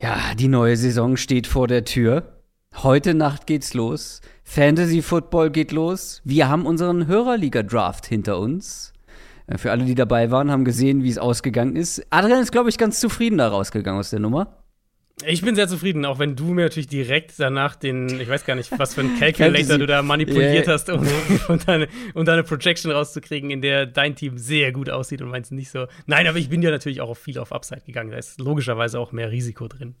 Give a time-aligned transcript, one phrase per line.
[0.00, 2.40] Ja, die neue Saison steht vor der Tür.
[2.76, 4.20] Heute Nacht geht's los.
[4.44, 6.22] Fantasy Football geht los.
[6.24, 8.92] Wir haben unseren Hörerliga-Draft hinter uns.
[9.48, 12.06] Äh, Für alle, die dabei waren, haben gesehen, wie es ausgegangen ist.
[12.10, 14.62] Adrian ist, glaube ich, ganz zufrieden da rausgegangen aus der Nummer.
[15.26, 18.54] Ich bin sehr zufrieden, auch wenn du mir natürlich direkt danach den, ich weiß gar
[18.54, 20.72] nicht, was für ein Calculator du da manipuliert Ja.
[20.72, 21.06] hast, um,
[21.48, 25.50] um, deine, um deine Projection rauszukriegen, in der dein Team sehr gut aussieht und meins
[25.50, 25.86] nicht so.
[26.06, 28.10] Nein, aber ich bin ja natürlich auch auf viel auf Upside gegangen.
[28.10, 29.94] Da ist logischerweise auch mehr Risiko drin.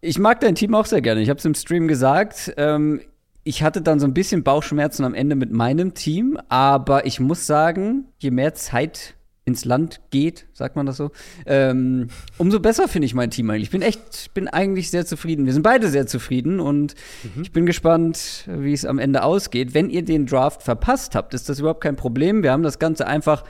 [0.00, 1.20] Ich mag dein Team auch sehr gerne.
[1.20, 2.54] Ich habe es im Stream gesagt.
[2.56, 3.00] Ähm,
[3.42, 7.46] ich hatte dann so ein bisschen Bauchschmerzen am Ende mit meinem Team, aber ich muss
[7.46, 9.14] sagen, je mehr Zeit
[9.50, 11.10] ins Land geht, sagt man das so,
[11.46, 12.08] ähm,
[12.38, 13.64] umso besser finde ich mein Team eigentlich.
[13.64, 15.46] Ich bin echt, bin eigentlich sehr zufrieden.
[15.46, 16.94] Wir sind beide sehr zufrieden und
[17.42, 19.74] ich bin gespannt, wie es am Ende ausgeht.
[19.74, 22.42] Wenn ihr den Draft verpasst habt, ist das überhaupt kein Problem.
[22.42, 23.44] Wir haben das Ganze einfach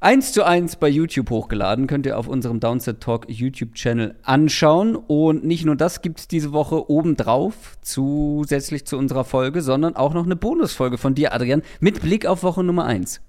[0.00, 1.86] eins zu eins bei YouTube hochgeladen.
[1.86, 4.96] Könnt ihr auf unserem Downset Talk YouTube-Channel anschauen.
[4.96, 10.14] Und nicht nur das gibt es diese Woche obendrauf, zusätzlich zu unserer Folge, sondern auch
[10.14, 13.20] noch eine Bonusfolge von dir, Adrian, mit Blick auf Woche Nummer eins.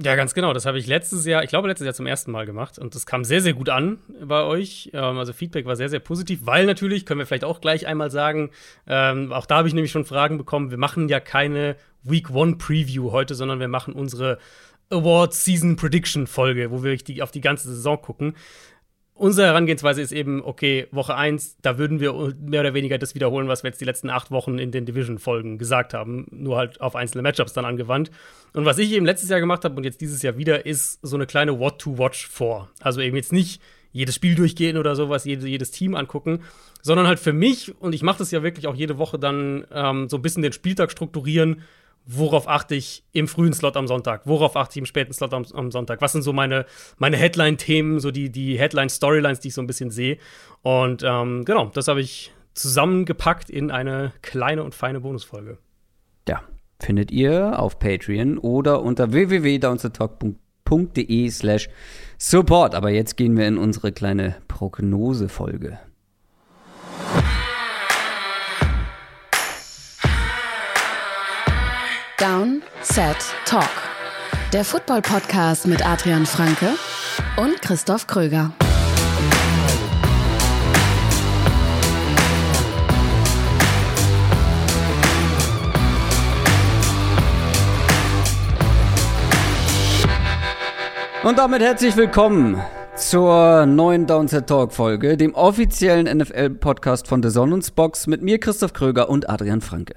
[0.00, 0.52] Ja, ganz genau.
[0.52, 3.06] Das habe ich letztes Jahr, ich glaube letztes Jahr zum ersten Mal gemacht und das
[3.06, 4.90] kam sehr, sehr gut an bei euch.
[4.94, 8.10] Ähm, also Feedback war sehr, sehr positiv, weil natürlich, können wir vielleicht auch gleich einmal
[8.10, 8.50] sagen,
[8.86, 12.56] ähm, auch da habe ich nämlich schon Fragen bekommen, wir machen ja keine Week One
[12.56, 14.38] Preview heute, sondern wir machen unsere
[14.90, 18.34] Award Season Prediction Folge, wo wir auf die ganze Saison gucken.
[19.14, 23.46] Unsere Herangehensweise ist eben, okay, Woche 1, da würden wir mehr oder weniger das wiederholen,
[23.46, 26.96] was wir jetzt die letzten acht Wochen in den Division-Folgen gesagt haben, nur halt auf
[26.96, 28.10] einzelne Matchups dann angewandt.
[28.54, 31.16] Und was ich eben letztes Jahr gemacht habe und jetzt dieses Jahr wieder, ist so
[31.16, 32.70] eine kleine What to Watch vor.
[32.80, 33.60] Also eben jetzt nicht
[33.92, 36.40] jedes Spiel durchgehen oder sowas, jedes, jedes Team angucken,
[36.80, 40.08] sondern halt für mich, und ich mache das ja wirklich auch jede Woche dann ähm,
[40.08, 41.62] so ein bisschen den Spieltag strukturieren,
[42.06, 45.44] worauf achte ich im frühen Slot am Sonntag, worauf achte ich im späten Slot am,
[45.54, 46.66] am Sonntag, was sind so meine,
[46.98, 50.18] meine Headline-Themen, so die, die Headline-Storylines, die ich so ein bisschen sehe.
[50.62, 55.58] Und ähm, genau, das habe ich zusammengepackt in eine kleine und feine Bonusfolge.
[56.28, 56.42] Ja,
[56.80, 61.68] findet ihr auf Patreon oder unter www.downsettalk.de slash
[62.18, 62.74] support.
[62.74, 65.78] Aber jetzt gehen wir in unsere kleine Prognosefolge.
[72.22, 73.16] Down, Set,
[73.46, 73.68] Talk.
[74.52, 76.68] Der Football-Podcast mit Adrian Franke
[77.36, 78.52] und Christoph Kröger.
[91.24, 92.62] Und damit herzlich willkommen
[92.94, 99.08] zur neuen Downset Talk Folge, dem offiziellen NFL-Podcast von The Sonnensbox mit mir, Christoph Kröger
[99.08, 99.96] und Adrian Franke.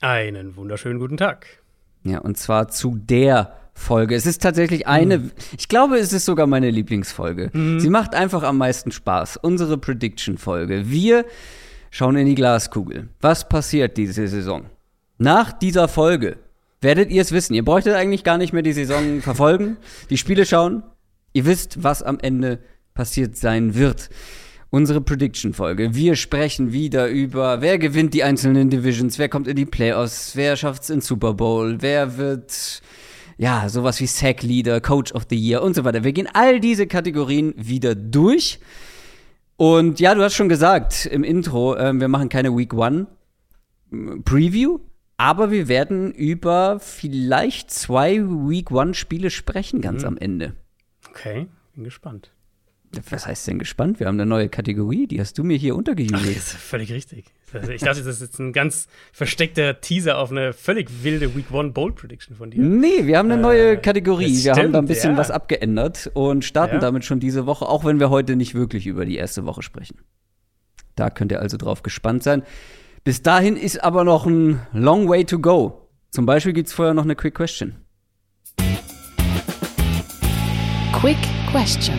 [0.00, 1.46] Einen wunderschönen guten Tag.
[2.04, 4.14] Ja, und zwar zu der Folge.
[4.14, 7.50] Es ist tatsächlich eine, ich glaube, es ist sogar meine Lieblingsfolge.
[7.78, 9.38] Sie macht einfach am meisten Spaß.
[9.38, 10.88] Unsere Prediction-Folge.
[10.90, 11.24] Wir
[11.90, 13.08] schauen in die Glaskugel.
[13.20, 14.66] Was passiert diese Saison?
[15.18, 16.36] Nach dieser Folge
[16.80, 17.54] werdet ihr es wissen.
[17.54, 19.78] Ihr bräuchtet eigentlich gar nicht mehr die Saison verfolgen,
[20.10, 20.84] die Spiele schauen.
[21.32, 22.60] Ihr wisst, was am Ende
[22.94, 24.10] passiert sein wird.
[24.70, 25.94] Unsere Prediction-Folge.
[25.94, 30.56] Wir sprechen wieder über, wer gewinnt die einzelnen Divisions, wer kommt in die Playoffs, wer
[30.56, 32.82] schafft's in Super Bowl, wer wird,
[33.38, 36.04] ja, sowas wie Sack Leader, Coach of the Year und so weiter.
[36.04, 38.60] Wir gehen all diese Kategorien wieder durch.
[39.56, 43.06] Und ja, du hast schon gesagt im Intro, ähm, wir machen keine Week One
[43.90, 44.80] ähm, Preview,
[45.16, 50.54] aber wir werden über vielleicht zwei Week One Spiele sprechen ganz am Ende.
[51.08, 52.32] Okay, bin gespannt.
[53.10, 54.00] Was heißt denn gespannt?
[54.00, 56.36] Wir haben eine neue Kategorie, die hast du mir hier Ach, untergejubelt.
[56.36, 57.26] ist völlig richtig.
[57.70, 61.70] Ich dachte, das ist jetzt ein ganz versteckter Teaser auf eine völlig wilde Week One
[61.70, 62.60] Bold Prediction von dir.
[62.62, 64.42] Nee, wir haben eine neue Äh, Kategorie.
[64.44, 65.16] Wir haben da ein stimmt, bisschen ja.
[65.18, 66.80] was abgeändert und starten Ja.
[66.80, 69.98] damit schon diese Woche, auch wenn wir heute nicht wirklich über die erste Woche sprechen.
[70.94, 72.42] Da könnt ihr also drauf gespannt sein.
[73.04, 75.88] Bis dahin ist aber noch ein long way to go.
[76.10, 77.76] Zum Beispiel gibt's vorher noch eine Quick Question.
[80.92, 81.16] Quick
[81.50, 81.96] Question.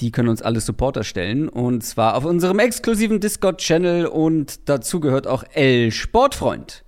[0.00, 5.26] Die können uns alle Supporter stellen und zwar auf unserem exklusiven Discord-Channel und dazu gehört
[5.26, 6.84] auch L Sportfreund.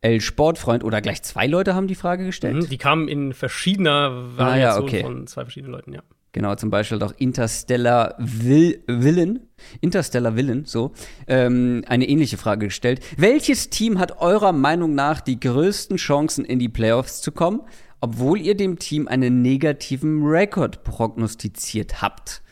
[0.00, 2.56] L Sportfreund oder gleich zwei Leute haben die Frage gestellt.
[2.56, 5.02] Mhm, Die kamen in verschiedener Ah, ja, Variation okay.
[5.02, 6.02] von zwei verschiedenen Leuten, ja.
[6.32, 9.40] Genau, zum Beispiel auch Interstellar Will Villain,
[9.80, 10.92] Interstellar Villain, so,
[11.26, 13.00] ähm, eine ähnliche Frage gestellt.
[13.16, 17.62] Welches Team hat eurer Meinung nach die größten Chancen, in die Playoffs zu kommen,
[18.00, 22.42] obwohl ihr dem Team einen negativen Rekord prognostiziert habt?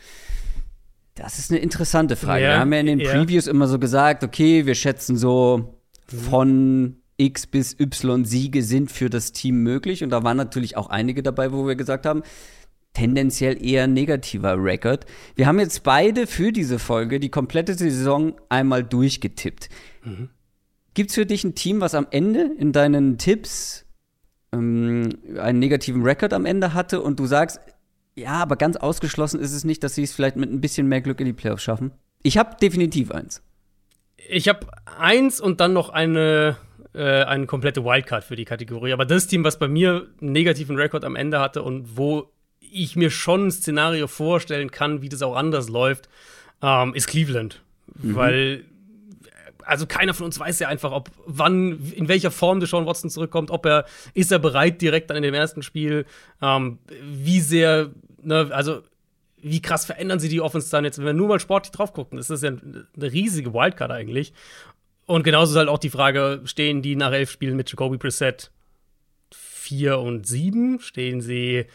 [1.15, 2.43] Das ist eine interessante Frage.
[2.43, 3.11] Ja, wir haben ja in den ja.
[3.11, 9.09] Previews immer so gesagt, okay, wir schätzen so von X bis Y Siege sind für
[9.09, 10.03] das Team möglich.
[10.03, 12.21] Und da waren natürlich auch einige dabei, wo wir gesagt haben,
[12.93, 15.05] tendenziell eher negativer Rekord.
[15.35, 19.69] Wir haben jetzt beide für diese Folge die komplette Saison einmal durchgetippt.
[20.03, 20.29] Mhm.
[20.93, 23.85] Gibt es für dich ein Team, was am Ende in deinen Tipps
[24.57, 25.09] ähm,
[25.39, 27.59] einen negativen Rekord am Ende hatte und du sagst,
[28.15, 31.01] ja, aber ganz ausgeschlossen ist es nicht, dass sie es vielleicht mit ein bisschen mehr
[31.01, 31.91] Glück in die Playoffs schaffen?
[32.23, 33.43] Ich habe definitiv eins.
[34.29, 36.57] Ich habe eins und dann noch eine,
[36.93, 38.91] äh, eine komplette Wildcard für die Kategorie.
[38.91, 42.95] Aber das Team, was bei mir einen negativen Rekord am Ende hatte und wo ich
[42.95, 46.09] mir schon ein Szenario vorstellen kann, wie das auch anders läuft,
[46.61, 47.61] ähm, ist Cleveland.
[48.01, 48.15] Mhm.
[48.15, 48.65] Weil
[49.67, 53.51] also keiner von uns weiß ja einfach, ob wann, in welcher Form Deshaun Watson zurückkommt,
[53.51, 56.05] ob er, ist er bereit direkt dann in dem ersten Spiel,
[56.41, 57.91] ähm, wie sehr,
[58.21, 58.81] ne, also
[59.41, 62.17] wie krass verändern sie die Offense dann jetzt, wenn wir nur mal sportlich drauf gucken,
[62.17, 64.33] das ist ja eine riesige Wildcard eigentlich.
[65.05, 68.51] Und genauso ist halt auch die Frage, stehen die nach elf Spielen mit Jacoby Preset
[69.31, 70.79] 4 und 7?
[70.79, 71.65] Stehen sie,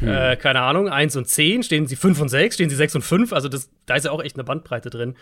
[0.00, 0.08] hm.
[0.08, 1.62] äh, keine Ahnung, 1 und 10?
[1.62, 2.54] Stehen sie 5 und 6?
[2.54, 3.32] Stehen sie 6 und 5?
[3.32, 5.14] Also das, da ist ja auch echt eine Bandbreite drin.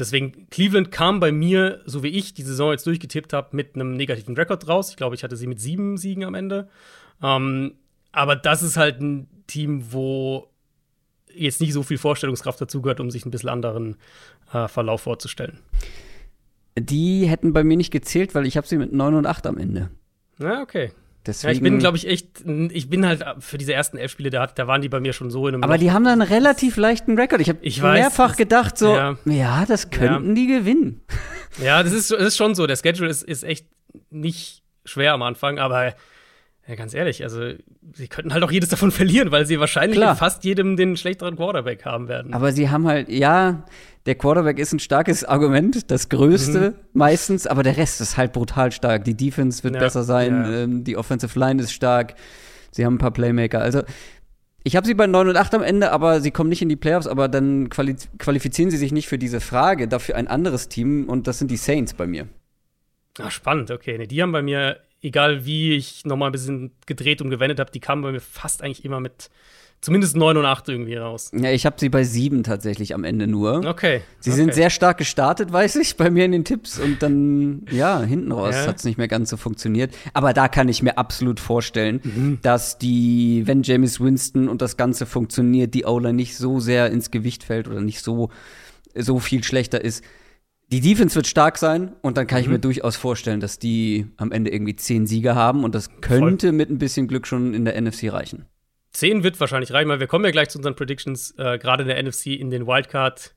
[0.00, 3.96] Deswegen, Cleveland kam bei mir, so wie ich die Saison jetzt durchgetippt habe, mit einem
[3.96, 4.90] negativen Rekord raus.
[4.90, 6.68] Ich glaube, ich hatte sie mit sieben Siegen am Ende.
[7.22, 7.74] Ähm,
[8.10, 10.48] aber das ist halt ein Team, wo
[11.32, 13.96] jetzt nicht so viel Vorstellungskraft dazugehört, um sich ein bisschen anderen
[14.52, 15.60] äh, Verlauf vorzustellen.
[16.78, 19.58] Die hätten bei mir nicht gezählt, weil ich habe sie mit 9 und 8 am
[19.58, 19.90] Ende.
[20.38, 20.92] Ja, okay.
[21.26, 24.30] Deswegen, ja, ich bin, glaube ich, echt, ich bin halt für diese ersten elf Spiele,
[24.30, 25.64] da, da waren die bei mir schon so in einem.
[25.64, 25.80] Aber Loch.
[25.80, 27.42] die haben dann einen relativ leichten Rekord.
[27.42, 27.48] Ich
[27.82, 30.34] habe mehrfach weiß, gedacht, so, ja, ja das könnten ja.
[30.34, 31.02] die gewinnen.
[31.62, 32.66] Ja, das ist, das ist schon so.
[32.66, 33.66] Der Schedule ist, ist echt
[34.08, 35.94] nicht schwer am Anfang, aber
[36.70, 37.54] ja, ganz ehrlich, also
[37.94, 40.12] sie könnten halt auch jedes davon verlieren, weil sie wahrscheinlich Klar.
[40.12, 42.32] in fast jedem den schlechteren Quarterback haben werden.
[42.32, 43.64] Aber sie haben halt, ja,
[44.06, 46.74] der Quarterback ist ein starkes Argument, das größte mhm.
[46.92, 49.04] meistens, aber der Rest ist halt brutal stark.
[49.04, 50.62] Die Defense wird ja, besser sein, ja.
[50.62, 52.14] ähm, die Offensive Line ist stark,
[52.70, 53.60] sie haben ein paar Playmaker.
[53.60, 53.82] Also
[54.62, 56.76] ich habe sie bei 9 und 8 am Ende, aber sie kommen nicht in die
[56.76, 61.08] Playoffs, aber dann quali qualifizieren sie sich nicht für diese Frage, dafür ein anderes Team
[61.08, 62.28] und das sind die Saints bei mir.
[63.18, 63.98] Ah, spannend, okay.
[63.98, 67.70] Nee, die haben bei mir, egal wie ich nochmal ein bisschen gedreht und gewendet habe,
[67.70, 69.30] die kamen bei mir fast eigentlich immer mit
[69.80, 71.30] zumindest 9 und 8 irgendwie raus.
[71.34, 73.66] Ja, ich habe sie bei 7 tatsächlich am Ende nur.
[73.66, 74.02] Okay.
[74.18, 74.36] Sie okay.
[74.36, 78.32] sind sehr stark gestartet, weiß ich, bei mir in den Tipps und dann, ja, hinten
[78.32, 78.66] raus ja.
[78.66, 79.94] hat es nicht mehr ganz so funktioniert.
[80.12, 82.38] Aber da kann ich mir absolut vorstellen, mhm.
[82.42, 87.10] dass die, wenn James Winston und das Ganze funktioniert, die Ola nicht so sehr ins
[87.10, 88.30] Gewicht fällt oder nicht so,
[88.94, 90.04] so viel schlechter ist.
[90.72, 92.44] Die Defense wird stark sein und dann kann mhm.
[92.44, 96.48] ich mir durchaus vorstellen, dass die am Ende irgendwie zehn Sieger haben und das könnte
[96.48, 96.56] Voll.
[96.56, 98.46] mit ein bisschen Glück schon in der NFC reichen.
[98.92, 101.88] 10 wird wahrscheinlich reichen, weil wir kommen ja gleich zu unseren Predictions, äh, gerade in
[101.88, 103.34] der NFC, in den Wildcard.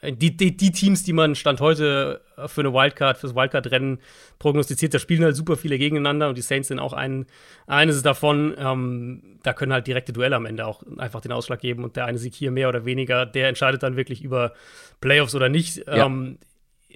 [0.00, 3.98] Äh, die, die, die, Teams, die man Stand heute äh, für eine Wildcard, fürs Wildcard-Rennen
[4.38, 7.26] prognostiziert, da spielen halt super viele gegeneinander und die Saints sind auch ein,
[7.66, 8.54] eines davon.
[8.58, 12.04] Ähm, da können halt direkte Duelle am Ende auch einfach den Ausschlag geben und der
[12.04, 14.52] eine Sieg hier mehr oder weniger, der entscheidet dann wirklich über
[15.00, 15.78] Playoffs oder nicht.
[15.86, 16.06] Ja.
[16.06, 16.38] Ähm,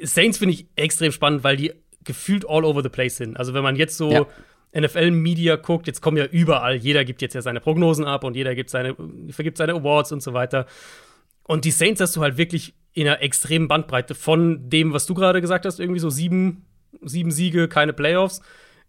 [0.03, 1.73] Saints finde ich extrem spannend, weil die
[2.05, 3.37] gefühlt all over the place sind.
[3.37, 4.27] Also wenn man jetzt so ja
[4.75, 8.55] NFL-Media guckt, jetzt kommen ja überall, jeder gibt jetzt ja seine Prognosen ab und jeder
[8.55, 8.97] gibt seine,
[9.31, 10.67] vergibt seine Awards und so weiter.
[11.45, 15.15] Und die Saints hast du halt wirklich in einer extremen Bandbreite von dem, was du
[15.15, 16.65] gerade gesagt hast, irgendwie so sieben,
[17.03, 18.41] sieben Siege, keine Playoffs,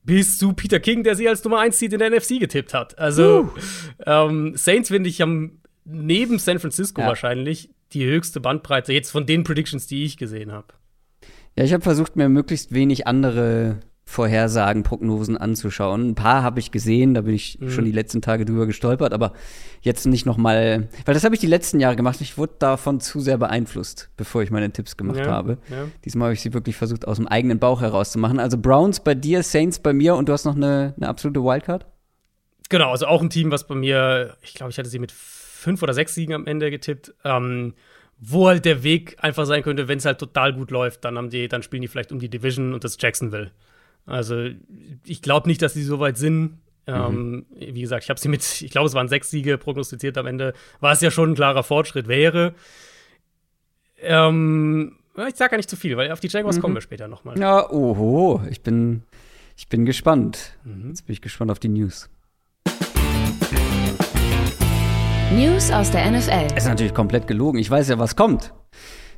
[0.04, 2.98] bis zu Peter King, der sie als Nummer 1 Seed in der NFC getippt hat.
[2.98, 3.50] Also uh.
[4.06, 7.08] ähm, Saints, finde ich, haben neben San Francisco ja.
[7.08, 10.68] wahrscheinlich die höchste Bandbreite jetzt von den Predictions, die ich gesehen habe.
[11.56, 16.10] Ja, ich habe versucht, mir möglichst wenig andere Vorhersagen, Prognosen anzuschauen.
[16.10, 17.70] Ein paar habe ich gesehen, da bin ich mhm.
[17.70, 19.34] schon die letzten Tage drüber gestolpert, aber
[19.82, 22.22] jetzt nicht noch mal, weil das habe ich die letzten Jahre gemacht.
[22.22, 25.58] Ich wurde davon zu sehr beeinflusst, bevor ich meine Tipps gemacht ja, habe.
[25.72, 25.88] Ja.
[26.06, 28.40] Diesmal habe ich sie wirklich versucht, aus dem eigenen Bauch herauszumachen.
[28.40, 31.88] Also Browns bei dir, Saints bei mir und du hast noch eine, eine absolute Wildcard?
[32.70, 35.82] Genau, also auch ein Team, was bei mir, ich glaube, ich hatte sie mit fünf
[35.82, 37.16] oder sechs Siegen am Ende getippt.
[37.24, 37.74] Ähm,
[38.18, 41.30] wo halt der Weg einfach sein könnte, wenn es halt total gut läuft, dann haben
[41.30, 43.52] die, dann spielen die vielleicht um die Division und das Jacksonville.
[44.06, 44.50] Also
[45.06, 46.60] ich glaube nicht, dass sie so weit sind.
[46.88, 47.46] Ähm, mhm.
[47.56, 50.54] Wie gesagt, ich habe sie mit, ich glaube, es waren sechs Siege prognostiziert am Ende,
[50.80, 52.54] was ja schon ein klarer Fortschritt wäre.
[53.98, 56.62] Ähm, ich sage gar nicht zu viel, weil auf die Jaguars mhm.
[56.62, 57.40] kommen wir später nochmal.
[57.40, 59.04] Ja, oho, ich bin,
[59.58, 60.58] ich bin gespannt.
[60.64, 60.90] Mhm.
[60.90, 62.10] Jetzt bin ich gespannt auf die News.
[65.34, 66.56] News aus der NFL.
[66.56, 67.58] Ist natürlich komplett gelogen.
[67.58, 68.54] Ich weiß ja, was kommt.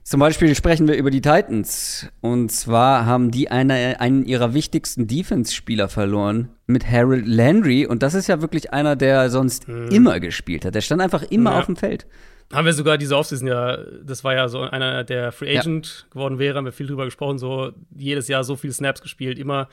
[0.03, 2.09] Zum Beispiel sprechen wir über die Titans.
[2.21, 7.85] Und zwar haben die eine, einen ihrer wichtigsten Defense-Spieler verloren mit Harold Landry.
[7.85, 9.89] Und das ist ja wirklich einer, der sonst mhm.
[9.89, 10.75] immer gespielt hat.
[10.75, 11.59] Der stand einfach immer ja.
[11.59, 12.07] auf dem Feld.
[12.53, 16.13] haben wir sogar diese Offseason ja, das war ja so einer, der Free Agent ja.
[16.13, 19.67] geworden wäre, haben wir viel drüber gesprochen, so jedes Jahr so viele Snaps gespielt, immer,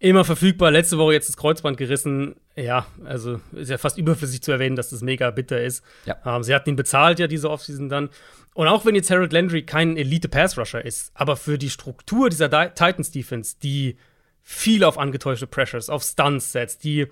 [0.00, 0.70] immer verfügbar.
[0.70, 2.34] Letzte Woche jetzt das Kreuzband gerissen.
[2.56, 5.84] Ja, also ist ja fast überflüssig zu erwähnen, dass das mega bitter ist.
[6.06, 6.16] Ja.
[6.24, 8.08] Ähm, sie hatten ihn bezahlt ja diese Offseason dann.
[8.54, 13.56] Und auch wenn jetzt Harold Landry kein Elite-Pass-Rusher ist, aber für die Struktur dieser Titans-Defense,
[13.62, 13.96] die
[14.42, 17.06] viel auf angetäuschte Pressures, auf Stunts setzt, die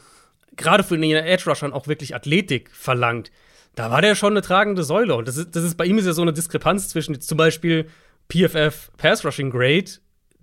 [0.57, 3.31] gerade für den Edge-Rushern auch wirklich Athletik verlangt,
[3.77, 5.15] da war der schon eine tragende Säule.
[5.15, 7.87] Und das ist, das ist bei ihm ist ja so eine Diskrepanz zwischen zum Beispiel
[8.29, 9.91] PFF Pass Rushing Grade,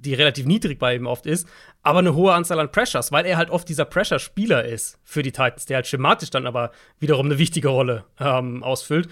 [0.06, 1.48] die relativ niedrig bei ihm oft ist,
[1.84, 5.32] aber eine hohe Anzahl an Pressures, weil er halt oft dieser Pressure-Spieler ist für die
[5.32, 9.10] Titans, der halt schematisch dann aber wiederum eine wichtige Rolle ähm, ausfüllt.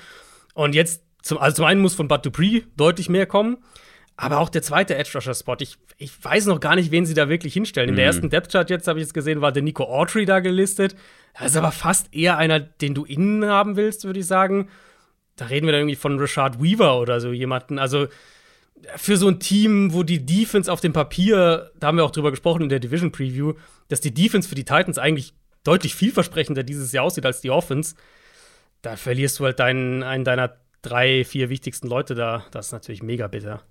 [0.54, 3.58] Und jetzt, zum, also zum einen muss von Bud Dupree deutlich mehr kommen,
[4.16, 7.54] aber auch der zweite Edge-Rusher-Spot, ich, ich weiß noch gar nicht, wen sie da wirklich
[7.54, 7.90] hinstellen.
[7.90, 8.10] In der mhm.
[8.10, 10.96] ersten Depth-Chart jetzt, habe ich jetzt gesehen, war der Nico Autry da gelistet.
[11.34, 14.70] Das ist aber fast eher einer, den du innen haben willst, würde ich sagen.
[15.36, 17.80] Da reden wir dann irgendwie von Rashad Weaver oder so jemanden.
[17.80, 18.08] Also
[18.96, 22.32] für so ein Team, wo die Defense auf dem Papier, da haben wir auch drüber
[22.32, 23.54] gesprochen in der Division Preview,
[23.88, 27.96] dass die Defense für die Titans eigentlich deutlich vielversprechender dieses Jahr aussieht als die Offense,
[28.82, 32.44] da verlierst du halt deinen, einen deiner drei, vier wichtigsten Leute da.
[32.52, 33.62] Das ist natürlich mega bitter.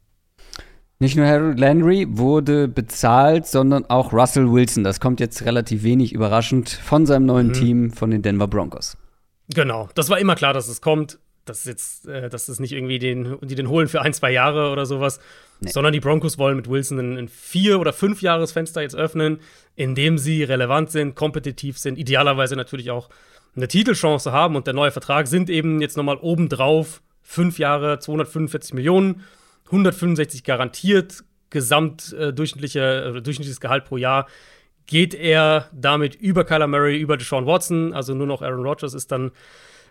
[0.98, 4.84] Nicht nur Harold Landry wurde bezahlt, sondern auch Russell Wilson.
[4.84, 7.52] Das kommt jetzt relativ wenig überraschend von seinem neuen mhm.
[7.52, 8.96] Team, von den Denver Broncos.
[9.52, 11.18] Genau, das war immer klar, dass es kommt.
[11.44, 14.30] Das ist jetzt, äh, dass es nicht irgendwie den, die den holen für ein, zwei
[14.30, 15.18] Jahre oder sowas,
[15.60, 15.70] nee.
[15.70, 19.40] sondern die Broncos wollen mit Wilson ein, ein vier- oder fünf Jahresfenster jetzt öffnen,
[19.74, 23.08] in dem sie relevant sind, kompetitiv sind, idealerweise natürlich auch
[23.56, 24.56] eine Titelchance haben.
[24.56, 29.22] Und der neue Vertrag sind eben jetzt nochmal obendrauf fünf Jahre, 245 Millionen
[29.66, 32.80] 165 garantiert, gesamt äh, durchschnittliche,
[33.16, 34.26] äh, durchschnittliches Gehalt pro Jahr,
[34.86, 39.12] geht er damit über Kyler Murray, über Deshaun Watson, also nur noch Aaron Rodgers ist
[39.12, 39.30] dann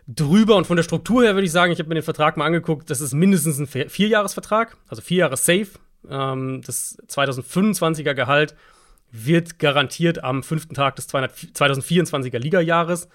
[0.08, 0.55] drüber.
[0.55, 2.89] Und von der Struktur her würde ich sagen, ich habe mir den Vertrag mal angeguckt,
[2.89, 5.70] das ist mindestens ein Vierjahresvertrag, also vier Jahre safe.
[6.10, 8.55] Ähm, das 2025er Gehalt
[9.12, 13.10] wird garantiert am fünften Tag des 2024er Ligajahres.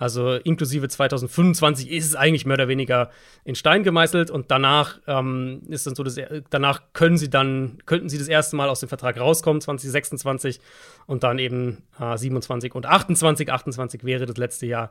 [0.00, 3.10] Also inklusive 2025 ist es eigentlich mehr oder weniger
[3.44, 8.08] in Stein gemeißelt und danach ähm, ist dann so, dass, danach können sie dann, könnten
[8.08, 10.60] sie das erste Mal aus dem Vertrag rauskommen, 2026
[11.06, 13.52] und dann eben äh, 27 und 28.
[13.52, 14.90] 28 wäre das letzte Jahr.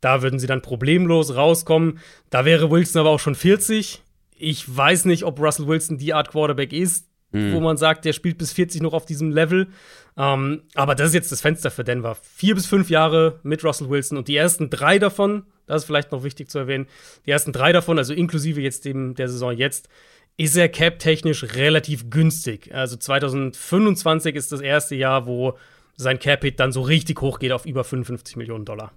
[0.00, 2.00] Da würden sie dann problemlos rauskommen.
[2.30, 4.02] Da wäre Wilson aber auch schon 40.
[4.36, 7.54] Ich weiß nicht, ob Russell Wilson die Art Quarterback ist, mhm.
[7.54, 9.68] wo man sagt, der spielt bis 40 noch auf diesem Level.
[10.16, 12.16] Ähm, aber das ist jetzt das Fenster für Denver.
[12.16, 16.12] Vier bis fünf Jahre mit Russell Wilson und die ersten drei davon, das ist vielleicht
[16.12, 16.86] noch wichtig zu erwähnen,
[17.26, 19.88] die ersten drei davon, also inklusive jetzt dem, der Saison jetzt,
[20.36, 22.72] ist er cap-technisch relativ günstig.
[22.72, 25.58] Also 2025 ist das erste Jahr, wo
[25.96, 28.92] sein Cap-Hit dann so richtig hoch geht auf über 55 Millionen Dollar.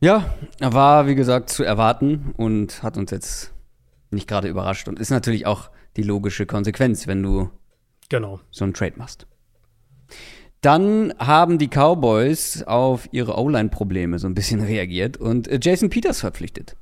[0.00, 3.54] Ja, war wie gesagt zu erwarten und hat uns jetzt
[4.10, 7.50] nicht gerade überrascht und ist natürlich auch die logische Konsequenz, wenn du
[8.08, 8.40] Genau.
[8.50, 9.26] So ein Trade machst.
[10.60, 16.20] Dann haben die Cowboys auf ihre O-Line-Probleme so ein bisschen reagiert und äh, Jason Peters
[16.20, 16.76] verpflichtet.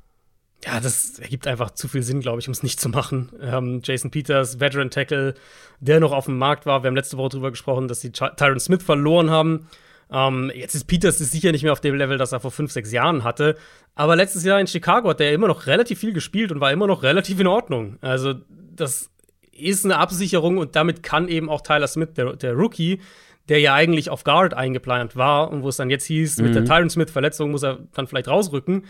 [0.63, 3.31] Ja, das ergibt einfach zu viel Sinn, glaube ich, um es nicht zu machen.
[3.39, 5.35] Ähm, Jason Peters, Veteran Tackle,
[5.79, 6.81] der noch auf dem Markt war.
[6.81, 9.67] Wir haben letzte Woche darüber gesprochen, dass sie Tyron Smith verloren haben.
[10.11, 12.71] Ähm, jetzt ist Peters ist sicher nicht mehr auf dem Level, das er vor fünf,
[12.71, 13.55] sechs Jahren hatte.
[13.95, 16.87] Aber letztes Jahr in Chicago hat er immer noch relativ viel gespielt und war immer
[16.87, 17.97] noch relativ in Ordnung.
[18.01, 18.33] Also,
[18.75, 19.09] das
[19.51, 22.99] ist eine Absicherung und damit kann eben auch Tyler Smith, der, der Rookie,
[23.47, 26.45] der ja eigentlich auf Guard eingeplant war und wo es dann jetzt hieß, mhm.
[26.45, 26.67] mit der mhm.
[26.67, 28.85] Tyron Smith-Verletzung muss er dann vielleicht rausrücken.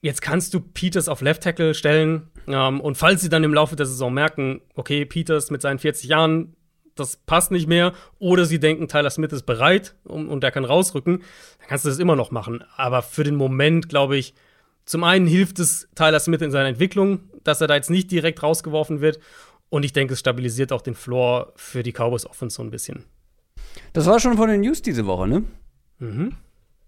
[0.00, 3.76] Jetzt kannst du Peters auf Left Tackle stellen ähm, und falls sie dann im Laufe
[3.76, 6.56] der Saison merken, okay, Peters mit seinen 40 Jahren,
[6.94, 10.64] das passt nicht mehr, oder sie denken, Tyler Smith ist bereit und, und der kann
[10.64, 11.18] rausrücken,
[11.58, 12.64] dann kannst du das immer noch machen.
[12.76, 14.34] Aber für den Moment, glaube ich,
[14.84, 18.42] zum einen hilft es Tyler Smith in seiner Entwicklung, dass er da jetzt nicht direkt
[18.42, 19.18] rausgeworfen wird.
[19.70, 23.04] Und ich denke, es stabilisiert auch den Floor für die Cowboys Offense so ein bisschen.
[23.92, 25.44] Das war schon von den News diese Woche, ne?
[25.98, 26.36] Mhm.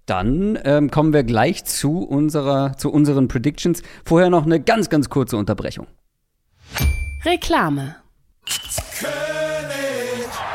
[0.05, 3.83] Dann ähm, kommen wir gleich zu, unserer, zu unseren Predictions.
[4.05, 5.89] Vorher noch eine ganz, ganz kurze Unterbrechung.
[7.25, 7.97] Reklame.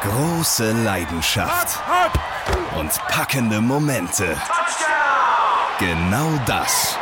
[0.01, 1.79] Große Leidenschaft.
[2.79, 4.36] Und packende Momente.
[5.77, 6.98] Genau das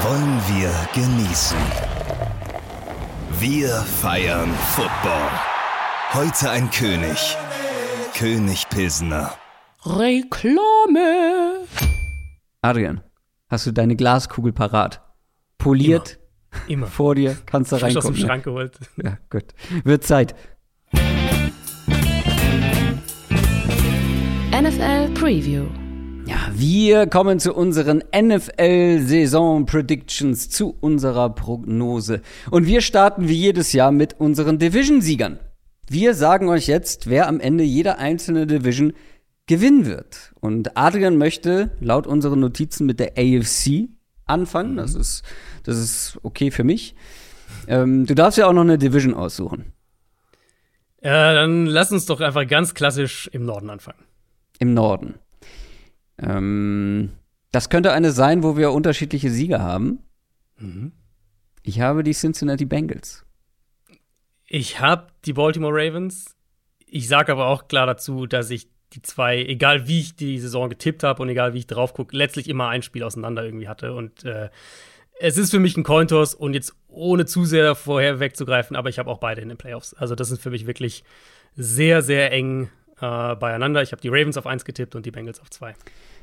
[0.00, 1.56] wollen wir genießen.
[3.38, 5.30] Wir feiern Football.
[6.14, 7.36] Heute ein König.
[8.16, 9.32] König Pilsner.
[9.84, 11.60] Reklame.
[12.60, 13.02] Adrian,
[13.48, 15.00] hast du deine Glaskugel parat?
[15.58, 16.18] Poliert?
[16.18, 16.24] Immer.
[16.68, 16.86] Immer.
[16.86, 18.10] Vor dir, kannst du reingucken.
[18.10, 18.78] aus dem Schrank geholt.
[18.96, 19.54] Ja, gut.
[19.84, 20.34] Wird Zeit.
[24.64, 25.66] NFL Preview.
[26.24, 32.22] Ja, wir kommen zu unseren NFL-Saison-Predictions, zu unserer Prognose.
[32.50, 35.38] Und wir starten wie jedes Jahr mit unseren Division-Siegern.
[35.86, 38.94] Wir sagen euch jetzt, wer am Ende jeder einzelne Division
[39.44, 40.32] gewinnen wird.
[40.40, 43.90] Und Adrian möchte laut unseren Notizen mit der AFC
[44.24, 44.78] anfangen.
[44.78, 45.24] Das ist,
[45.64, 46.94] das ist okay für mich.
[47.68, 49.74] Ähm, du darfst ja auch noch eine Division aussuchen.
[51.02, 54.02] Ja, dann lass uns doch einfach ganz klassisch im Norden anfangen.
[54.58, 55.14] Im Norden.
[56.18, 57.10] Ähm,
[57.52, 60.00] das könnte eine sein, wo wir unterschiedliche Sieger haben.
[60.58, 60.92] Mhm.
[61.62, 63.24] Ich habe die Cincinnati Bengals.
[64.46, 66.36] Ich habe die Baltimore Ravens.
[66.86, 70.68] Ich sage aber auch klar dazu, dass ich die zwei, egal wie ich die Saison
[70.68, 73.94] getippt habe und egal wie ich drauf gucke, letztlich immer ein Spiel auseinander irgendwie hatte.
[73.94, 74.50] Und äh,
[75.18, 78.98] es ist für mich ein Cointos und jetzt ohne zu sehr vorher wegzugreifen, aber ich
[78.98, 79.94] habe auch beide in den Playoffs.
[79.94, 81.04] Also das sind für mich wirklich
[81.56, 82.68] sehr, sehr eng
[83.00, 83.82] äh, beieinander.
[83.82, 85.74] Ich habe die Ravens auf 1 getippt und die Bengals auf 2.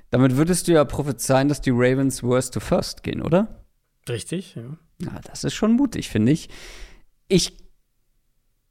[0.10, 3.64] Damit würdest du ja prophezeien, dass die Ravens worst to first gehen, oder?
[4.10, 4.64] Richtig, ja.
[5.00, 6.50] Na, das ist schon mutig, finde ich.
[7.28, 7.58] Ich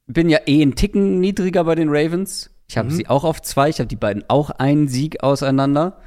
[0.07, 2.51] bin ja eh einen Ticken niedriger bei den Ravens.
[2.69, 2.95] Ich habe Mhm.
[2.95, 3.69] sie auch auf zwei.
[3.69, 6.01] Ich habe die beiden auch einen Sieg auseinander.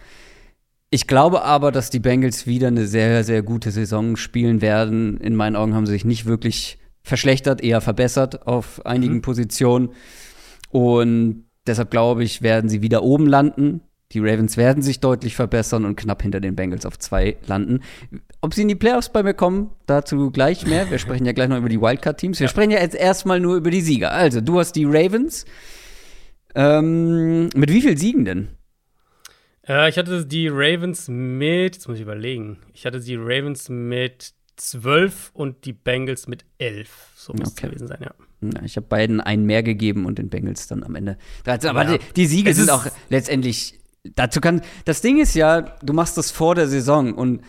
[0.89, 5.17] Ich glaube aber, dass die Bengals wieder eine sehr, sehr gute Saison spielen werden.
[5.17, 9.21] In meinen Augen haben sie sich nicht wirklich verschlechtert, eher verbessert auf einigen Mhm.
[9.23, 9.89] Positionen.
[10.69, 13.81] Und deshalb glaube ich, werden sie wieder oben landen.
[14.11, 17.79] Die Ravens werden sich deutlich verbessern und knapp hinter den Bengals auf zwei landen.
[18.41, 20.91] Ob sie in die Playoffs bei mir kommen, dazu gleich mehr.
[20.91, 22.39] Wir sprechen ja gleich noch über die Wildcard-Teams.
[22.39, 24.11] Wir sprechen ja jetzt erstmal nur über die Sieger.
[24.11, 25.45] Also, du hast die Ravens.
[26.53, 28.49] Ähm, mit wie viel Siegen denn?
[29.67, 34.33] Äh, ich hatte die Ravens mit, jetzt muss ich überlegen, ich hatte die Ravens mit
[34.57, 36.89] 12 und die Bengals mit 11.
[37.15, 37.65] So muss Okay.
[37.65, 38.13] es gewesen sein, ja.
[38.51, 41.69] Ja, ich habe beiden einen mehr gegeben und den Bengals dann am Ende 13.
[41.69, 41.97] Aber Ja.
[41.97, 43.79] die, die Siege Es sind auch letztendlich.
[44.15, 44.61] Dazu kann.
[44.83, 47.41] Das Ding ist ja, du machst das vor der Saison und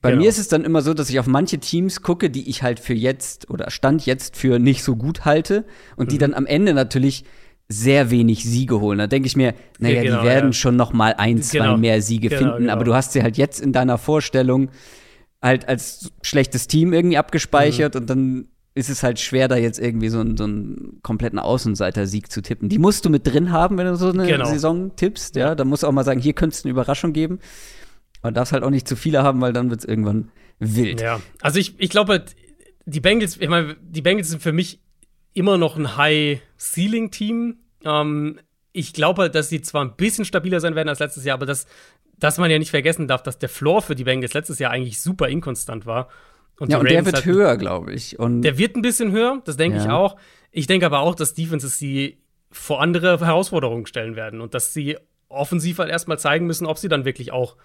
[0.00, 0.22] bei Genau.
[0.22, 2.80] mir ist es dann immer so, dass ich auf manche Teams gucke, die ich halt
[2.80, 5.64] für jetzt oder Stand jetzt für nicht so gut halte
[5.96, 6.20] und die Mhm.
[6.20, 7.24] dann am Ende natürlich
[7.68, 8.98] sehr wenig Siege holen.
[8.98, 10.52] Da denke ich mir, naja, Ja, genau, die werden ja.
[10.54, 11.76] schon noch mal ein, zwei Genau.
[11.76, 12.72] mehr Siege Genau, finden, genau.
[12.72, 14.70] aber du hast sie halt jetzt in deiner Vorstellung
[15.42, 18.00] halt als schlechtes Team irgendwie abgespeichert Mhm.
[18.00, 22.30] und dann ist es halt schwer, da jetzt irgendwie so, einen- so einen kompletten Außenseiter-Sieg
[22.30, 22.68] zu tippen.
[22.68, 24.44] Die musst du mit drin haben, wenn du so eine Genau.
[24.46, 25.54] Saison tippst, ja.
[25.54, 27.38] Da musst du auch mal sagen, hier könnte es eine Überraschung geben.
[28.22, 31.00] Aber darfst halt auch nicht zu viele haben, weil dann wird es irgendwann wild.
[31.00, 32.24] Ja, also ich, ich glaube,
[32.86, 34.80] die Bengals, ich meine, die Bengals sind für mich
[35.34, 35.96] immer noch ein
[36.58, 37.56] High-Ceiling-Team.
[37.84, 38.40] Ähm,
[38.72, 41.46] ich glaube halt, dass sie zwar ein bisschen stabiler sein werden als letztes Jahr, aber
[41.46, 41.66] dass,
[42.18, 45.00] dass man ja nicht vergessen darf, dass der Floor für die Bengals letztes Jahr eigentlich
[45.00, 46.08] super inkonstant war.
[46.58, 48.18] Und Ja, und der Ravens wird halt- höher, glaube ich.
[48.18, 49.84] Und Der wird ein bisschen höher, das denke Ja.
[49.84, 50.16] ich auch.
[50.50, 52.18] Ich denke aber auch, dass Defenses sie
[52.50, 54.96] vor andere Herausforderungen stellen werden und dass sie
[55.28, 57.56] offensiv halt erstmal zeigen müssen, ob sie dann wirklich auch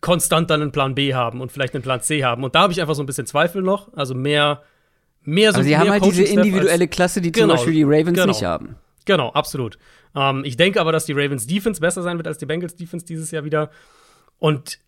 [0.00, 2.44] konstant dann einen Plan B haben und vielleicht einen Plan C haben.
[2.44, 3.92] Und da habe ich einfach so ein bisschen Zweifel noch.
[3.94, 4.62] Also mehr,
[5.22, 7.82] mehr so aber sie mehr haben halt diese individuelle Klasse, die Genau, zum Beispiel die
[7.82, 8.26] Ravens genau.
[8.26, 8.76] nicht haben.
[9.04, 9.78] Genau, absolut.
[10.14, 13.04] Ähm, ich denke aber, dass die Ravens Defense besser sein wird als die Bengals Defense
[13.04, 13.70] dieses Jahr wieder.
[14.38, 14.78] Und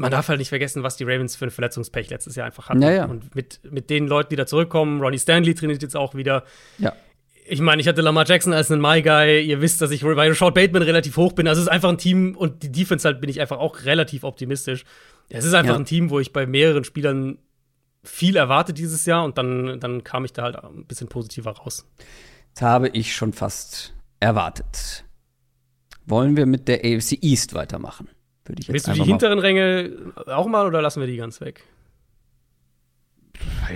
[0.00, 2.80] man darf halt nicht vergessen, was die Ravens für ein Verletzungspech letztes Jahr einfach hatten.
[2.80, 3.04] Ja, ja.
[3.04, 6.44] Und mit, mit den Leuten, die da zurückkommen, Ronnie Stanley trainiert jetzt auch wieder.
[6.78, 6.94] Ja.
[7.46, 9.42] Ich meine, ich hatte Lamar Jackson als einen My Guy.
[9.42, 11.46] Ihr wisst, dass ich bei Rashad Bateman relativ hoch bin.
[11.46, 14.24] Also es ist einfach ein Team und die Defense halt bin ich einfach auch relativ
[14.24, 14.84] optimistisch.
[15.28, 17.38] Es ist einfach ein Team, wo ich bei mehreren Spielern
[18.02, 21.86] viel erwarte dieses Jahr und dann, dann kam ich da halt ein bisschen positiver raus.
[22.54, 25.04] Das habe ich schon fast erwartet.
[26.06, 28.08] Wollen wir mit der AFC East weitermachen?
[28.50, 29.90] Würde ich jetzt Willst du die hinteren Ränge
[30.26, 31.62] auch mal oder lassen wir die ganz weg?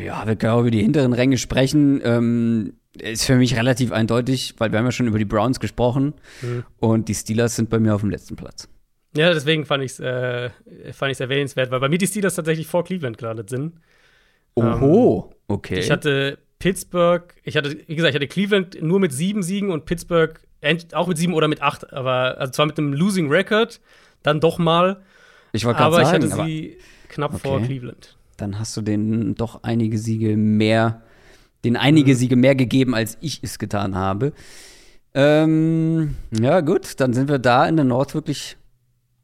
[0.04, 2.00] Ja, wir können auch über die hinteren Ränge sprechen.
[2.04, 6.14] Ähm, ist für mich relativ eindeutig, weil wir haben ja schon über die Browns gesprochen
[6.42, 6.64] Mhm.
[6.78, 8.68] und die Steelers sind bei mir auf dem letzten Platz.
[9.16, 10.50] Ja, deswegen fand ich es äh,
[10.92, 13.74] fand ich's erwähnenswert, weil bei mir die Steelers tatsächlich vor Cleveland gelandet sind.
[14.56, 15.74] Oho, okay.
[15.76, 19.70] Ähm, Ich hatte Pittsburgh, ich hatte, wie gesagt, ich hatte Cleveland nur mit sieben Siegen
[19.70, 20.40] und Pittsburgh
[20.94, 23.80] auch mit sieben oder mit acht, aber also zwar mit einem Losing Record,
[24.24, 25.00] dann doch mal,
[25.52, 27.66] ich wollte gerade aber sagen, ich hatte sie knapp vor Okay.
[27.66, 28.16] Cleveland.
[28.38, 31.02] dann hast du denen doch einige Siege mehr,
[31.64, 32.16] den einige Mhm.
[32.16, 34.32] Siege mehr gegeben, als ich es getan habe.
[35.14, 38.56] Ähm, ja, gut, dann sind wir da in der Nord wirklich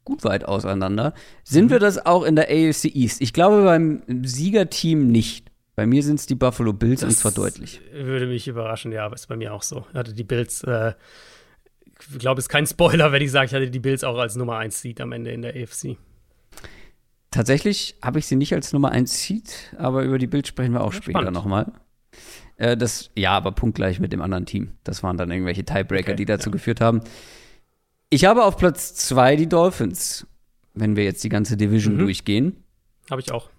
[0.05, 1.13] gut weit auseinander.
[1.43, 1.69] Sind Mhm.
[1.71, 3.21] wir das auch in der AFC East?
[3.21, 5.47] Ich glaube beim Siegerteam nicht.
[5.75, 7.81] Bei mir sind es die Buffalo Bills und Das zwar deutlich.
[7.93, 9.85] Würde mich überraschen, ja, aber ist bei mir auch so.
[9.91, 10.93] Ich hatte die Bills, äh,
[12.19, 14.57] glaube, es ist kein Spoiler, wenn ich sage, ich hatte die Bills auch als Nummer
[14.57, 15.97] 1 Seed am Ende in der AFC.
[17.29, 20.81] Tatsächlich habe ich sie nicht als Nummer 1 Seed, aber über die Bild sprechen wir
[20.81, 21.71] auch Ja, später nochmal.
[22.57, 24.71] Äh, das, ja, aber punktgleich mit dem anderen Team.
[24.83, 26.51] Das waren dann irgendwelche Tiebreaker, Okay, die dazu ja.
[26.53, 27.01] geführt haben.
[28.09, 30.27] Ich habe auf Platz 2 die Dolphins,
[30.73, 31.99] wenn wir jetzt die ganze Division Mhm.
[31.99, 32.63] durchgehen.
[33.09, 33.49] Habe ich auch.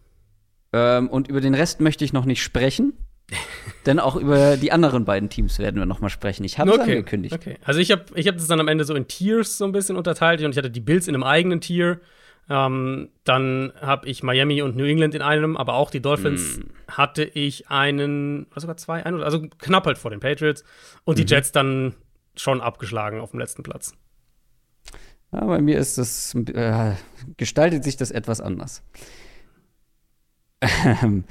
[0.74, 2.92] Ähm, und über den Rest möchte ich noch nicht sprechen.
[3.86, 6.44] denn auch über die anderen beiden Teams werden wir noch mal sprechen.
[6.44, 7.34] Ich habe es angekündigt.
[7.34, 7.56] Okay.
[7.64, 9.96] Also ich habe ich hab das dann am Ende so in Tiers so ein bisschen
[9.96, 12.00] unterteilt und ich hatte die Bills in einem eigenen Tier.
[12.50, 16.64] Ähm, dann habe ich Miami und New England in einem, aber auch die Dolphins Hm.
[16.88, 20.64] hatte ich einen, oder sogar zwei, einen, also knapp halt vor den Patriots
[21.04, 21.24] und Mhm.
[21.26, 21.94] die Jets dann
[22.36, 23.94] schon abgeschlagen auf dem letzten Platz.
[25.30, 26.92] Ja, bei mir ist das, äh,
[27.36, 28.82] gestaltet sich das etwas anders.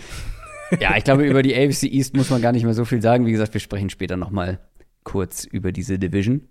[0.79, 3.25] Ja, ich glaube, über die AFC East muss man gar nicht mehr so viel sagen.
[3.25, 4.59] Wie gesagt, wir sprechen später noch mal
[5.03, 6.47] kurz über diese Division.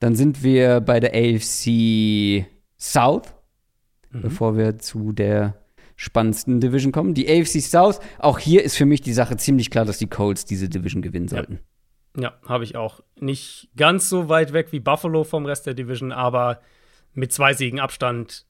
[0.00, 2.46] Dann sind wir bei der AFC
[2.78, 3.34] South,
[4.10, 5.54] bevor wir zu der
[5.96, 7.14] spannendsten Division kommen.
[7.14, 10.44] Die AFC South, auch hier ist für mich die Sache ziemlich klar, dass die Colts
[10.44, 11.60] diese Division gewinnen sollten.
[12.18, 13.00] Ja, habe ich auch.
[13.20, 16.60] Nicht ganz so weit weg wie Buffalo vom Rest der Division, aber
[17.14, 18.44] mit zwei Siegen Abstand,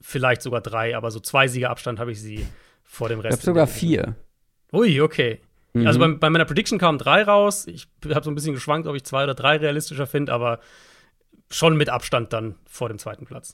[0.00, 2.46] vielleicht sogar drei, aber so zwei Siege Abstand habe ich sie
[2.84, 3.38] vor dem Ich Rest.
[3.38, 4.14] habe sogar vier.
[4.72, 5.40] Ui, okay.
[5.74, 5.86] Mhm.
[5.86, 7.66] Also bei, bei meiner Prediction kamen drei raus.
[7.66, 10.60] Ich habe so ein bisschen geschwankt, ob ich zwei oder drei realistischer finde, aber
[11.50, 13.52] schon mit Abstand dann vor dem zweiten Platz.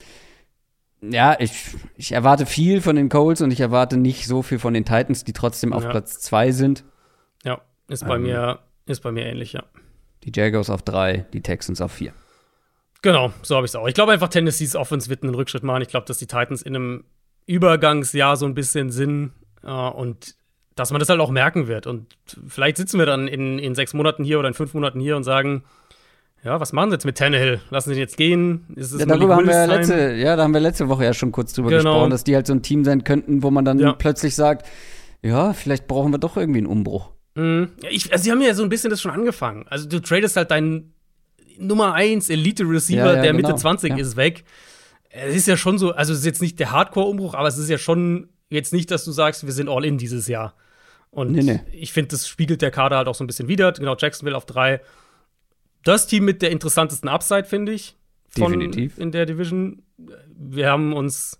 [1.03, 1.53] Ja, ich,
[1.97, 5.25] ich erwarte viel von den Colts und ich erwarte nicht so viel von den Titans,
[5.25, 5.91] die trotzdem auf Ja.
[5.91, 6.85] Platz 2 sind.
[7.45, 8.23] Ja, ist bei Ähm.
[8.23, 9.65] mir ist bei mir ähnlich, ja.
[10.25, 12.13] Die Jaguars auf 3, die Texans auf 4.
[13.03, 13.89] Genau, so habe ich es auch.
[13.89, 15.83] Ich glaube einfach, Tennessees Offense wird einen Rückschritt machen.
[15.83, 17.05] Ich glaube, dass die Titans in einem
[17.47, 19.33] Übergangsjahr so ein bisschen sind
[19.65, 20.37] äh, und
[20.75, 21.87] dass man das halt auch merken wird.
[21.87, 22.07] Und
[22.49, 25.25] vielleicht sitzen wir dann in, in sechs Monaten hier oder in fünf Monaten hier und
[25.25, 25.65] sagen,
[26.45, 27.61] ja, was machen sie jetzt mit Tannehill?
[27.71, 28.67] Lassen sie ihn jetzt gehen?
[28.75, 31.15] Ist es Ja, darüber haben wir ja letzte, ja, da haben wir letzte Woche ja
[31.15, 31.83] schon kurz drüber Genau.
[31.85, 33.93] gesprochen, dass die halt so ein Team sein könnten, wo man dann Ja.
[33.93, 34.67] plötzlich sagt,
[35.23, 37.11] ja, vielleicht brauchen wir doch irgendwie einen Umbruch.
[37.37, 37.69] Mhm.
[37.83, 39.67] Ja, ich, also sie haben ja so ein bisschen das schon angefangen.
[39.69, 40.95] Also du tradest halt deinen
[41.59, 43.37] Nummer 1 Elite-Receiver, der genau.
[43.49, 43.99] Mitte 20 Ja.
[43.99, 44.43] ist, weg.
[45.11, 47.69] Es ist ja schon so, also es ist jetzt nicht der Hardcore-Umbruch, aber es ist
[47.69, 50.55] ja schon jetzt nicht, dass du sagst, wir sind all in dieses Jahr.
[51.11, 51.61] Und Nee, nee.
[51.73, 53.73] ich finde, das spiegelt der Kader halt auch so ein bisschen wider.
[53.73, 54.81] Genau, Jacksonville auf drei.
[55.85, 57.97] Das Team mit der interessantesten Upside, finde ich.
[58.31, 58.99] Von Definitiv.
[58.99, 59.83] In der Division.
[60.35, 61.39] Wir haben uns,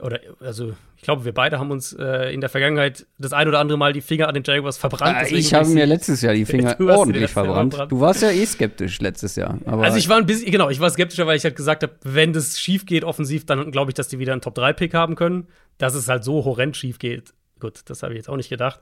[0.00, 3.60] oder also ich glaube, wir beide haben uns äh, in der Vergangenheit das ein oder
[3.60, 5.16] andere Mal die Finger an den Jaguars verbrannt.
[5.18, 7.72] Ah, ich habe mir letztes Jahr die Finger ordentlich verbrannt.
[7.74, 7.92] verbrannt.
[7.92, 9.58] Du warst ja eh skeptisch letztes Jahr.
[9.64, 12.32] Also ich war ein bisschen, genau, ich war skeptischer, weil ich halt gesagt habe, wenn
[12.32, 15.48] das schief geht offensiv, dann glaube ich, dass die wieder einen Top-3-Pick haben können.
[15.78, 18.80] Dass es halt so horrend schief geht, gut, das habe ich jetzt auch nicht gedacht.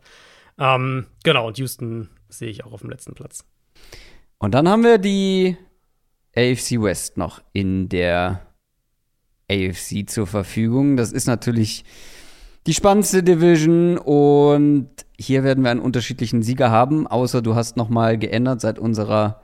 [0.58, 3.44] Ähm, genau, und Houston sehe ich auch auf dem letzten Platz.
[4.38, 5.56] Und dann haben wir die
[6.36, 8.46] AFC West noch in der
[9.50, 10.96] AFC zur Verfügung.
[10.96, 11.84] Das ist natürlich
[12.66, 17.88] die spannendste Division und hier werden wir einen unterschiedlichen Sieger haben, außer du hast noch
[17.88, 19.40] mal geändert seit unserer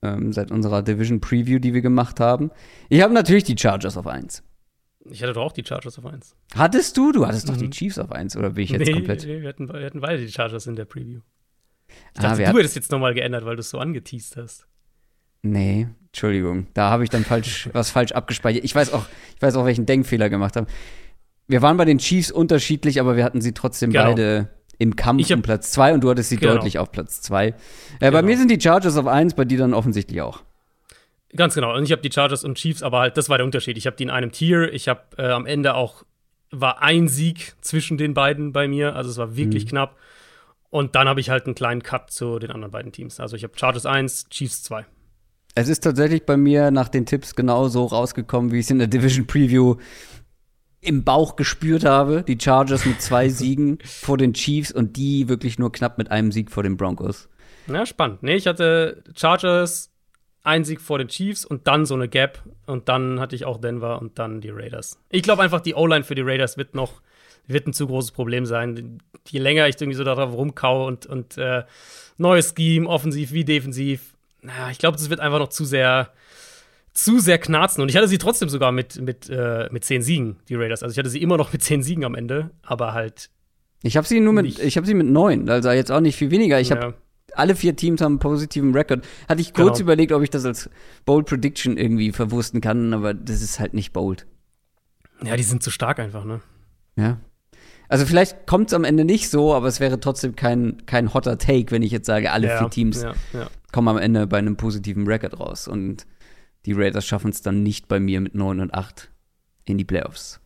[0.00, 2.50] ähm, seit unserer Division Preview, die wir gemacht haben.
[2.88, 4.44] Ich habe natürlich die Chargers auf 1.
[5.10, 6.36] Ich hatte doch auch die Chargers auf 1.
[6.54, 7.10] Hattest du?
[7.10, 7.70] Du hattest doch die Mhm.
[7.72, 9.24] Chiefs auf 1 oder bin ich jetzt nee, komplett?
[9.26, 11.20] nee, wir hatten, wir hatten beide die Chargers in der Preview.
[11.88, 14.36] Ich Ah, dachte, wir du hatten- hättest jetzt nochmal geändert, weil du es so angeteased
[14.36, 14.68] hast.
[15.42, 16.66] Nee, Entschuldigung.
[16.74, 18.64] Da habe ich dann falsch, was falsch abgespeichert.
[18.64, 20.66] Ich weiß auch, ich weiß auch, welchen Denkfehler gemacht habe.
[21.46, 24.04] Wir waren bei den Chiefs unterschiedlich, aber wir hatten sie trotzdem Genau.
[24.04, 24.48] beide
[24.78, 26.54] im Kampf Ich hab- um Platz 2 und du hattest sie Genau.
[26.54, 27.48] deutlich auf Platz 2.
[27.48, 27.52] Äh,
[28.00, 28.22] Bei Genau.
[28.22, 30.42] mir sind die Chargers auf 1, bei dir dann offensichtlich auch.
[31.36, 31.74] Ganz genau.
[31.76, 33.76] Und ich habe die Chargers und Chiefs, aber halt, das war der Unterschied.
[33.76, 34.72] Ich habe die in einem Tier.
[34.72, 36.04] Ich habe äh, am Ende auch,
[36.50, 38.94] war ein Sieg zwischen den beiden bei mir.
[38.96, 39.68] Also es war wirklich Mhm.
[39.70, 39.96] knapp.
[40.70, 43.20] Und dann habe ich halt einen kleinen Cut zu den anderen beiden Teams.
[43.20, 44.84] Also ich habe Chargers 1, Chiefs 2.
[45.54, 48.78] Es ist tatsächlich bei mir nach den Tipps genau so rausgekommen, wie ich es in
[48.78, 49.76] der Division Preview
[50.80, 52.22] im Bauch gespürt habe.
[52.26, 56.30] Die Chargers mit zwei Siegen vor den Chiefs und die wirklich nur knapp mit einem
[56.30, 57.28] Sieg vor den Broncos.
[57.66, 58.22] Ja, spannend.
[58.22, 59.90] Nee, ich hatte Chargers,
[60.42, 62.42] ein Sieg vor den Chiefs und dann so eine Gap.
[62.66, 65.00] Und dann hatte ich auch Denver und dann die Raiders.
[65.10, 67.02] Ich glaube einfach, die O-Line für die Raiders wird noch
[67.48, 68.98] wird ein zu großes Problem sein.
[69.26, 71.64] Je länger ich irgendwie so darauf rumkau und, und äh,
[72.18, 76.12] neues Scheme, offensiv wie defensiv, na, ich glaube, das wird einfach noch zu sehr
[76.92, 77.80] zu sehr knarzen.
[77.82, 80.82] Und ich hatte sie trotzdem sogar mit, mit, äh, mit zehn Siegen, die Raiders.
[80.82, 83.30] Also ich hatte sie immer noch mit zehn Siegen am Ende, aber halt.
[83.82, 84.58] Ich habe sie nur mit, Nicht.
[84.58, 86.58] ich habe sie mit neun, also jetzt auch nicht viel weniger.
[86.58, 86.94] Ich habe ja.
[87.34, 89.06] alle vier Teams haben einen positiven Rekord.
[89.28, 89.86] Hatte ich kurz Genau.
[89.86, 90.68] überlegt, ob ich das als
[91.04, 94.26] Bold Prediction irgendwie verwursten kann, aber das ist halt nicht bold.
[95.22, 96.40] ja, die sind zu stark einfach, ne?
[96.96, 97.18] Ja.
[97.88, 101.38] Also vielleicht kommt es am Ende nicht so, aber es wäre trotzdem kein, kein hotter
[101.38, 103.48] Take, wenn ich jetzt sage, alle ja, vier Teams Ja, ja.
[103.72, 105.68] kommen am Ende bei einem positiven Rekord raus.
[105.68, 106.06] Und
[106.66, 109.10] die Raiders schaffen es dann nicht bei mir mit 9 und 8
[109.64, 110.40] in die Playoffs.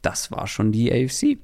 [0.00, 1.38] Das war schon die AFC.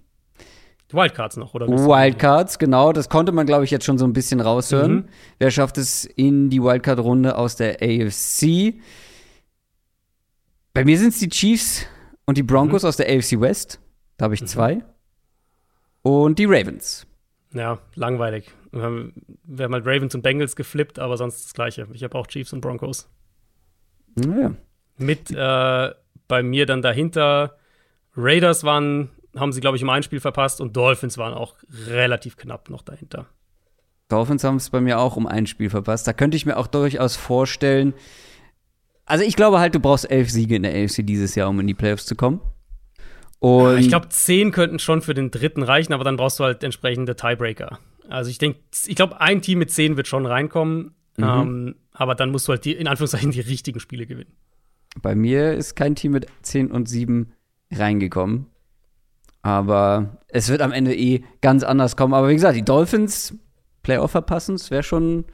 [0.91, 1.69] Wildcards noch, oder?
[1.69, 4.95] Wildcards, genau, das konnte man, glaube ich, jetzt schon so ein bisschen raushören.
[4.95, 5.05] Mhm.
[5.39, 8.75] Wer schafft es in die Wildcard-Runde aus der AFC?
[10.75, 11.87] Bei mir sind es die Chiefs
[12.27, 12.89] und die Broncos mhm.
[12.89, 13.81] aus der AFC West.
[14.17, 14.47] Da habe ich mhm.
[14.47, 14.85] zwei.
[16.03, 17.07] Und die Ravens.
[17.55, 18.51] Ja, langweilig.
[18.71, 19.13] Wir haben,
[19.45, 21.87] wir haben halt Ravens und Bengals geflippt, aber sonst das Gleiche.
[21.93, 23.09] Ich habe auch Chiefs und Broncos.
[24.17, 24.55] Ja.
[24.97, 25.91] Mit äh,
[26.29, 27.57] bei mir dann dahinter
[28.17, 32.71] Raiders waren, haben sie, glaube ich, im Einspiel verpasst und Dolphins waren auch relativ knapp
[32.71, 33.27] noch dahinter.
[34.09, 36.07] Dolphins haben es bei mir auch um ein Spiel verpasst.
[36.07, 37.95] Da könnte ich mir auch durchaus vorstellen.
[39.07, 41.67] Also ich glaube halt, du brauchst elf Siege in der AFC dieses Jahr, um in
[41.67, 42.41] die Playoffs zu kommen.
[43.43, 46.63] Und ich glaube, zehn könnten schon für den dritten reichen, aber dann brauchst du halt
[46.63, 47.81] entsprechende Tiebreaker.
[48.09, 51.25] Also ich denke, ich glaube, ein Team mit zehn wird schon reinkommen, mhm.
[51.25, 54.33] ähm, aber dann musst du halt die, in Anführungszeichen die richtigen Spiele gewinnen.
[55.01, 57.33] Bei mir ist kein Team mit 10 und 7
[57.73, 58.47] reingekommen.
[59.43, 62.15] Aber es wird am Ende eh ganz anders kommen.
[62.15, 63.37] Aber wie gesagt, die Dolphins
[63.83, 65.25] Playoff verpassen, das wäre schon,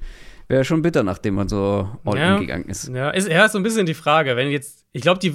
[0.46, 2.88] wär schon bitter, nachdem man so all ja, gegangen ist.
[2.88, 4.34] Ja, ist, ja, ist so ein bisschen die Frage.
[4.36, 5.34] Wenn jetzt, ich glaube, die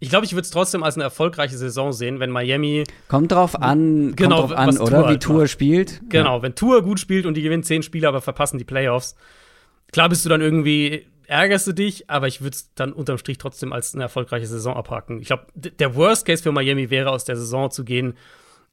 [0.00, 2.84] ich glaube, ich würde es trotzdem als eine erfolgreiche Saison sehen, wenn Miami.
[3.08, 5.02] Kommt drauf an, genau, kommt drauf an oder?
[5.02, 5.50] Tour wie Tour macht.
[5.50, 6.00] spielt.
[6.08, 6.42] Genau, ja.
[6.42, 9.16] wenn Tour gut spielt und die gewinnen zehn Spiele, aber verpassen die Playoffs.
[9.92, 13.38] Klar bist du dann irgendwie, ärgerst du dich, aber ich würde es dann unterm Strich
[13.38, 15.20] trotzdem als eine erfolgreiche Saison abhaken.
[15.20, 18.14] Ich glaube, der Worst Case für Miami wäre, aus der Saison zu gehen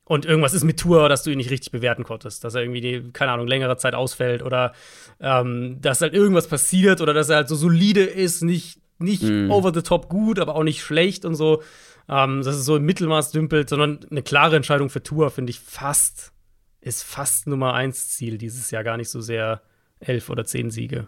[0.08, 2.44] und irgendwas ist mit Tour, dass du ihn nicht richtig bewerten konntest.
[2.44, 4.74] Dass er irgendwie, die, keine Ahnung, längere Zeit ausfällt oder
[5.20, 9.52] ähm, dass halt irgendwas passiert oder dass er halt so solide ist, nicht nicht mm.
[9.52, 11.62] over the top gut, aber auch nicht schlecht und so.
[12.08, 15.60] Ähm, dass es so im Mittelmaß dümpelt, sondern eine klare Entscheidung für Tour, finde ich
[15.60, 16.34] fast,
[16.80, 19.64] ist fast Nummer eins Ziel dieses Jahr, gar nicht so sehr
[20.00, 21.08] elf oder zehn Siege.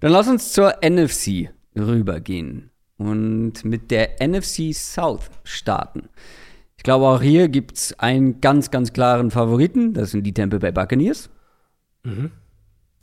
[0.00, 6.08] Dann lass uns zur NFC rübergehen und mit der NFC South starten.
[6.76, 9.92] Ich glaube, auch hier gibt es einen ganz, ganz klaren Favoriten.
[9.92, 11.28] Das sind die Tampa Bay Buccaneers.
[12.04, 12.30] Mhm.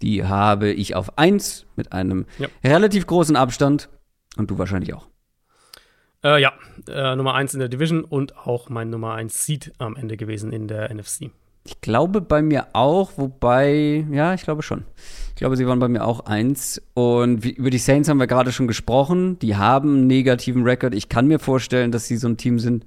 [0.01, 2.47] Die habe ich auf 1 mit einem ja.
[2.63, 3.89] relativ großen Abstand.
[4.37, 5.07] Und du wahrscheinlich auch.
[6.23, 6.53] Äh, ja,
[6.87, 10.51] äh, Nummer 1 in der Division und auch mein Nummer 1 Seed am Ende gewesen
[10.51, 11.31] in der NFC.
[11.63, 14.85] Ich glaube bei mir auch, wobei, ja, ich glaube schon.
[15.29, 16.81] Ich glaube, sie waren bei mir auch eins.
[16.93, 19.37] Und wie, über die Saints haben wir gerade schon gesprochen.
[19.39, 20.95] Die haben einen negativen Rekord.
[20.95, 22.85] Ich kann mir vorstellen, dass sie so ein Team sind,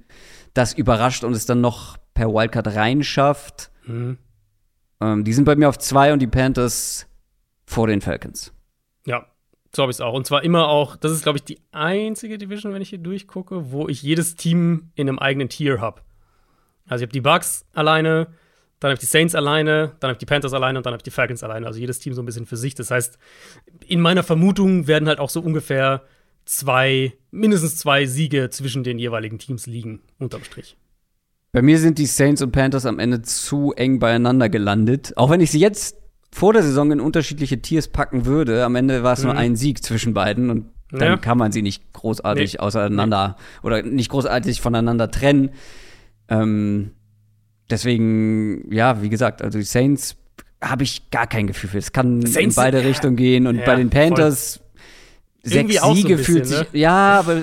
[0.53, 3.69] das überrascht und es dann noch per Wildcard reinschafft.
[3.85, 4.17] Mhm.
[5.01, 7.07] Ähm, die sind bei mir auf zwei und die Panthers
[7.65, 8.53] vor den Falcons.
[9.05, 9.25] Ja,
[9.75, 10.13] so habe ich es auch.
[10.13, 13.71] Und zwar immer auch, das ist, glaube ich, die einzige Division, wenn ich hier durchgucke,
[13.71, 16.01] wo ich jedes Team in einem eigenen Tier habe.
[16.87, 18.27] Also ich habe die Bucks alleine,
[18.79, 20.99] dann habe ich die Saints alleine, dann habe ich die Panthers alleine und dann habe
[20.99, 21.65] ich die Falcons alleine.
[21.65, 22.75] Also jedes Team so ein bisschen für sich.
[22.75, 23.17] Das heißt,
[23.87, 26.03] in meiner Vermutung werden halt auch so ungefähr
[26.45, 30.77] zwei, mindestens zwei Siege zwischen den jeweiligen Teams liegen, unterm Strich.
[31.53, 35.13] Bei mir sind die Saints und Panthers am Ende zu eng beieinander gelandet.
[35.17, 35.97] Auch wenn ich sie jetzt
[36.31, 39.25] vor der Saison in unterschiedliche Tiers packen würde, am Ende war es mhm.
[39.25, 41.17] nur ein Sieg zwischen beiden und dann ja.
[41.17, 42.59] kann man sie nicht großartig nee.
[42.59, 43.67] auseinander nee.
[43.67, 45.51] oder nicht großartig voneinander trennen.
[46.29, 46.91] Ähm,
[47.69, 50.17] deswegen, ja, wie gesagt, also die Saints
[50.61, 51.77] habe ich gar kein Gefühl für.
[51.77, 52.87] Es kann Saints, in beide ja.
[52.87, 54.57] Richtungen gehen und ja, bei den Panthers
[55.41, 55.51] voll.
[55.51, 56.59] sechs Siege so fühlt sich.
[56.59, 56.79] Ne?
[56.79, 57.41] Ja, aber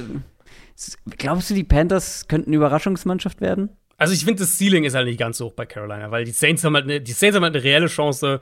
[1.18, 3.70] glaubst du, die Panthers könnten Überraschungsmannschaft werden?
[3.98, 6.30] Also ich finde, das Ceiling ist halt nicht ganz so hoch bei Carolina, weil die
[6.30, 8.40] Saints haben halt eine, die Saints haben halt eine reelle Chance,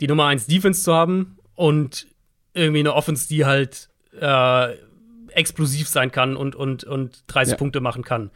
[0.00, 2.08] die Nummer 1 Defense zu haben und
[2.52, 3.88] irgendwie eine Offense, die halt
[4.20, 4.74] äh,
[5.28, 7.56] explosiv sein kann und, und, und 30 ja.
[7.56, 8.30] Punkte machen kann.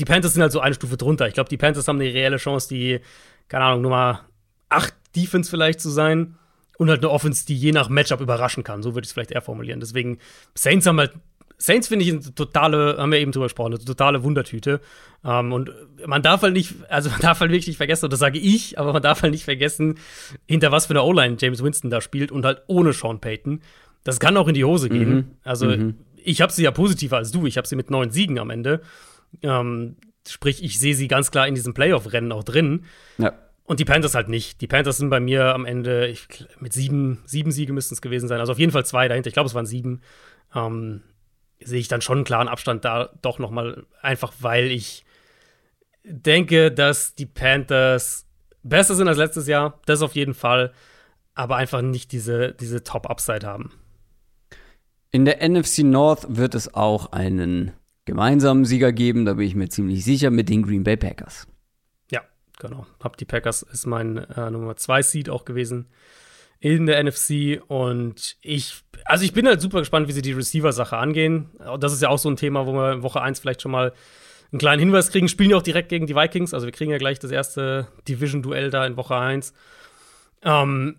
[0.00, 1.28] Die Panthers sind halt so eine Stufe drunter.
[1.28, 3.00] Ich glaube, die Panthers haben eine reelle Chance, die,
[3.48, 4.22] keine Ahnung, Nummer
[4.70, 6.36] 8 Defense vielleicht zu sein
[6.76, 8.82] und halt eine Offense, die je nach Matchup überraschen kann.
[8.82, 9.78] So würde ich es vielleicht eher formulieren.
[9.78, 10.18] Deswegen,
[10.54, 11.12] Saints haben halt
[11.58, 14.80] Saints finde ich eine totale, haben wir eben drüber gesprochen, eine totale Wundertüte.
[15.24, 15.72] Ähm, und
[16.06, 18.92] man darf halt nicht, also man darf halt wirklich vergessen, und das sage ich, aber
[18.92, 19.98] man darf halt nicht vergessen,
[20.46, 23.60] hinter was für eine O-Line James Winston da spielt und halt ohne Sean Payton.
[24.02, 25.14] Das kann auch in die Hose gehen.
[25.14, 25.24] Mhm.
[25.42, 25.94] Also mhm.
[26.22, 27.46] ich habe sie ja positiver als du.
[27.46, 28.82] Ich habe sie mit neun Siegen am Ende.
[29.42, 29.96] Ähm,
[30.28, 32.84] sprich, ich sehe sie ganz klar in diesem Playoff-Rennen auch drin.
[33.18, 33.32] Ja.
[33.64, 34.60] Und die Panthers halt nicht.
[34.60, 36.26] Die Panthers sind bei mir am Ende ich,
[36.60, 38.40] mit sieben, sieben Siege müssten es gewesen sein.
[38.40, 39.28] Also auf jeden Fall zwei dahinter.
[39.28, 40.02] Ich glaube, es waren sieben.
[40.54, 41.00] Ähm,
[41.64, 45.04] sehe ich dann schon einen klaren Abstand da doch noch mal einfach, weil ich
[46.04, 48.26] denke, dass die Panthers
[48.62, 50.72] besser sind als letztes Jahr, das auf jeden Fall,
[51.34, 53.72] aber einfach nicht diese, diese Top-Upside haben.
[55.10, 57.72] In der NFC North wird es auch einen
[58.04, 61.46] gemeinsamen Sieger geben, da bin ich mir ziemlich sicher, mit den Green Bay Packers.
[62.10, 62.22] Ja,
[62.58, 62.86] genau.
[63.02, 65.88] Hab die Packers ist mein äh, Nummer 2 Seed auch gewesen
[66.60, 70.96] in der NFC und ich, also ich bin halt super gespannt, wie sie die Receiver-Sache
[70.96, 71.50] angehen.
[71.78, 73.92] Das ist ja auch so ein Thema, wo wir in Woche 1 vielleicht schon mal
[74.52, 75.28] einen kleinen Hinweis kriegen.
[75.28, 78.70] Spielen ja auch direkt gegen die Vikings, also wir kriegen ja gleich das erste Division-Duell
[78.70, 79.52] da in Woche 1.
[80.42, 80.96] Ähm,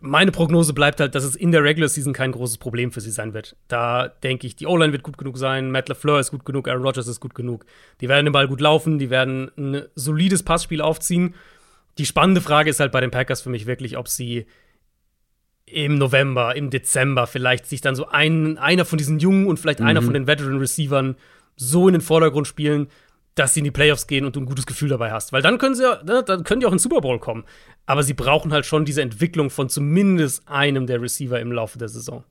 [0.00, 3.10] meine Prognose bleibt halt, dass es in der Regular Season kein großes Problem für sie
[3.10, 3.56] sein wird.
[3.68, 6.82] Da denke ich, die O-Line wird gut genug sein, Matt LaFleur ist gut genug, Aaron
[6.82, 7.66] Rodgers ist gut genug.
[8.00, 11.34] Die werden den Ball gut laufen, die werden ein solides Passspiel aufziehen.
[11.98, 14.46] Die spannende Frage ist halt bei den Packers für mich wirklich, ob sie
[15.72, 19.80] im November, im Dezember vielleicht sich dann so ein, einer von diesen Jungen und vielleicht
[19.80, 19.86] mhm.
[19.86, 21.16] einer von den Veteran Receivern
[21.56, 22.88] so in den Vordergrund spielen,
[23.34, 25.32] dass sie in die Playoffs gehen und du ein gutes Gefühl dabei hast.
[25.32, 27.44] Weil dann können sie ja, ne, dann können die auch in den Super Bowl kommen.
[27.86, 31.88] Aber sie brauchen halt schon diese Entwicklung von zumindest einem der Receiver im Laufe der
[31.88, 32.24] Saison.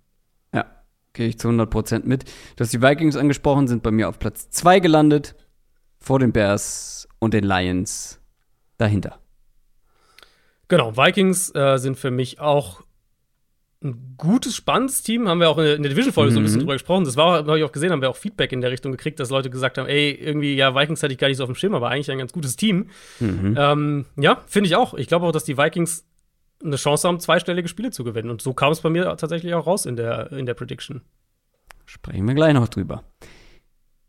[0.53, 0.65] Ja,
[1.13, 2.25] gehe ich zu 100% mit.
[2.55, 5.35] Du hast die Vikings angesprochen, sind bei mir auf Platz 2 gelandet,
[5.99, 8.19] vor den Bears und den Lions
[8.77, 9.19] dahinter.
[10.67, 12.83] Genau, Vikings äh, sind für mich auch
[13.81, 15.27] ein gutes, spannendes Team.
[15.27, 16.33] Haben wir auch in der Division-Folge mhm.
[16.33, 16.63] so ein bisschen mhm.
[16.63, 17.05] drüber gesprochen.
[17.05, 19.29] Das war, habe ich auch gesehen, haben wir auch Feedback in der Richtung gekriegt, dass
[19.29, 21.73] Leute gesagt haben, ey, irgendwie, ja, Vikings hatte ich gar nicht so auf dem Schirm,
[21.73, 22.89] aber eigentlich ein ganz gutes Team.
[23.19, 23.55] Mhm.
[23.57, 24.93] Ähm, ja, finde ich auch.
[24.95, 26.05] Ich glaube auch, dass die Vikings
[26.63, 28.29] eine Chance haben, zweistellige Spiele zu gewinnen.
[28.29, 31.01] Und so kam es bei mir tatsächlich auch raus in der, in der Prediction.
[31.85, 33.03] Sprechen wir gleich noch drüber.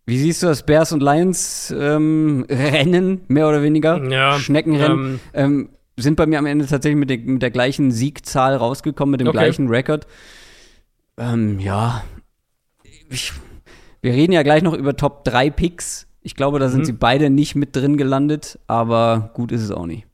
[0.05, 4.03] Wie siehst du das Bears und Lions ähm, Rennen, mehr oder weniger?
[4.11, 5.21] Ja, Schneckenrennen.
[5.33, 5.69] Ähm, ähm,
[6.01, 9.29] sind bei mir am Ende tatsächlich mit, der, mit der gleichen Siegzahl rausgekommen, mit dem
[9.29, 9.39] okay.
[9.39, 10.07] gleichen Rekord.
[11.17, 12.05] Ähm, ja,
[13.11, 13.33] ich,
[14.03, 16.07] wir reden ja gleich noch über Top 3 Picks.
[16.23, 16.85] Ich glaube, da sind mhm.
[16.85, 20.07] sie beide nicht mit drin gelandet, aber gut ist es auch nicht.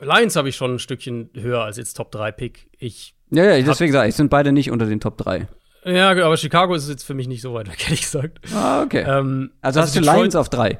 [0.00, 2.68] Lions habe ich schon ein Stückchen höher als jetzt Top 3 Pick.
[2.78, 5.48] Ich ja, ja, deswegen sage ich, sind beide nicht unter den Top 3.
[5.84, 8.40] Ja, aber Chicago ist jetzt für mich nicht so weit weg, ehrlich gesagt.
[8.54, 9.00] Ah, okay.
[9.00, 10.78] Ähm, also, also, hast du Detroit, Lions auf 3?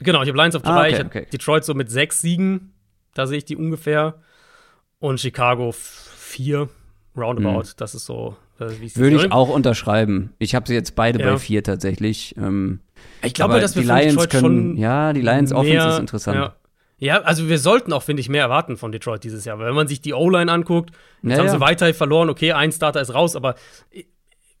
[0.00, 0.70] Genau, ich habe Lions auf 3.
[0.70, 1.26] Ah, okay, ich okay.
[1.32, 2.73] Detroit so mit 6 Siegen.
[3.14, 4.20] Da sehe ich die ungefähr.
[4.98, 6.68] Und Chicago 4,
[7.16, 7.60] roundabout.
[7.60, 7.72] Mhm.
[7.76, 8.36] Das ist so.
[8.58, 10.32] Äh, Würde ich auch unterschreiben.
[10.38, 11.32] Ich habe sie jetzt beide ja.
[11.32, 12.34] bei 4 tatsächlich.
[12.36, 12.80] Ähm,
[13.22, 16.36] ich glaube, dass wir die Lions Detroit können, Ja, die Lions mehr, Offense ist interessant.
[16.36, 16.56] Ja.
[16.98, 19.58] Ja, also wir sollten auch, finde ich, mehr erwarten von Detroit dieses Jahr.
[19.58, 20.90] Weil wenn man sich die O-Line anguckt,
[21.22, 23.56] jetzt ja, haben sie weiter verloren, okay, ein Starter ist raus, aber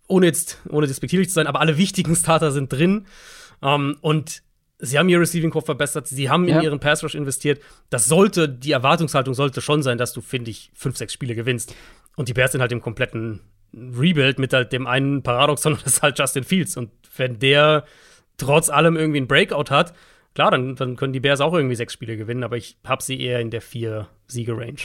[0.08, 3.06] ohne jetzt, ohne despektierlich zu sein, aber alle wichtigen Starter sind drin.
[3.60, 4.42] Um, ähm, und
[4.84, 7.60] sie haben ihr Receiving Core verbessert, sie haben in ihren Pass Rush investiert.
[7.90, 11.74] Das sollte, die Erwartungshaltung sollte schon sein, dass du, finde ich, fünf, sechs Spiele gewinnst.
[12.16, 13.40] Und die Bears sind halt im kompletten
[13.72, 16.76] Rebuild mit halt dem einen Paradoxon, das ist halt Justin Fields.
[16.76, 17.84] Und wenn der
[18.36, 19.94] trotz allem irgendwie einen Breakout hat,
[20.34, 23.20] klar, dann, dann können die Bears auch irgendwie sechs Spiele gewinnen, aber ich habe sie
[23.20, 24.80] eher in der vier Siege-Range.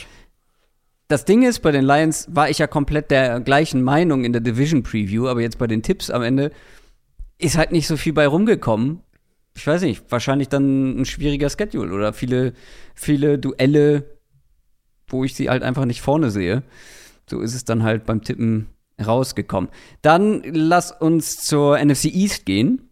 [1.08, 4.40] Das Ding ist, bei den Lions war ich ja komplett der gleichen Meinung in der
[4.40, 6.52] Division Preview, aber jetzt bei den Tipps am Ende
[7.36, 9.02] ist halt nicht so viel bei rumgekommen
[9.54, 12.52] ich weiß nicht, wahrscheinlich dann ein schwieriger Schedule oder viele,
[12.94, 14.04] viele Duelle,
[15.08, 16.62] wo ich sie halt einfach nicht vorne sehe.
[17.28, 18.68] So ist es dann halt beim Tippen
[19.04, 19.70] rausgekommen.
[20.02, 22.90] Dann lass uns zur NFC East gehen.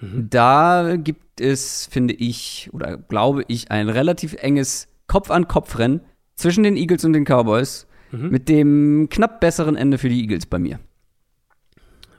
[0.00, 0.28] Mhm.
[0.30, 6.00] Da gibt es, finde ich, oder glaube ich, ein relativ enges Kopf-an-Kopf-Rennen
[6.34, 8.30] zwischen den Eagles und den Cowboys mhm.
[8.30, 10.78] mit dem knapp besseren Ende für die Eagles bei mir.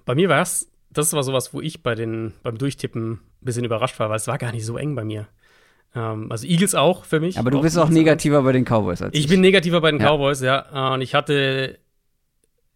[0.06, 3.66] Bei mir war es, das war sowas, wo ich bei den, beim Durchtippen ein bisschen
[3.66, 5.28] überrascht war, weil es war gar nicht so eng bei mir.
[5.96, 7.38] Ähm, also Eagles auch für mich.
[7.38, 9.22] Aber du bist auch negativer bei den Cowboys als ich.
[9.22, 10.08] Ich bin negativer bei den ja.
[10.08, 10.94] Cowboys, ja.
[10.94, 11.80] Und ich hatte,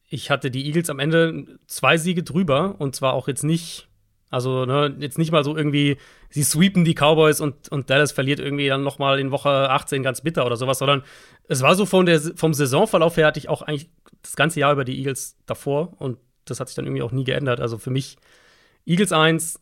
[0.10, 3.88] ich hatte die Eagles am Ende zwei Siege drüber und zwar auch jetzt nicht,
[4.30, 5.98] also ne, jetzt nicht mal so irgendwie,
[6.30, 10.04] sie sweepen die Cowboys und, und Dallas verliert irgendwie dann noch mal in Woche 18
[10.04, 11.04] ganz bitter oder sowas, sondern
[11.48, 13.90] es war so von der, vom Saisonverlauf her hatte ich auch eigentlich
[14.22, 16.18] das ganze Jahr über die Eagles davor und
[16.52, 17.60] das hat sich dann irgendwie auch nie geändert.
[17.60, 18.18] Also für mich
[18.86, 19.60] Eagles 1,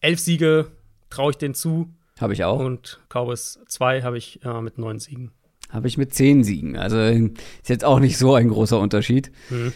[0.00, 0.72] elf Siege
[1.10, 1.88] traue ich denen zu.
[2.20, 2.58] Habe ich auch.
[2.58, 5.32] Und Cowboys 2 habe ich äh, mit neun Siegen.
[5.70, 6.76] Habe ich mit zehn Siegen.
[6.76, 9.32] Also ist jetzt auch nicht so ein großer Unterschied.
[9.50, 9.72] Mhm.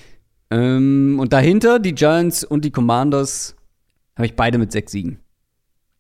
[0.51, 3.57] Ähm, und dahinter die Giants und die Commanders
[4.15, 5.19] habe ich beide mit sechs Siegen.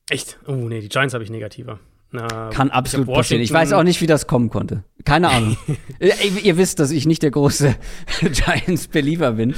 [0.09, 0.39] Echt?
[0.47, 1.81] Oh, nee, die Giants habe ich negativer.
[2.13, 3.43] Na, Kann absolut passieren.
[3.43, 4.85] Ich weiß auch nicht, wie das kommen konnte.
[5.05, 5.57] Keine Ahnung.
[5.99, 7.75] ihr, ihr, wisst, dass ich nicht der große
[8.21, 9.55] Giants-Believer bin.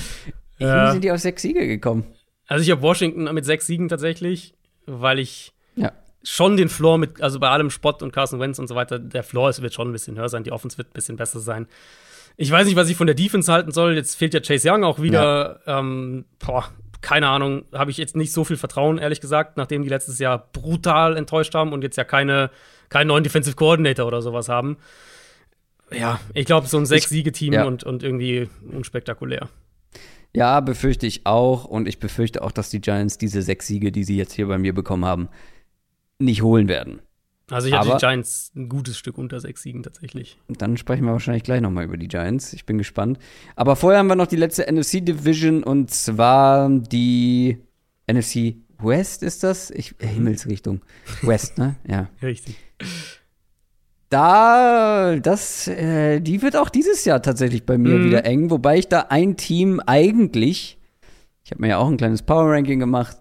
[0.58, 0.88] Ja.
[0.88, 2.04] Wie sind die auf sechs Siege gekommen?
[2.46, 4.54] Also ich habe Washington mit sechs Siegen tatsächlich,
[4.86, 5.92] weil ich ja.
[6.22, 9.22] schon den Floor mit, also bei allem Spott und Carson Wentz und so weiter, der
[9.22, 11.66] Floor ist, wird schon ein bisschen höher sein, die Offense wird ein bisschen besser sein.
[12.36, 13.94] Ich weiß nicht, was ich von der Defense halten soll.
[13.94, 15.60] Jetzt fehlt ja Chase Young auch wieder.
[15.66, 15.80] Ja.
[15.80, 19.88] Ähm, boah, keine Ahnung, habe ich jetzt nicht so viel Vertrauen, ehrlich gesagt, nachdem die
[19.88, 22.50] letztes Jahr brutal enttäuscht haben und jetzt ja keine,
[22.88, 24.78] keinen neuen Defensive Coordinator oder sowas haben.
[25.90, 27.64] Ja, ich glaube, so ein Sechs-Siege-Team ja.
[27.64, 29.48] und, und irgendwie unspektakulär.
[30.34, 31.64] Ja, befürchte ich auch.
[31.64, 34.59] Und ich befürchte auch, dass die Giants diese sechs Siege, die sie jetzt hier bei
[34.59, 35.28] mir bekommen haben,
[36.18, 37.00] nicht holen werden.
[37.50, 40.38] Also ich hatte die Giants ein gutes Stück unter sechs Siegen tatsächlich.
[40.48, 42.53] Dann sprechen wir wahrscheinlich gleich noch mal über die Giants.
[42.53, 43.18] Ich bin gespannt.
[43.57, 47.59] Aber vorher haben wir noch die letzte NFC Division und zwar die
[48.11, 49.70] NFC West ist das?
[49.70, 50.82] Ich, äh, Himmelsrichtung.
[51.22, 51.76] West, ne?
[51.86, 52.11] Ja.
[52.22, 52.57] Richtig.
[54.11, 58.04] Da, das, äh, die wird auch dieses Jahr tatsächlich bei mir Mhm.
[58.04, 60.78] wieder eng, wobei ich da ein Team eigentlich,
[61.44, 63.16] ich habe mir ja auch ein kleines Power Ranking gemacht,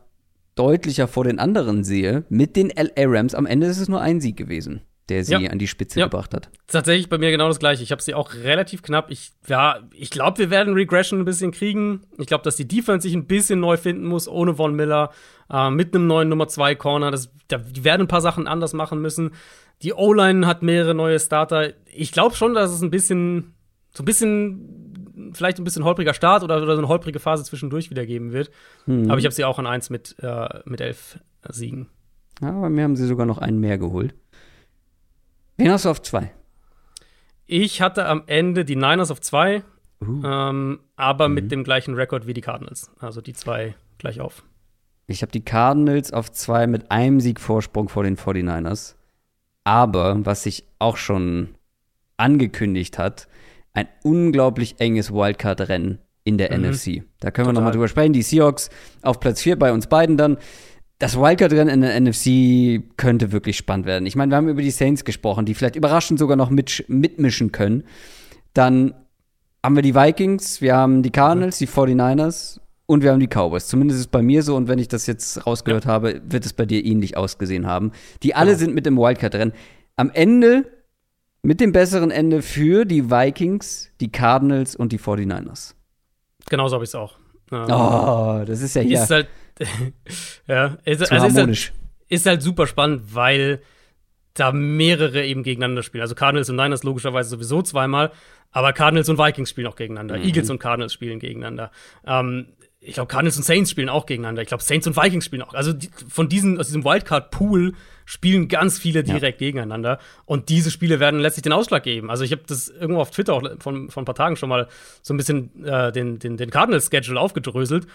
[0.55, 2.23] deutlicher vor den anderen sehe.
[2.29, 3.35] Mit den LA Rams.
[3.35, 5.51] Am Ende ist es nur ein Sieg gewesen, der sie Ja.
[5.51, 6.05] an die Spitze Ja.
[6.07, 6.49] gebracht hat.
[6.67, 7.83] Tatsächlich bei mir genau das gleiche.
[7.83, 9.11] Ich habe sie auch relativ knapp.
[9.11, 12.01] Ich, ja, ich glaube, wir werden Regression ein bisschen kriegen.
[12.17, 15.11] Ich glaube, dass die Defense sich ein bisschen neu finden muss, ohne Von Miller,
[15.51, 17.11] äh, mit einem neuen Nummer 2 Corner.
[17.11, 19.31] Das, da, die werden ein paar Sachen anders machen müssen.
[19.83, 21.73] Die O-Line hat mehrere neue Starter.
[21.85, 23.53] Ich glaube schon, dass es ein bisschen,
[23.91, 27.89] so ein bisschen, vielleicht ein bisschen holpriger Start oder, oder so eine holprige Phase zwischendurch
[27.89, 28.49] wieder geben wird.
[28.87, 29.09] Mhm.
[29.09, 31.19] Aber ich habe sie auch an 1 mit, äh, mit elf
[31.49, 31.87] Siegen.
[32.41, 34.13] Ja, bei mir haben sie sogar noch einen mehr geholt.
[35.57, 36.31] Wen hast du auf zwei?
[37.45, 39.63] Ich hatte am Ende die Niners auf 2.
[39.99, 40.21] Uh.
[40.23, 41.33] Ähm, aber Mhm.
[41.33, 42.91] mit dem gleichen Rekord wie die Cardinals.
[42.99, 44.43] Also die zwei gleich auf.
[45.07, 48.95] Ich habe die Cardinals auf zwei mit einem Sieg Vorsprung vor den 49ers.
[49.67, 51.49] Aber, was sich auch schon
[52.15, 53.27] angekündigt hat,
[53.73, 56.63] ein unglaublich enges Wildcard-Rennen in der Mhm.
[56.63, 57.03] NFC.
[57.19, 58.13] Da können wir nochmal drüber sprechen.
[58.13, 58.69] Die Seahawks
[59.01, 60.37] auf Platz 4 bei uns beiden dann.
[60.99, 64.05] Das Wildcard-Rennen in der NFC könnte wirklich spannend werden.
[64.05, 67.51] Ich meine, wir haben über die Saints gesprochen, die vielleicht überraschend sogar noch mit, mitmischen
[67.51, 67.83] können.
[68.53, 68.93] Dann
[69.61, 73.67] haben wir die Vikings, wir haben die Cardinals, die 49ers und wir haben die Cowboys.
[73.67, 76.53] Zumindest ist es bei mir so und wenn ich das jetzt rausgehört habe, wird es
[76.53, 77.91] bei dir ähnlich ausgesehen haben.
[78.23, 78.59] Die alle Genau.
[78.59, 79.53] sind mit dem Wildcard-Rennen.
[79.97, 80.65] Am Ende
[81.43, 85.75] mit dem besseren Ende für die Vikings, die Cardinals und die 49ers.
[86.49, 87.17] Genauso habe ich es auch.
[87.51, 89.27] Ähm, Oh, das ist ja hier Ist halt,
[90.47, 91.73] ja, ist, also ist, halt,
[92.09, 93.61] ist halt super spannend, weil
[94.33, 96.01] da mehrere eben gegeneinander spielen.
[96.03, 98.11] Also Cardinals und Niners logischerweise sowieso zweimal,
[98.51, 100.17] aber Cardinals und Vikings spielen auch gegeneinander.
[100.17, 100.23] Mhm.
[100.25, 101.71] Eagles und Cardinals spielen gegeneinander.
[102.05, 102.47] Ähm,
[102.87, 104.41] ich glaube, Cardinals und Saints spielen auch gegeneinander.
[104.41, 105.53] Ich glaube, Saints und Vikings spielen auch.
[105.53, 107.73] Also die, von diesen, aus diesem Wildcard-Pool
[108.05, 109.99] spielen ganz viele direkt gegeneinander.
[110.25, 112.09] Und diese Spiele werden letztlich den Ausschlag geben.
[112.09, 114.67] Also ich habe das irgendwo auf Twitter auch von, von ein paar Tagen schon mal
[115.01, 117.87] so ein bisschen äh, den, den, den Cardinals-Schedule aufgedröselt.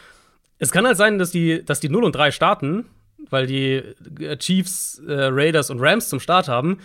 [0.59, 2.84] Es kann halt sein, dass die, dass die 0 und 3 starten,
[3.30, 3.82] weil die
[4.20, 6.78] äh, Chiefs, äh, Raiders und Rams zum Start haben.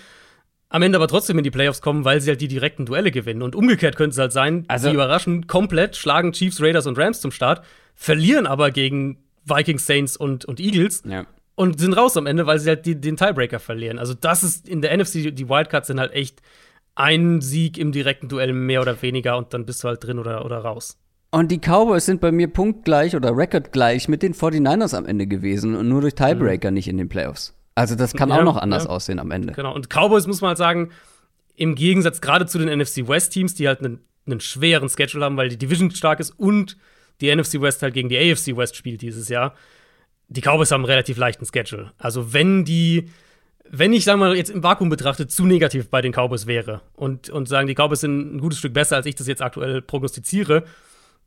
[0.69, 3.41] Am Ende aber trotzdem in die Playoffs kommen, weil sie halt die direkten Duelle gewinnen.
[3.41, 7.19] Und umgekehrt könnte es halt sein, Also- sie überraschen komplett, schlagen Chiefs, Raiders und Rams
[7.19, 7.65] zum Start,
[7.97, 11.25] verlieren aber gegen Vikings, Saints und, und Eagles Ja.
[11.55, 13.97] und sind raus am Ende, weil sie halt die, den Tiebreaker verlieren.
[13.99, 16.41] Also das ist in der NFC, die Wildcards sind halt echt
[16.95, 20.45] ein Sieg im direkten Duell mehr oder weniger und dann bist du halt drin oder,
[20.45, 20.97] oder raus.
[21.31, 25.75] Und die Cowboys sind bei mir punktgleich oder rekordgleich mit den 49ers am Ende gewesen
[25.75, 27.53] und nur durch Tiebreaker nicht in den Playoffs.
[27.75, 28.35] Also das kann Mhm.
[28.35, 28.89] Ja, auch noch anders ja.
[28.89, 29.53] aussehen am Ende.
[29.53, 29.73] Genau.
[29.75, 30.89] Und Cowboys muss man halt sagen,
[31.55, 35.37] im Gegensatz gerade zu den NFC West Teams, die halt einen, einen schweren Schedule haben,
[35.37, 36.77] weil die Division stark ist und
[37.21, 39.53] die NFC West halt gegen die AFC West spielt dieses Jahr.
[40.29, 41.91] Die Cowboys haben einen relativ leichten Schedule.
[41.97, 43.09] Also wenn die,
[43.69, 46.81] wenn ich, sagen wir mal, jetzt im Vakuum betrachtet, zu negativ bei den Cowboys wäre
[46.93, 49.81] und, und sagen, die Cowboys sind ein gutes Stück besser, als ich das jetzt aktuell
[49.81, 50.63] prognostiziere,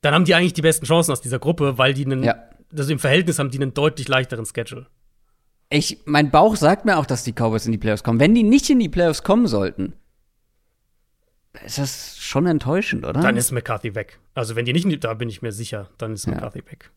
[0.02, 2.36] dann haben die eigentlich die besten Chancen aus dieser Gruppe, weil die einen, Ja.
[2.76, 4.86] also im Verhältnis haben die einen deutlich leichteren Schedule.
[5.70, 8.18] Ich, mein Bauch sagt mir auch, dass die Cowboys in die Playoffs kommen.
[8.18, 9.92] Wenn die nicht in die Playoffs kommen sollten,
[11.64, 13.20] ist das schon enttäuschend, oder?
[13.20, 14.18] Dann ist McCarthy weg.
[14.34, 16.34] Also wenn die nicht, da bin ich mir sicher, dann ist Ja.
[16.34, 16.90] McCarthy weg.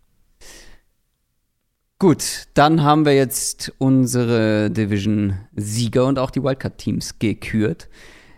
[1.99, 7.87] Gut, dann haben wir jetzt unsere Division-Sieger und auch die Wildcard-Teams gekürt.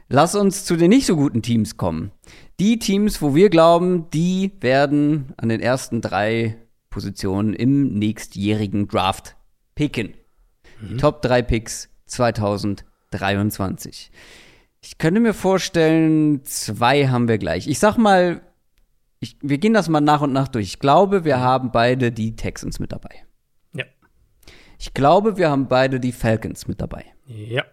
[0.07, 2.11] Lass uns zu den nicht so guten Teams kommen.
[2.59, 6.57] Die Teams, wo wir glauben, die werden an den ersten drei
[6.91, 9.35] Positionen im nächstjährigen Draft
[9.73, 10.13] picken.
[10.81, 14.11] Die Top 3 Picks 2023.
[14.85, 17.67] Ich könnte mir vorstellen, zwei haben wir gleich.
[17.67, 18.41] Ich sag mal,
[19.19, 20.67] ich, wir gehen das mal nach und nach durch.
[20.67, 23.25] Ich glaube, wir haben beide die Texans mit dabei.
[23.73, 23.85] Ja.
[24.77, 27.03] Ich glaube, wir haben beide die Falcons mit dabei.
[27.25, 27.63] Ja.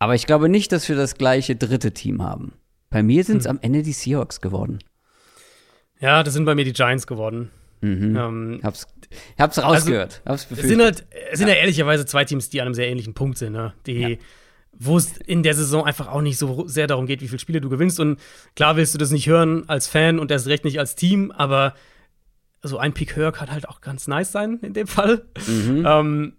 [0.00, 2.54] Aber ich glaube nicht, dass wir das gleiche dritte Team haben.
[2.90, 3.24] Bei mir Hm.
[3.26, 4.80] sind es am Ende die Seahawks geworden.
[6.00, 7.52] Ja, das sind bei mir die Giants geworden.
[7.82, 8.16] Mhm.
[8.16, 8.88] Ähm, Hab's,
[9.38, 10.22] hab's rausgehört.
[10.26, 11.54] hab's es sind halt, es sind ja.
[11.54, 13.74] ehrlicherweise zwei Teams, die an einem sehr ähnlichen Punkt sind, ne?
[13.86, 14.16] Die, Ja.
[14.72, 17.60] Wo es in der Saison einfach auch nicht so sehr darum geht, wie viele Spiele
[17.60, 18.00] du gewinnst.
[18.00, 18.18] Und
[18.56, 21.74] klar willst du das nicht hören als Fan und erst recht nicht als Team, aber
[22.62, 25.24] so ein Pick höher kann halt auch ganz nice sein in dem Fall.
[25.46, 25.84] Mhm.
[25.86, 26.32] Ähm,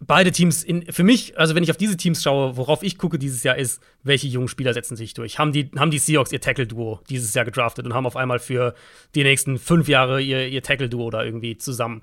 [0.00, 3.18] beide Teams, in, für mich, also wenn ich auf diese Teams schaue, worauf ich gucke
[3.18, 5.38] dieses Jahr ist, welche jungen Spieler setzen sich durch.
[5.38, 8.74] Haben die, haben die Seahawks ihr Tackle-Duo dieses Jahr gedraftet und haben auf einmal für
[9.14, 12.02] die nächsten fünf Jahre ihr, ihr Tackle-Duo da irgendwie zusammen.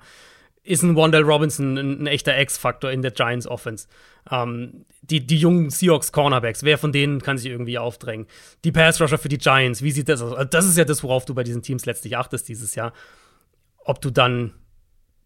[0.64, 3.88] Ist ein Wandell Robinson ein, ein echter X-Faktor in der Giants Offense.
[4.30, 8.26] Ähm, die, die jungen Seahawks Cornerbacks, wer von denen kann sich irgendwie aufdrängen?
[8.64, 10.32] Die Pass-Rusher für die Giants, wie sieht das aus?
[10.32, 12.92] Also das ist ja das, worauf du bei diesen Teams letztlich achtest dieses Jahr.
[13.84, 14.54] Ob du dann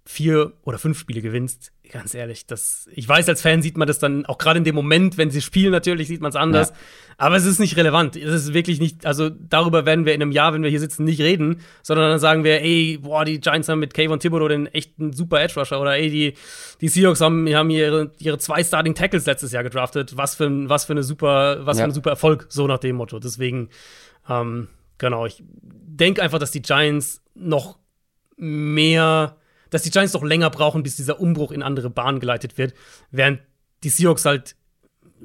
[0.07, 3.99] vier oder fünf Spiele gewinnst, ganz ehrlich, das, ich weiß, als Fan sieht man das
[3.99, 6.70] dann auch gerade in dem Moment, wenn sie spielen, natürlich sieht man es anders.
[6.70, 6.76] Ja.
[7.18, 8.16] Aber es ist nicht relevant.
[8.16, 11.05] Es ist wirklich nicht, also darüber werden wir in einem Jahr, wenn wir hier sitzen,
[11.05, 14.66] nicht reden, sondern dann sagen wir, ey, boah, die Giants haben mit Kayvon Thibodeau den
[14.66, 16.34] echten super Edge Rusher oder ey, die,
[16.80, 20.16] die Seahawks haben, haben ihre, ihre zwei Starting Tackles letztes Jahr gedraftet.
[20.16, 21.84] Was für, was für eine super, was ja.
[21.84, 23.18] für ein super Erfolg, so nach dem Motto.
[23.18, 23.70] Deswegen,
[24.28, 24.68] ähm,
[24.99, 27.78] genau, ich denke einfach, dass die Giants noch
[28.37, 29.37] mehr
[29.77, 32.72] dass die Giants noch länger brauchen, bis dieser Umbruch in andere Bahnen geleitet wird,
[33.11, 33.41] während
[33.85, 34.57] die Seahawks halt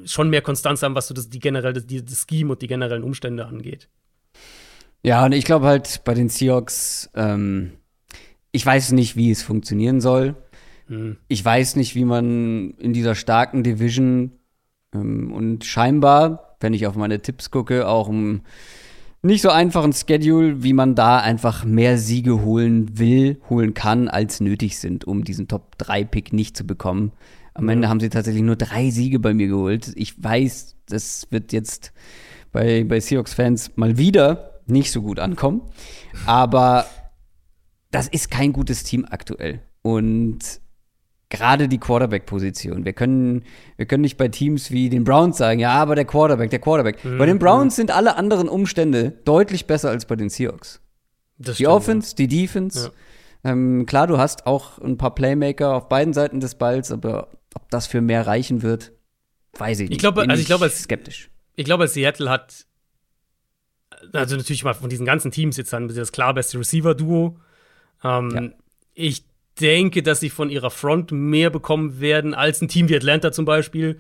[0.04, 3.04] schon mehr Konstanz haben, was so das, die generell, das, das Scheme und die generellen
[3.04, 3.88] Umstände angeht.
[5.04, 7.72] Ja, und ich glaube halt bei den Seahawks, ähm,
[8.52, 10.36] ich weiß nicht, wie es funktionieren soll.
[10.88, 11.16] Hm.
[11.30, 14.34] Ich weiß nicht, wie man in dieser starken Division
[14.94, 18.42] ähm, und scheinbar, wenn ich auf meine Tipps gucke, auch um
[19.24, 24.40] nicht so einfachen Schedule, wie man da einfach mehr Siege holen will, holen kann, als
[24.40, 27.12] nötig sind, um diesen Top-3-Pick nicht zu bekommen.
[27.54, 29.92] Am Ende haben sie tatsächlich nur drei Siege bei mir geholt.
[29.96, 31.94] Ich weiß, das wird jetzt
[32.52, 35.62] bei, bei Seahawks-Fans mal wieder nicht so gut ankommen.
[36.26, 36.86] Aber
[37.92, 39.62] das ist kein gutes Team aktuell.
[39.82, 40.62] Und
[41.32, 42.86] gerade die Quarterback-Position.
[42.86, 43.44] Wir können,
[43.78, 47.04] wir können nicht bei Teams wie den Browns sagen, ja, aber der Quarterback, der Quarterback.
[47.04, 47.18] Mhm.
[47.18, 50.82] Bei den Browns sind alle anderen Umstände deutlich besser als bei den Seahawks.
[51.40, 52.16] Das die stimmt, Offense, ja.
[52.18, 52.92] die Defense.
[53.44, 53.52] Ja.
[53.52, 57.70] Ähm, klar, du hast auch ein paar Playmaker auf beiden Seiten des Balls, aber ob
[57.72, 58.92] das für mehr reichen wird,
[59.58, 59.96] weiß ich nicht.
[59.96, 61.32] Ich glaube, also ich glaube, als, skeptisch.
[61.56, 62.68] Ich glaube, Seattle hat,
[64.14, 67.38] also natürlich mal von diesen ganzen Teams jetzt dann das klar beste Receiver-Duo.
[68.04, 68.50] Ähm, ja.
[68.94, 69.26] Ich
[69.62, 73.46] denke, dass sie von ihrer Front mehr bekommen werden als ein Team wie Atlanta zum
[73.46, 74.00] Beispiel.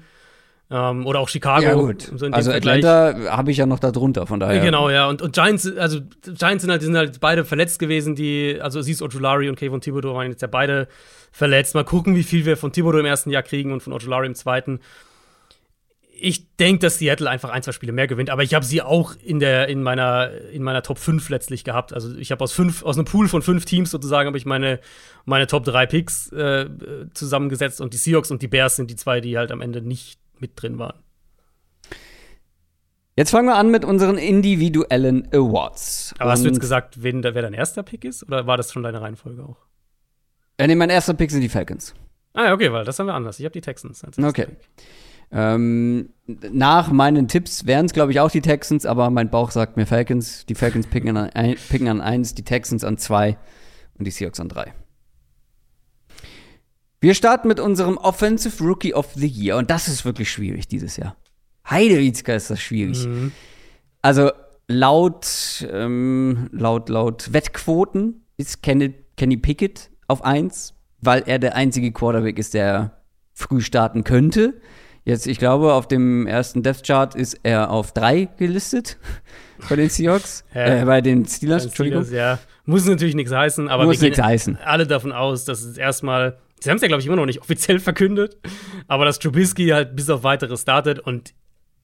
[0.69, 1.63] Ähm, oder auch Chicago.
[1.63, 2.09] Ja, gut.
[2.15, 4.61] So also Atlanta habe ich ja noch da drunter, von daher.
[4.61, 5.09] Genau, ja.
[5.09, 9.01] Und, und Giants, also Giants sind halt, sind halt beide verletzt gewesen, die, also Aziz
[9.01, 10.87] Ojulari und Kevin Thibodeau waren jetzt ja beide
[11.31, 11.75] verletzt.
[11.75, 14.35] Mal gucken, wie viel wir von Thibodeau im ersten Jahr kriegen und von Ojulari im
[14.35, 14.79] zweiten
[16.21, 19.15] ich denke, dass Seattle einfach ein, zwei Spiele mehr gewinnt, aber ich habe sie auch
[19.23, 21.93] in, der, in, meiner, in meiner Top 5 letztlich gehabt.
[21.93, 24.79] Also ich habe aus fünf, aus einem Pool von fünf Teams sozusagen habe ich meine,
[25.25, 26.69] meine Top 3 Picks äh,
[27.13, 30.19] zusammengesetzt und die Seahawks und die Bears sind die zwei, die halt am Ende nicht
[30.39, 30.99] mit drin waren.
[33.17, 36.13] Jetzt fangen wir an mit unseren individuellen Awards.
[36.17, 38.23] Aber und hast du jetzt gesagt, wen, wer dein erster Pick ist?
[38.23, 39.57] Oder war das schon deine Reihenfolge auch?
[40.57, 41.95] Äh, nee, mein erster Pick sind die Falcons.
[42.33, 43.39] Ah, okay, weil das haben wir anders.
[43.39, 44.03] Ich habe die Texans.
[44.23, 44.45] okay.
[44.45, 44.57] Pick.
[45.31, 46.09] Ähm,
[46.51, 49.85] nach meinen Tipps wären es, glaube ich, auch die Texans, aber mein Bauch sagt mir
[49.85, 50.45] Falcons.
[50.45, 53.37] Die Falcons picken an, ein, picken an eins, die Texans an zwei
[53.97, 54.73] und die Seahawks an drei.
[56.99, 60.97] Wir starten mit unserem Offensive Rookie of the Year und das ist wirklich schwierig dieses
[60.97, 61.15] Jahr.
[61.69, 63.05] Heidewitzka ist das schwierig.
[63.05, 63.31] Mhm.
[64.01, 64.31] Also
[64.67, 71.91] laut, ähm, laut, laut Wettquoten ist Kenny, Kenny Pickett auf eins, weil er der einzige
[71.91, 73.01] Quarterback ist, der
[73.33, 74.61] früh starten könnte.
[75.03, 78.97] Jetzt, ich glaube, auf dem ersten Death Chart ist er auf drei gelistet
[79.69, 82.03] bei den Seahawks, äh, bei den Steelers, Entschuldigung.
[82.05, 82.39] Steelers, ja.
[82.65, 84.57] Muss natürlich nichts heißen, aber Muss wir gehen heißen.
[84.57, 87.41] alle davon aus, dass es erstmal, sie haben es ja, glaube ich, immer noch nicht
[87.41, 88.37] offiziell verkündet,
[88.87, 91.33] aber dass Trubisky halt bis auf weiteres startet und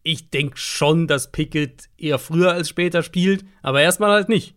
[0.04, 4.56] ich denke schon, dass Pickett eher früher als später spielt, aber erstmal halt nicht.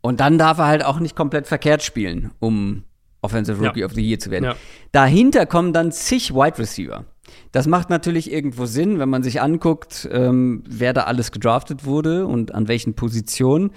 [0.00, 2.84] Und dann darf er halt auch nicht komplett verkehrt spielen, um
[3.22, 3.86] Offensive Rookie ja.
[3.86, 4.44] of the Year zu werden.
[4.44, 4.56] Ja.
[4.92, 7.04] Dahinter kommen dann zig Wide Receiver.
[7.52, 12.26] Das macht natürlich irgendwo Sinn, wenn man sich anguckt, ähm, wer da alles gedraftet wurde
[12.26, 13.70] und an welchen Positionen.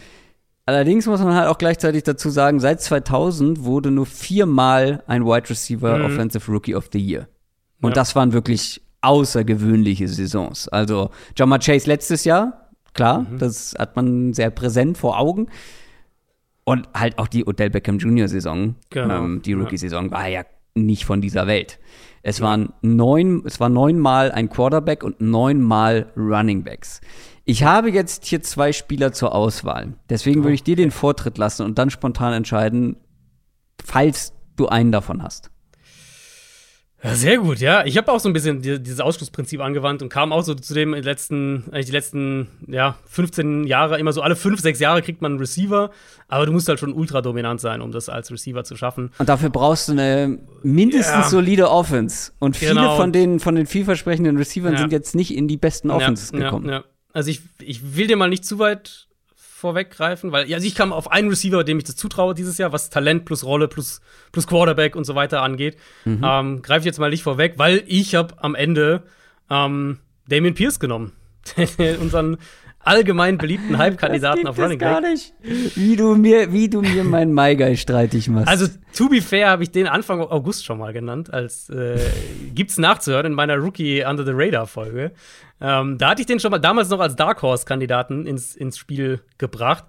[0.65, 5.49] Allerdings muss man halt auch gleichzeitig dazu sagen, seit 2000 wurde nur viermal ein Wide
[5.49, 6.05] Receiver mhm.
[6.05, 7.27] Offensive Rookie of the Year.
[7.81, 7.95] Und ja.
[7.95, 10.67] das waren wirklich außergewöhnliche Saisons.
[10.67, 13.37] Also Jamar Chase letztes Jahr, klar, mhm.
[13.37, 15.47] das hat man sehr präsent vor Augen.
[16.65, 18.27] Und halt auch die Odell Beckham Jr.
[18.27, 19.23] Saison, genau.
[19.23, 20.43] ähm, die Rookie-Saison, war ja
[20.73, 21.79] nicht von dieser Welt.
[22.21, 27.01] Es waren neun, es war neunmal ein Quarterback und neunmal Running Backs.
[27.45, 29.93] Ich habe jetzt hier zwei Spieler zur Auswahl.
[30.09, 32.97] Deswegen würde ich dir den Vortritt lassen und dann spontan entscheiden,
[33.83, 35.51] falls du einen davon hast.
[37.03, 37.85] Ja, sehr gut, ja.
[37.85, 40.73] Ich habe auch so ein bisschen die, dieses Ausschlussprinzip angewandt und kam auch so zu
[40.73, 45.21] dem letzten, eigentlich die letzten, ja, 15 Jahre, immer so alle fünf, sechs Jahre kriegt
[45.21, 45.91] man einen Receiver,
[46.27, 49.11] aber du musst halt schon ultra dominant sein, um das als Receiver zu schaffen.
[49.19, 51.29] Und dafür brauchst du eine mindestens ja.
[51.29, 52.31] solide Offense.
[52.39, 52.95] Und viele genau.
[52.95, 54.79] von den, von den vielversprechenden Receivern ja.
[54.79, 56.81] sind jetzt nicht in die besten Offenses gekommen.
[57.13, 59.07] Also ich, ich will dir mal nicht zu weit
[59.55, 62.89] vorweggreifen, weil also ich kam auf einen Receiver, dem ich das zutraue dieses Jahr, was
[62.89, 64.01] Talent plus Rolle plus,
[64.33, 65.77] plus Quarterback und so weiter angeht.
[66.03, 66.21] Mhm.
[66.23, 69.03] Ähm, Greife ich jetzt mal nicht vorweg, weil ich habe am Ende
[69.49, 71.13] ähm, Damien Pierce genommen.
[72.01, 72.37] Unseren
[72.85, 74.89] allgemein beliebten Hype-Kandidaten auf Running Back.
[74.89, 75.33] gar nicht.
[75.41, 78.47] Wie du mir, wie du mir meinen MyGuy streitig machst.
[78.47, 81.99] Also, to be fair, habe ich den Anfang August schon mal genannt, als äh,
[82.53, 85.11] gibt's nachzuhören in meiner Rookie Under the Radar Folge.
[85.59, 89.21] Ähm, da hatte ich den schon mal damals noch als Dark Horse-Kandidaten ins, ins Spiel
[89.37, 89.85] gebracht.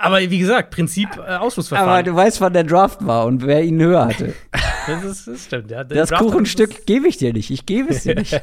[0.00, 1.90] Aber wie gesagt, Prinzip äh, Ausschlussverfahren.
[1.90, 4.34] Aber du weißt, wann der Draft war und wer ihn höher hatte.
[4.88, 5.84] das, ist, das stimmt, ja.
[5.84, 7.50] Das Kuchenstück gebe ich dir nicht.
[7.50, 8.40] Ich gebe es dir nicht.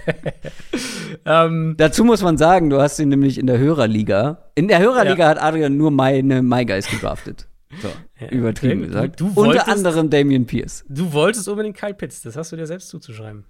[1.26, 4.50] ähm, Dazu muss man sagen, du hast ihn nämlich in der Hörerliga.
[4.56, 5.30] In der Hörerliga Ja.
[5.30, 7.48] hat Adrian nur meine MyGuys gedraftet.
[7.82, 7.90] So,
[8.20, 8.88] Ja, übertrieben okay.
[8.88, 9.20] gesagt.
[9.20, 10.86] Du- du wolltest- Unter anderem Damian Pierce.
[10.88, 13.44] Du wolltest unbedingt Kyle Pitts, das hast du dir selbst zuzuschreiben.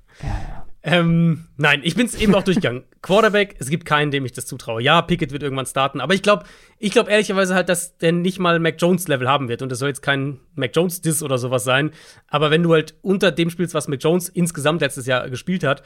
[0.87, 2.83] Ähm, nein, ich bin es eben auch durchgegangen.
[3.01, 4.83] Quarterback, es gibt keinen, dem ich das zutraue.
[4.83, 6.45] Ja, Pickett wird irgendwann starten, aber ich glaube,
[6.77, 9.79] ich glaube ehrlicherweise halt, dass der nicht mal Mac Jones Level haben wird und das
[9.79, 11.89] soll jetzt kein Mac Jones Diss oder sowas sein,
[12.27, 15.81] aber wenn du halt unter dem spielst, was Mac Jones insgesamt letztes Jahr gespielt hat,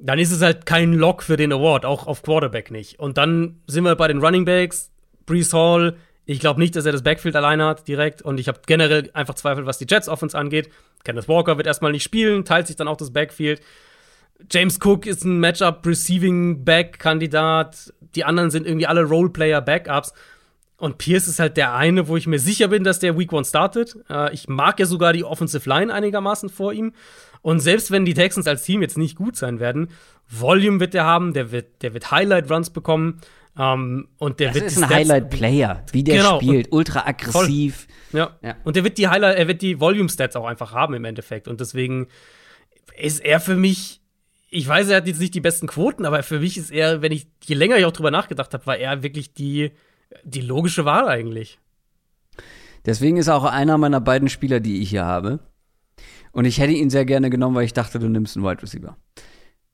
[0.00, 2.98] dann ist es halt kein Lock für den Award, auch auf Quarterback nicht.
[2.98, 4.90] Und dann sind wir bei den Running Backs,
[5.24, 5.96] Brees Hall.
[6.24, 8.20] Ich glaube nicht, dass er das Backfield alleine hat direkt.
[8.20, 10.70] Und ich habe generell einfach Zweifel, was die Jets Offense angeht.
[11.04, 13.60] Kenneth Walker wird erstmal nicht spielen, teilt sich dann auch das Backfield.
[14.50, 17.92] James Cook ist ein Matchup Receiving Back Kandidat.
[18.14, 20.12] Die anderen sind irgendwie alle Roleplayer Backups.
[20.76, 23.44] Und Pierce ist halt der eine, wo ich mir sicher bin, dass der Week One
[23.44, 23.96] startet.
[24.10, 26.92] Äh, ich mag ja sogar die Offensive Line einigermaßen vor ihm.
[27.40, 29.88] Und selbst wenn die Texans als Team jetzt nicht gut sein werden,
[30.28, 33.20] Volume wird der haben, der wird, der wird Highlight Runs bekommen.
[33.56, 36.72] Ähm, und der Das wird ist ein Highlight-Player, wie der Genau, spielt.
[36.72, 37.86] Ultra aggressiv.
[38.12, 38.36] Ja.
[38.42, 38.56] Ja.
[38.64, 41.48] Und der wird die Highlight, er wird die Volume Stats auch einfach haben im Endeffekt.
[41.48, 42.08] Und deswegen
[42.98, 44.01] ist er für mich,
[44.52, 47.10] ich weiß, er hat jetzt nicht die besten Quoten, aber für mich ist er, wenn
[47.10, 49.72] ich, je länger ich auch drüber nachgedacht habe, war er wirklich die,
[50.24, 51.58] die logische Wahl eigentlich.
[52.84, 55.40] Deswegen ist er auch einer meiner beiden Spieler, die ich hier habe.
[56.32, 58.96] Und ich hätte ihn sehr gerne genommen, weil ich dachte, du nimmst einen Wide Receiver.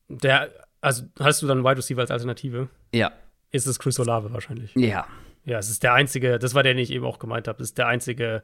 [0.09, 0.49] Der,
[0.81, 2.68] also hast du dann Wide Receiver als Alternative?
[2.95, 3.11] Ja.
[3.51, 4.74] Ist es Chris Olave wahrscheinlich?
[4.76, 5.07] Ja.
[5.45, 7.70] Ja, es ist der einzige, das war der, den ich eben auch gemeint habe, es
[7.70, 8.43] ist der einzige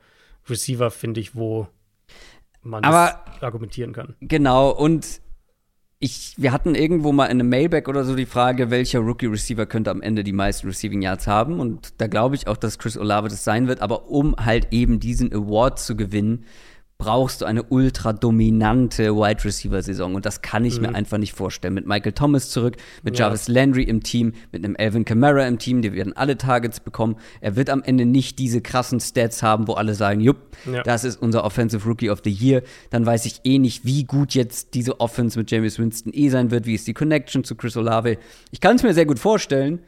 [0.49, 1.69] Receiver, finde ich, wo
[2.63, 4.17] man Aber- das argumentieren kann.
[4.21, 5.21] Genau, und
[6.05, 9.91] ich, wir hatten irgendwo mal in einem Mailback oder so die Frage, welcher Rookie-Receiver könnte
[9.91, 11.61] am Ende die meisten Receiving Yards haben.
[11.61, 13.81] Und da glaube ich auch, dass Chris Olave das sein wird.
[13.81, 16.45] Aber um halt eben diesen Award zu gewinnen,
[16.97, 21.33] brauchst du eine ultra dominante Wide Receiver Saison und das kann ich mir einfach nicht
[21.35, 21.75] vorstellen.
[21.75, 23.27] Mit Michael Thomas zurück, mit Ja.
[23.27, 27.17] Jarvis Landry im Team, mit einem Alvin Kamara im Team, die werden alle Targets bekommen.
[27.41, 30.83] Er wird am Ende nicht diese krassen Stats haben, wo alle sagen, jupp, Ja.
[30.83, 32.63] das ist unser Offensive Rookie of the Year.
[32.91, 36.51] Dann weiß ich eh nicht, wie gut jetzt diese Offense mit James Winston eh sein
[36.51, 38.19] wird, wie ist die Connection zu Chris Olave.
[38.53, 39.81] Ich kann es mir sehr gut vorstellen.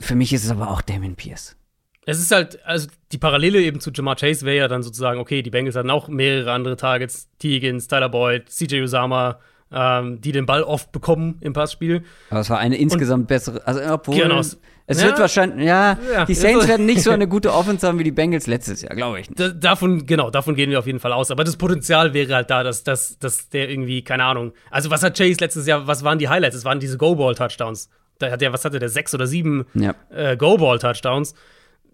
[0.00, 1.56] Für mich ist es aber auch Damon Pierce.
[2.04, 5.42] Es ist halt, also die Parallele eben zu Jamar Chase wäre ja dann sozusagen, okay,
[5.42, 7.28] die Bengals hatten auch mehrere andere Targets.
[7.40, 9.38] Higgins, Tyler Boyd, CJ Usama,
[9.72, 12.02] ähm, die den Ball oft bekommen im Passspiel.
[12.30, 14.38] Aber es war eine insgesamt bessere, also obwohl Genau.
[14.40, 15.06] es Ja.
[15.06, 18.10] wird wahrscheinlich, ja, Ja, die Saints werden nicht so eine gute Offense haben wie die
[18.10, 19.28] Bengals letztes Jahr, glaube ich.
[19.28, 21.30] Da, davon, genau, davon gehen wir auf jeden Fall aus.
[21.30, 24.52] Aber das Potenzial wäre halt da, dass, dass, dass der irgendwie, keine Ahnung.
[24.70, 26.56] Also, was hat Chase letztes Jahr, was waren die Highlights?
[26.56, 27.88] Es waren diese Go-Ball-Touchdowns.
[28.18, 29.94] Da hat er, was hatte der, sechs oder sieben Ja.
[30.10, 31.34] äh, Go-Ball-Touchdowns.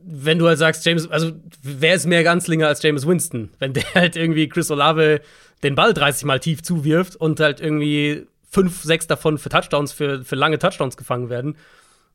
[0.05, 1.33] Wenn du halt sagst, James, also
[1.63, 3.51] wer ist mehr Ganzlinger als James Winston?
[3.59, 5.21] Wenn der halt irgendwie Chris Olave
[5.63, 10.25] den Ball 30 Mal tief zuwirft und halt irgendwie fünf, sechs davon für Touchdowns, für,
[10.25, 11.57] für lange Touchdowns gefangen werden,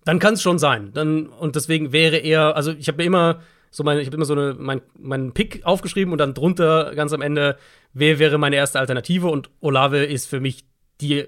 [0.05, 0.91] dann kann es schon sein.
[0.93, 3.41] Dann, und deswegen wäre er, also ich habe mir immer
[3.73, 7.11] so meine, ich habe immer so eine, mein, meinen Pick aufgeschrieben und dann drunter ganz
[7.11, 7.57] am Ende,
[7.93, 10.65] wer wäre meine erste Alternative und Olave ist für mich
[11.01, 11.25] die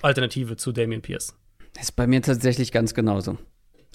[0.00, 1.34] Alternative zu Damian Pierce.
[1.74, 3.36] Das ist bei mir tatsächlich ganz genauso.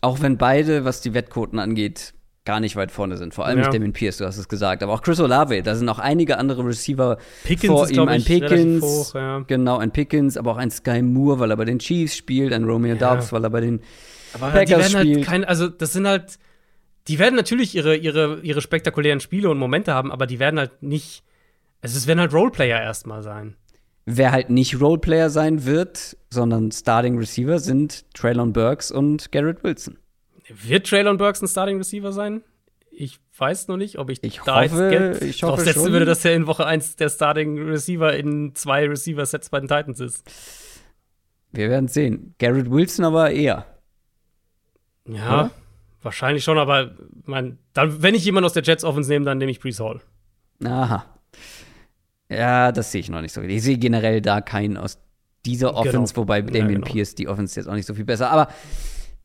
[0.01, 2.13] Auch wenn beide, was die Wettquoten angeht,
[2.45, 3.33] gar nicht weit vorne sind.
[3.33, 3.65] Vor allem Ja.
[3.67, 4.81] nicht Damon Pierce, du hast es gesagt.
[4.81, 8.07] Aber auch Chris Olave, da sind auch einige andere Receiver Pickens vor ihm.
[8.07, 9.39] Ein Pickens, hoch, ja.
[9.45, 12.63] genau, ein Pickens, aber auch ein Sky Moore, weil er bei den Chiefs spielt, ein
[12.63, 13.81] Romeo Dobbs, weil er bei den
[14.33, 15.25] Aber Packers die werden halt spielt.
[15.27, 16.39] kein, also das sind halt,
[17.07, 20.81] die werden natürlich ihre, ihre, ihre spektakulären Spiele und Momente haben, aber die werden halt
[20.81, 21.23] nicht,
[21.81, 23.57] also es werden halt Roleplayer erstmal sein.
[24.11, 29.97] Wer halt nicht Roleplayer sein wird, sondern Starting Receiver sind Traylon Burks und Garrett Wilson.
[30.47, 32.41] Wird Traylon Burks ein Starting Receiver sein?
[32.91, 35.91] Ich weiß noch nicht, ob ich, Ich da hoffe- jetzt Geld draufsetzen schon.
[35.93, 39.99] würde, dass er in Woche 1 der Starting Receiver in zwei Receiver-Sets bei den Titans
[39.99, 40.23] ist.
[41.51, 42.33] Wir werden sehen.
[42.39, 43.65] Garrett Wilson aber eher.
[45.07, 45.51] Ja, Oder?
[46.01, 46.95] wahrscheinlich schon, aber
[47.25, 50.01] mein, dann, wenn ich jemanden aus der Jets Offense nehme, dann nehme ich Brees Hall.
[50.65, 51.05] Aha.
[52.29, 53.41] Ja, das sehe ich noch nicht so.
[53.41, 54.99] Ich sehe generell da keinen aus
[55.45, 56.21] dieser Offense, Genau.
[56.23, 56.87] wobei Ja, Damian genau.
[56.87, 58.29] Pierce die Offense jetzt auch nicht so viel besser.
[58.29, 58.49] Aber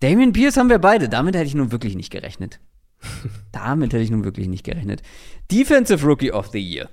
[0.00, 1.08] Damian Pierce haben wir beide.
[1.08, 2.60] Damit hätte ich nun wirklich nicht gerechnet.
[3.52, 5.02] Damit hätte ich nun wirklich nicht gerechnet.
[5.50, 6.88] Defensive Rookie of the Year.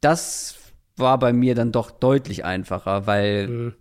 [0.00, 0.56] Das
[0.96, 3.74] war bei mir dann doch deutlich einfacher, weil Mhm.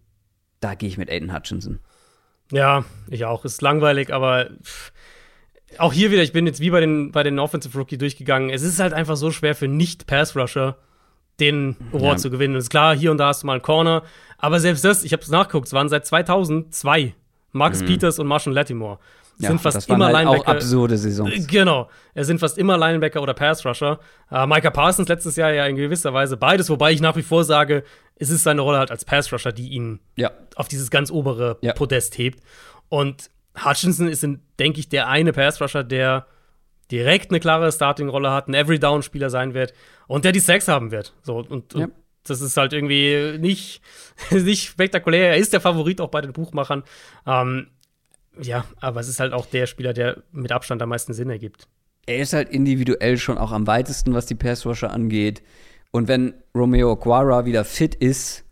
[0.61, 1.79] da gehe ich mit Aiden Hutchinson.
[2.51, 3.43] Ja, ich auch.
[3.43, 4.51] Ist langweilig, aber
[5.79, 8.49] auch hier wieder, ich bin jetzt wie bei den, bei den Offensive Rookie durchgegangen.
[8.51, 10.77] Es ist halt einfach so schwer für Nicht-Pass-Rusher,
[11.39, 12.17] den Award Ja.
[12.17, 12.55] zu gewinnen.
[12.55, 14.03] Und ist klar, hier und da hast du mal einen Corner.
[14.37, 17.13] Aber selbst das, ich habe es nachgeguckt, es waren seit 2002
[17.51, 18.99] Marcus Peters und Marshall Latimore.
[19.39, 20.51] Ja, sind fast das waren immer halt auch Linebacker.
[20.51, 21.45] absurde Saisons.
[21.47, 21.89] Genau.
[22.15, 23.99] Es sind fast immer Linebacker oder Pass-Rusher.
[24.31, 27.43] Äh, Micah Parsons letztes Jahr ja in gewisser Weise beides, wobei ich nach wie vor
[27.43, 27.83] sage,
[28.15, 30.31] es ist seine Rolle halt als Pass-Rusher, die ihn Ja.
[30.55, 31.73] auf dieses ganz obere Ja.
[31.73, 32.41] Podest hebt.
[32.89, 33.29] Und
[33.63, 34.27] Hutchinson ist,
[34.57, 36.25] denke ich, der eine Pass-Rusher, der
[36.89, 39.73] direkt eine klare Starting-Rolle hat, ein Every-Down-Spieler sein wird
[40.07, 41.13] und der die Sex haben wird.
[41.23, 41.87] So, und, und Ja.
[42.23, 43.81] das ist halt irgendwie nicht,
[44.31, 45.29] nicht spektakulär.
[45.29, 46.83] Er ist der Favorit auch bei den Buchmachern.
[47.25, 47.67] Ähm,
[48.41, 51.67] ja, aber es ist halt auch der Spieler, der mit Abstand am meisten Sinn ergibt.
[52.05, 55.41] Er ist halt individuell schon auch am weitesten, was die Pass-Rusher angeht.
[55.91, 58.45] Und wenn Romeo Aquara wieder fit ist,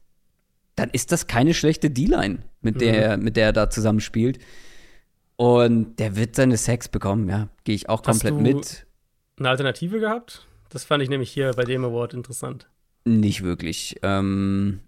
[0.76, 4.40] dann ist das keine schlechte D-Line, mit, der, mit der er da zusammenspielt.
[5.38, 7.50] Und der wird seine Sex bekommen, ja.
[7.64, 8.86] Gehe ich auch Hast komplett du- mit.
[9.38, 10.48] Eine Alternative gehabt?
[10.76, 12.68] Das fand ich nämlich hier bei dem Award interessant.
[13.06, 13.96] Nicht wirklich.
[14.04, 14.82] Ähm,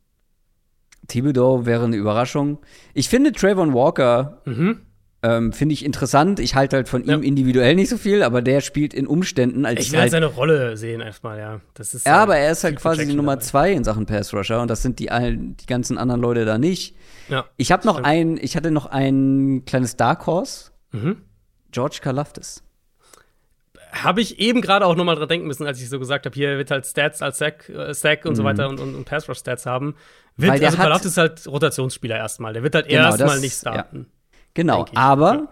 [1.07, 2.57] Thibodeau wäre eine Überraschung.
[2.93, 4.81] Ich finde Trayvon Walker Mhm.
[5.23, 6.41] ähm, finde ich interessant.
[6.41, 7.15] Ich halte halt von Ja.
[7.15, 10.23] ihm individuell nicht so viel, aber der spielt in Umständen als Ich will halt halt
[10.23, 11.61] seine Rolle sehen, erstmal, ja.
[11.73, 13.43] Das ist Ja, halt aber er ist halt quasi die Nummer dabei.
[13.45, 16.57] zwei in Sachen Pass Rusher und das sind die, allen, die ganzen anderen Leute da
[16.57, 16.95] nicht.
[17.29, 17.45] Ja.
[17.55, 18.07] Ich habe noch Stimmt.
[18.07, 21.21] ein, ich hatte noch ein kleines Dark Horse, Mhm.
[21.71, 22.61] George Kalafdis.
[23.91, 26.57] Habe ich eben gerade auch nochmal dran denken müssen, als ich so gesagt habe, hier
[26.57, 29.39] wird halt Stats als Sack, äh, Sack und so weiter und, und, und Pass Rush
[29.39, 29.95] Stats haben.
[30.35, 30.53] Wird, Mhm.
[30.53, 32.53] Weil der also Kalaf ist halt Rotationsspieler erstmal.
[32.53, 34.07] Der wird halt Genau, erstmal das- nicht starten.
[34.53, 34.97] Genau, Denk ich.
[34.97, 35.47] aber Ja.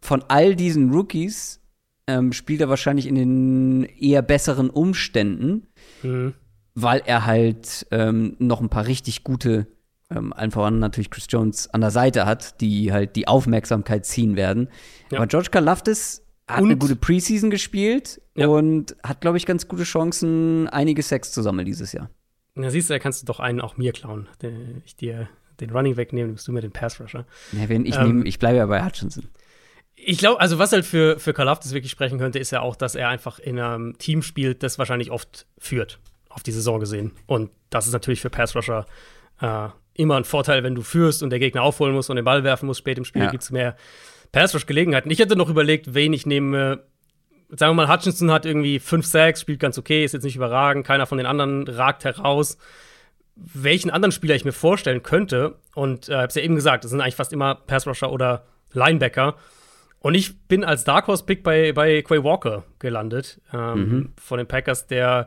[0.00, 1.60] von all diesen Rookies
[2.06, 5.66] ähm, spielt er wahrscheinlich in den eher besseren Umständen,
[6.02, 6.34] Mhm.
[6.74, 9.66] weil er halt ähm, noch ein paar richtig gute,
[10.14, 14.36] ähm, allen voran natürlich Chris Jones an der Seite hat, die halt die Aufmerksamkeit ziehen
[14.36, 14.68] werden.
[15.10, 15.18] Ja.
[15.18, 18.46] Aber George Kalafdis hat Und- eine gute Preseason gespielt Ja.
[18.48, 22.10] und hat, glaube ich, ganz gute Chancen, einige Sex zu sammeln dieses Jahr.
[22.54, 24.28] Na, siehst du, da kannst du doch einen auch mir klauen.
[24.42, 25.28] Den, ich dir
[25.60, 27.26] den Running wegnehmen, nimmst du mir den Pass Rusher.
[27.52, 29.24] Ja, wenn ich Ähm, ich bleibe ja bei Hutchinson.
[29.94, 32.94] Ich glaube, also was halt für, für Kalafdis wirklich sprechen könnte, ist ja auch, dass
[32.94, 37.12] er einfach in einem Team spielt, das wahrscheinlich oft führt, auf die Saison gesehen.
[37.26, 38.86] Und das ist natürlich für Pass Rusher
[39.40, 42.44] äh, immer ein Vorteil, wenn du führst und der Gegner aufholen muss und den Ball
[42.44, 43.30] werfen muss spät im Spiel, Ja.
[43.30, 43.76] gibt es mehr
[44.32, 45.10] Pass Rush Gelegenheiten.
[45.10, 46.84] Ich hätte noch überlegt, wen ich nehme.
[47.50, 50.86] Sagen wir mal, Hutchinson hat irgendwie fünf Sacks, spielt ganz okay, ist jetzt nicht überragend,
[50.86, 52.58] keiner von den anderen ragt heraus.
[53.36, 57.00] Welchen anderen Spieler ich mir vorstellen könnte, und äh, hab's ja eben gesagt, das sind
[57.00, 59.36] eigentlich fast immer Pass Rusher oder Linebacker.
[60.00, 64.46] Und ich bin als Dark Horse Pick bei, bei Quay Walker gelandet, ähm, von den
[64.46, 65.26] Packers, der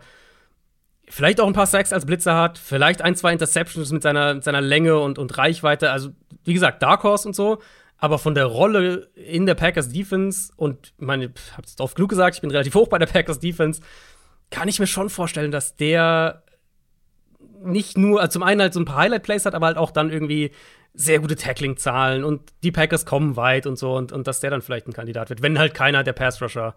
[1.07, 4.43] vielleicht auch ein paar Sacks als Blitzer hat, vielleicht ein, zwei Interceptions mit seiner, mit
[4.43, 5.91] seiner Länge und, und Reichweite.
[5.91, 6.11] Also,
[6.45, 7.61] wie gesagt, Dark Horse und so.
[8.01, 12.35] Aber von der Rolle in der Packers Defense und meine, ich hab's oft genug gesagt,
[12.35, 13.79] ich bin relativ hoch bei der Packers Defense,
[14.49, 16.43] kann ich mir schon vorstellen, dass der
[17.63, 20.09] nicht nur, also zum einen halt so ein paar Highlight-Plays hat, aber halt auch dann
[20.09, 20.51] irgendwie
[20.95, 24.63] sehr gute Tackling-Zahlen und die Packers kommen weit und so und, und dass der dann
[24.63, 26.75] vielleicht ein Kandidat wird, wenn halt keiner der Pass-Rusher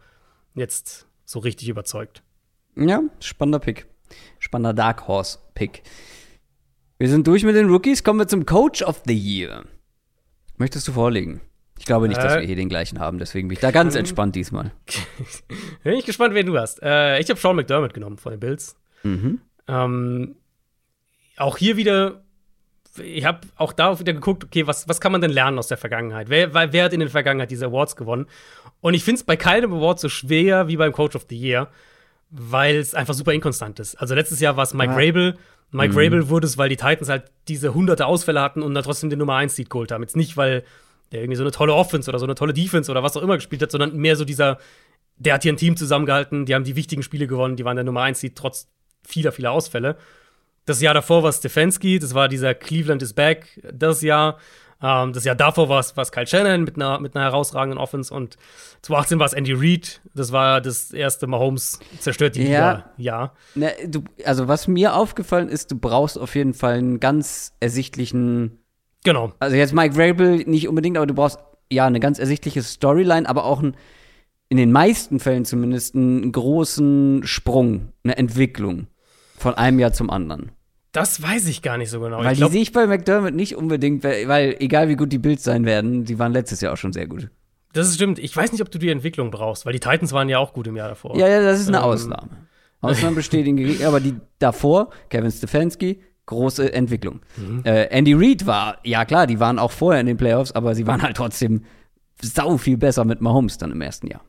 [0.54, 2.22] jetzt so richtig überzeugt.
[2.76, 3.86] Ja, spannender Pick.
[4.38, 5.82] Spannender Dark Horse Pick.
[6.98, 9.64] Wir sind durch mit den Rookies, kommen wir zum Coach of the Year.
[10.56, 11.40] Möchtest du vorlegen?
[11.78, 13.94] Ich glaube nicht, dass Äh, wir hier den gleichen haben, deswegen bin ich da ganz
[13.94, 14.70] kann- entspannt diesmal.
[15.82, 16.80] Bin ich gespannt, wen du hast.
[16.82, 18.76] Äh, ich habe Sean McDermott genommen von den Bills.
[19.02, 19.40] Mhm.
[19.66, 20.36] Ähm,
[21.36, 22.22] auch hier wieder,
[23.02, 25.76] ich habe auch da wieder geguckt, okay, was, was kann man denn lernen aus der
[25.76, 26.28] Vergangenheit?
[26.28, 28.26] Wer, wer, wer hat in der Vergangenheit diese Awards gewonnen?
[28.80, 31.68] Und ich finde es bei keinem Award so schwer wie beim Coach of the Year,
[32.30, 33.96] weil es einfach super inkonstant ist.
[33.96, 34.96] Also letztes Jahr war es Mike Ja.
[35.08, 35.34] Rabel.
[35.70, 39.10] Mike Rabel wurde es, weil die Titans halt diese hunderte Ausfälle hatten und dann trotzdem
[39.10, 40.02] den Nummer 1 Seed geholt haben.
[40.02, 40.64] Jetzt nicht, weil
[41.10, 43.36] der irgendwie so eine tolle Offense oder so eine tolle Defense oder was auch immer
[43.36, 44.58] gespielt hat, sondern mehr so dieser,
[45.16, 47.84] der hat hier ein Team zusammengehalten, die haben die wichtigen Spiele gewonnen, die waren der
[47.84, 48.68] Nummer 1 Seed trotz
[49.06, 49.96] vieler, vieler Ausfälle.
[50.66, 54.38] Das Jahr davor war Stefanski, das war dieser Cleveland is back das Jahr.
[54.82, 58.36] Ähm, das Jahr davor war es Kyle Shannon mit einer, mit einer herausragenden Offense und
[58.82, 62.70] 2018 war es Andy Reid, das war das erste Mahomes zerstört die Ja.
[62.72, 62.90] Liga.
[62.96, 63.32] Ja.
[63.54, 68.58] Na, du, also was mir aufgefallen ist, du brauchst auf jeden Fall einen ganz ersichtlichen,
[69.04, 69.32] Genau.
[69.38, 71.38] also jetzt Mike Vrabel nicht unbedingt, aber du brauchst
[71.70, 73.76] ja eine ganz ersichtliche Storyline, aber auch ein,
[74.48, 78.86] in den meisten Fällen zumindest einen großen Sprung, eine Entwicklung
[79.36, 80.52] von einem Jahr zum anderen.
[80.94, 82.18] Das weiß ich gar nicht so genau.
[82.18, 85.18] Weil ich die glaub, sehe ich bei McDermott nicht unbedingt, weil, egal wie gut die
[85.18, 87.30] Bills sein werden, die waren letztes Jahr auch schon sehr gut.
[87.72, 88.18] das stimmt.
[88.20, 90.66] Ich weiß nicht, ob du die Entwicklung brauchst, weil die Titans waren ja auch gut
[90.68, 91.16] im Jahr davor.
[91.18, 91.82] Ja, ja, das ist eine Ähm.
[91.82, 92.30] Ausnahme.
[92.80, 97.20] Ausnahmen bestätigen, aber die davor, Kevin Stefanski, große Entwicklung.
[97.36, 97.62] Mhm.
[97.64, 100.86] Äh, Andy Reid war, ja klar, die waren auch vorher in den Playoffs, aber sie
[100.86, 101.64] waren halt trotzdem
[102.22, 104.22] sau viel besser mit Mahomes dann im ersten Jahr.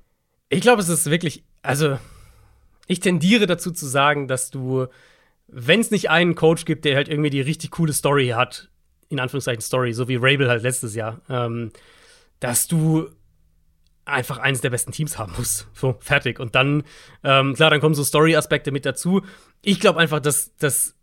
[0.50, 1.98] Ich glaube, es ist wirklich, also
[2.88, 4.88] ich tendiere dazu zu sagen, dass du,
[5.48, 8.70] wenn es nicht einen Coach gibt, der halt irgendwie die richtig coole Story hat,
[9.10, 11.72] in Anführungszeichen Story, so wie Rabel halt letztes Jahr, ähm,
[12.40, 13.10] dass du
[14.06, 15.68] einfach eines der besten Teams haben musst.
[15.76, 16.40] So, fertig.
[16.40, 16.84] Und dann,
[17.24, 19.22] ähm, klar, dann kommen so Story-Aspekte mit dazu.
[19.62, 20.96] Ich glaube einfach, dass, dass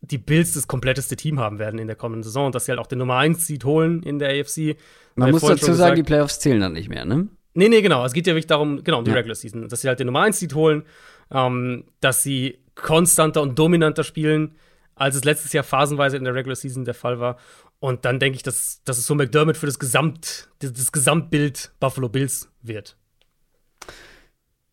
[0.00, 2.80] die Bills das kompletteste Team haben werden in der kommenden Saison und dass sie halt
[2.80, 4.76] auch den Nummer 1 Seed holen in der AFC.
[5.14, 7.28] Man muss dazu sagen, die Playoffs zählen dann nicht mehr, ne?
[7.54, 8.04] Nee, nee, genau.
[8.04, 9.16] Es geht ja wirklich darum, genau, um die ja.
[9.16, 10.84] Regular Season, dass sie halt den Nummer 1 Seed holen,
[11.30, 14.56] ähm, dass sie konstanter und dominanter spielen,
[14.94, 17.36] als es letztes Jahr phasenweise in der Regular Season der Fall war.
[17.80, 21.72] Und dann denke ich, dass, dass es so McDermott für das, Gesamt, das, das Gesamtbild
[21.80, 22.96] Buffalo Bills wird.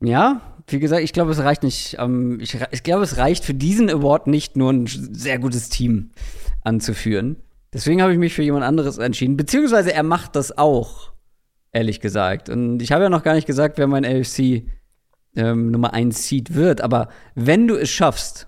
[0.03, 1.97] Ja, wie gesagt, ich glaube, es reicht nicht.
[1.99, 6.11] Ähm, ich, ich glaube, es reicht für diesen Award nicht nur ein sehr gutes Team
[6.63, 7.37] anzuführen.
[7.73, 9.37] Deswegen habe ich mich für jemand anderes entschieden.
[9.37, 11.11] Beziehungsweise er macht das auch,
[11.71, 12.49] ehrlich gesagt.
[12.49, 14.65] Und ich habe ja noch gar nicht gesagt, wer mein AFC
[15.35, 16.81] ähm, Nummer 1 Seed wird.
[16.81, 18.47] Aber wenn du es schaffst,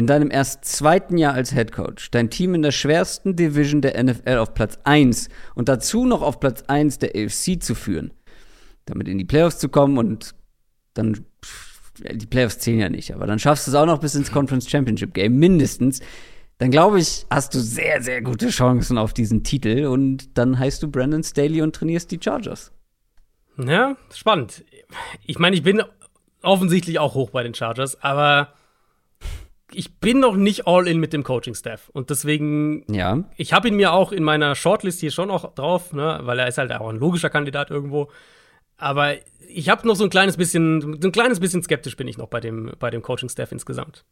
[0.00, 4.02] in deinem erst zweiten Jahr als Head Coach dein Team in der schwersten Division der
[4.02, 8.14] NFL auf Platz 1 und dazu noch auf Platz 1 der AFC zu führen,
[8.86, 10.34] damit in die Playoffs zu kommen und
[10.94, 11.26] dann
[11.98, 14.70] die Playoffs zählen ja nicht, aber dann schaffst du es auch noch bis ins Conference
[14.70, 16.00] Championship Game mindestens.
[16.56, 20.82] Dann glaube ich, hast du sehr, sehr gute Chancen auf diesen Titel und dann heißt
[20.82, 22.72] du Brandon Staley und trainierst die Chargers.
[23.58, 24.64] Ja, spannend.
[25.26, 25.82] Ich meine, ich bin
[26.42, 28.54] offensichtlich auch hoch bei den Chargers, aber
[29.72, 31.90] ich bin noch nicht all in mit dem Coaching-Staff.
[31.90, 33.24] Und deswegen, ja.
[33.36, 36.48] ich habe ihn mir auch in meiner Shortlist hier schon auch drauf, ne, weil er
[36.48, 38.10] ist halt auch ein logischer Kandidat irgendwo.
[38.76, 39.14] Aber
[39.48, 42.28] ich habe noch so ein kleines bisschen, so ein kleines bisschen skeptisch bin ich noch
[42.28, 44.04] bei dem, bei dem Coaching-Staff insgesamt.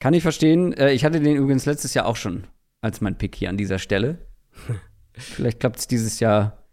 [0.00, 0.72] Kann ich verstehen.
[0.72, 2.46] Äh, ich hatte den übrigens letztes Jahr auch schon
[2.80, 4.18] als mein Pick hier an dieser Stelle.
[5.12, 6.63] Vielleicht klappt es dieses Jahr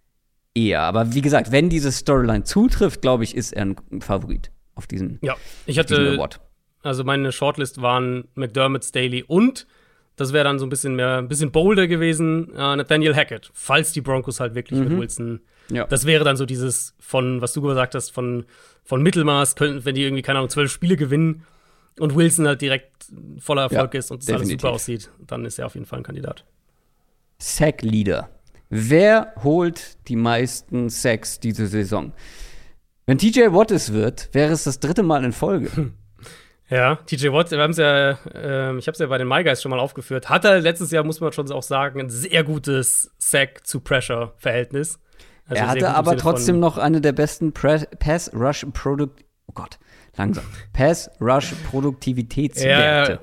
[0.53, 0.81] eher.
[0.81, 5.19] Aber wie gesagt, wenn diese Storyline zutrifft, glaube ich, ist er ein Favorit auf diesen,
[5.21, 5.35] ja,
[5.65, 6.39] ich hatte, Award.
[6.83, 9.67] Also meine Shortlist waren McDermott, Staley und
[10.15, 13.91] das wäre dann so ein bisschen mehr, ein bisschen bolder gewesen, äh, Nathaniel Hackett, falls
[13.91, 14.89] die Broncos halt wirklich mhm.
[14.89, 15.41] mit Wilson.
[15.69, 15.85] Ja.
[15.85, 18.45] Das wäre dann so dieses von, was du gesagt hast, von,
[18.83, 21.43] von Mittelmaß, könnten, wenn die irgendwie, keine Ahnung, zwölf Spiele gewinnen
[21.99, 22.91] und Wilson halt direkt
[23.39, 25.99] voller Erfolg ja, ist und das alles super aussieht, dann ist er auf jeden Fall
[25.99, 26.45] ein Kandidat.
[27.37, 28.29] Sack Leader.
[28.73, 32.13] Wer holt die meisten Sacks diese Saison?
[33.05, 35.91] Wenn TJ Watt es wird, wäre es das dritte Mal in Folge.
[36.69, 39.43] Ja, TJ Watt, wir haben es ja, äh, ich habe es ja bei den My
[39.43, 42.45] Guys schon mal aufgeführt, hat er letztes Jahr, muss man schon auch sagen, ein sehr
[42.45, 44.99] gutes Sack-zu-Pressure-Verhältnis.
[45.47, 49.79] Also er hatte aber trotzdem noch eine der besten Pass-Rush-Produkt, oh Gott,
[50.15, 53.11] langsam, Pass-Rush-Produktivitätswerte.
[53.11, 53.19] Ja,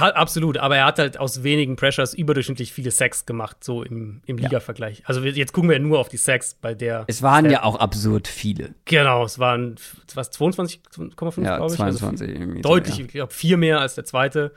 [0.00, 4.38] absolut, aber er hat halt aus wenigen Pressures überdurchschnittlich viele Sacks gemacht, so im, im
[4.38, 5.02] Liga-Vergleich.
[5.06, 7.04] Also jetzt gucken wir nur auf die Sacks bei der.
[7.06, 8.74] Es waren Stat ja auch absurd viele.
[8.84, 9.76] Genau, es waren
[10.14, 11.78] was 22,5 ja, glaube ich.
[11.78, 13.04] 22 also irgendwie deutlich, ja.
[13.04, 14.52] ich glaube vier mehr als der zweite.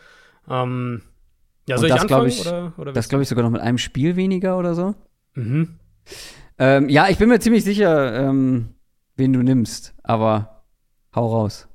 [0.49, 1.01] Ähm,
[1.67, 2.27] ja, soll Und das, ich anfangen?
[2.27, 4.95] Ich, oder, oder das glaube ich sogar noch mit einem Spiel weniger oder so.
[5.35, 5.79] Mhm.
[6.59, 8.75] Ähm, ja, ich bin mir ziemlich sicher, ähm,
[9.15, 10.63] wen du nimmst, aber
[11.15, 11.67] hau raus.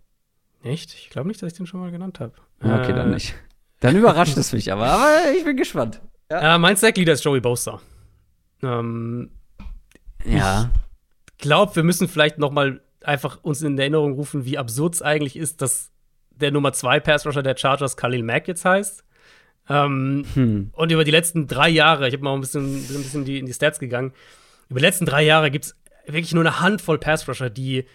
[0.62, 0.94] Echt?
[0.94, 2.32] Ich glaube nicht, dass ich den schon mal genannt habe.
[2.60, 3.34] Okay, äh, dann nicht.
[3.80, 6.00] Dann überrascht es mich aber, aber ich bin gespannt.
[6.30, 6.54] Ja.
[6.54, 7.80] Äh, mein Stack-Leader ist Joey Bosa.
[8.62, 9.30] Ähm,
[10.24, 10.70] ja.
[11.30, 15.02] Ich glaube, wir müssen vielleicht noch mal einfach uns in Erinnerung rufen, wie absurd es
[15.02, 15.90] eigentlich ist, dass
[16.30, 19.04] der Nummer 2 Pass-Rusher der Chargers Khalil Mack jetzt heißt.
[19.68, 20.70] Ähm, hm.
[20.72, 23.46] Und über die letzten drei Jahre, ich habe mal ein bisschen, ein bisschen die, in
[23.46, 24.12] die Stats gegangen,
[24.68, 25.76] über die letzten drei Jahre gibt es
[26.06, 27.86] wirklich nur eine Handvoll Pass-Rusher, die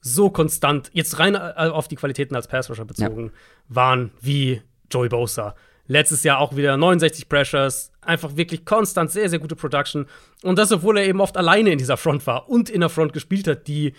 [0.00, 3.30] so konstant, jetzt rein äh, auf die Qualitäten als Pass-Rusher bezogen, ja.
[3.68, 5.54] waren wie Joey Bosa.
[5.86, 10.06] Letztes Jahr auch wieder 69 Pressures, einfach wirklich konstant sehr, sehr gute Production.
[10.42, 13.12] Und das, obwohl er eben oft alleine in dieser Front war und in der Front
[13.12, 13.94] gespielt hat, die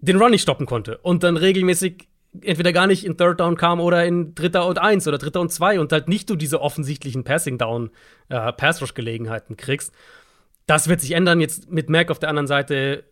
[0.00, 0.98] den Run nicht stoppen konnte.
[0.98, 2.08] Und dann regelmäßig
[2.40, 5.52] entweder gar nicht in Third Down kam oder in Dritter und Eins oder Dritter und
[5.52, 7.90] Zwei und halt nicht du diese offensichtlichen Passing Down,
[8.28, 9.92] äh, Pass Rush Gelegenheiten kriegst.
[10.66, 13.04] Das wird sich ändern jetzt mit Mac auf der anderen Seite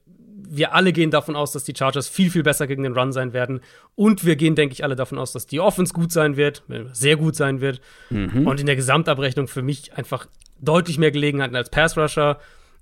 [0.49, 3.33] wir alle gehen davon aus, dass die Chargers viel, viel besser gegen den Run sein
[3.33, 3.61] werden.
[3.95, 6.63] Und wir gehen, denke ich, alle davon aus, dass die Offense gut sein wird,
[6.93, 7.81] sehr gut sein wird.
[8.11, 8.47] Mhm.
[8.47, 10.27] Und in der Gesamtabrechnung für mich einfach
[10.61, 12.39] deutlich mehr Gelegenheiten als Pass-Rusher,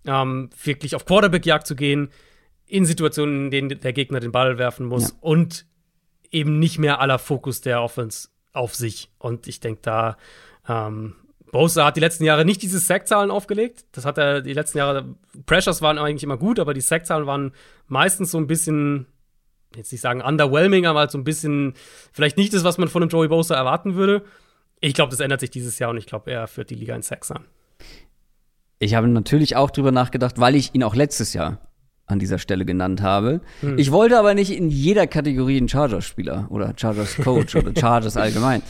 [0.06, 2.10] ähm, wirklich auf Quarterback-Jagd zu gehen,
[2.66, 5.16] in Situationen, in denen der Gegner den Ball werfen muss ja.
[5.20, 5.66] und
[6.30, 9.10] eben nicht mehr aller Fokus der Offense auf sich.
[9.18, 10.16] Und ich denke, da
[10.68, 11.14] ähm,
[11.50, 13.84] Bosa hat die letzten Jahre nicht diese Sackzahlen aufgelegt.
[13.92, 15.16] Das hat er die letzten Jahre.
[15.46, 17.52] Pressures waren eigentlich immer gut, aber die Sackzahlen waren
[17.86, 19.06] meistens so ein bisschen,
[19.76, 21.74] jetzt nicht sagen underwhelming, aber halt so ein bisschen,
[22.12, 24.24] vielleicht nicht das, was man von einem Joey Bosa erwarten würde.
[24.80, 27.02] Ich glaube, das ändert sich dieses Jahr und ich glaube, er führt die Liga in
[27.02, 27.44] Sacks an.
[28.78, 31.58] Ich habe natürlich auch drüber nachgedacht, weil ich ihn auch letztes Jahr
[32.06, 33.40] an dieser Stelle genannt habe.
[33.60, 33.78] Hm.
[33.78, 38.62] Ich wollte aber nicht in jeder Kategorie einen Chargers-Spieler oder Chargers-Coach oder Chargers allgemein.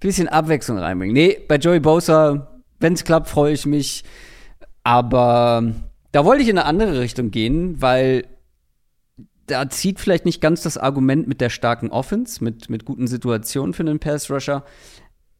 [0.00, 1.14] Bisschen Abwechslung reinbringen.
[1.14, 4.04] Nee, bei Joey Bosa, wenn es klappt, freue ich mich.
[4.82, 5.72] Aber
[6.12, 8.24] da wollte ich in eine andere Richtung gehen, weil
[9.46, 13.74] da zieht vielleicht nicht ganz das Argument mit der starken Offense, mit, mit guten Situationen
[13.74, 14.64] für einen Pass-Rusher.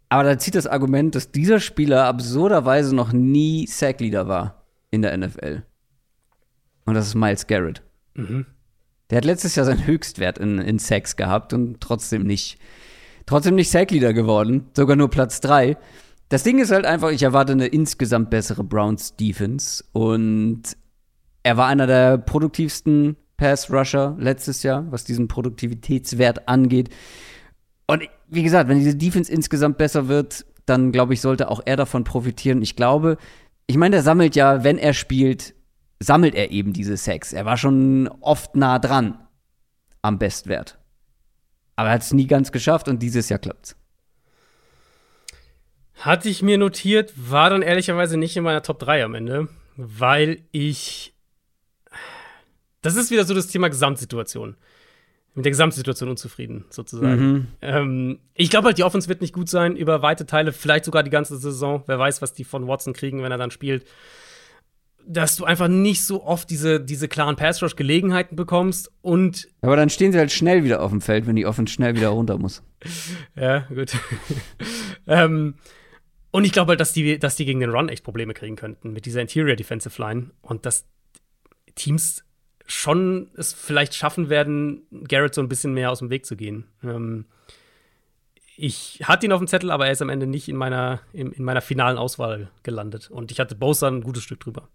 [0.09, 5.17] Aber da zieht das Argument, dass dieser Spieler absurderweise noch nie Sackleader war in der
[5.17, 5.63] NFL.
[6.85, 7.83] Und das ist Miles Garrett.
[8.15, 8.47] Mhm.
[9.11, 12.59] Der hat letztes Jahr seinen Höchstwert in, in Sacks gehabt und trotzdem nicht,
[13.27, 15.77] trotzdem nicht Sackleader geworden, sogar nur Platz 3.
[16.29, 20.63] Das Ding ist halt einfach, ich erwarte eine insgesamt bessere Browns Defense und
[21.43, 26.89] er war einer der produktivsten Pass Rusher letztes Jahr, was diesen Produktivitätswert angeht.
[27.87, 31.77] Und wie gesagt, wenn diese Defense insgesamt besser wird, dann glaube ich, sollte auch er
[31.77, 32.63] davon profitieren.
[32.63, 33.19] Ich glaube,
[33.69, 35.55] ich meine, der sammelt ja, wenn er spielt,
[36.01, 37.33] sammelt er eben diese Sex.
[37.33, 39.19] Er war schon oft nah dran
[40.03, 40.79] am Bestwert.
[41.77, 43.77] Aber er hat es nie ganz geschafft und dieses Jahr klappt's.
[46.01, 50.43] Hatte ich mir notiert, war dann ehrlicherweise nicht in meiner Top 3 am Ende, weil
[50.53, 51.15] ich.
[52.83, 54.57] Das ist wieder so das Thema Gesamtsituation
[55.37, 57.33] mit der Gesamtsituation unzufrieden, sozusagen.
[57.33, 57.47] Mhm.
[57.61, 61.03] Ähm, ich glaube halt, die Offense wird nicht gut sein über weite Teile, vielleicht sogar
[61.03, 61.83] die ganze Saison.
[61.87, 63.87] Wer weiß, was die von Watson kriegen, wenn er dann spielt.
[65.09, 69.49] Dass du einfach nicht so oft diese, diese klaren Pass-Rush-Gelegenheiten bekommst und.
[69.61, 72.09] Aber dann stehen sie halt schnell wieder auf dem Feld, wenn die Offense schnell wieder
[72.09, 72.63] runter muss.
[73.37, 73.97] ja, gut.
[75.07, 75.55] ähm,
[76.33, 78.93] und ich glaube halt, dass die, dass die gegen den Run echt Probleme kriegen könnten
[78.93, 80.87] mit dieser Interior Defensive Line und dass
[81.77, 82.25] Teams
[82.67, 86.65] schon es vielleicht schaffen werden, Garrett so ein bisschen mehr aus dem Weg zu gehen.
[86.83, 87.27] Ähm,
[88.57, 91.31] ich hatte ihn auf dem Zettel, aber er ist am Ende nicht in meiner, in,
[91.33, 93.11] in meiner finalen Auswahl gelandet.
[93.11, 94.69] Und ich hatte Bosa ein gutes Stück drüber.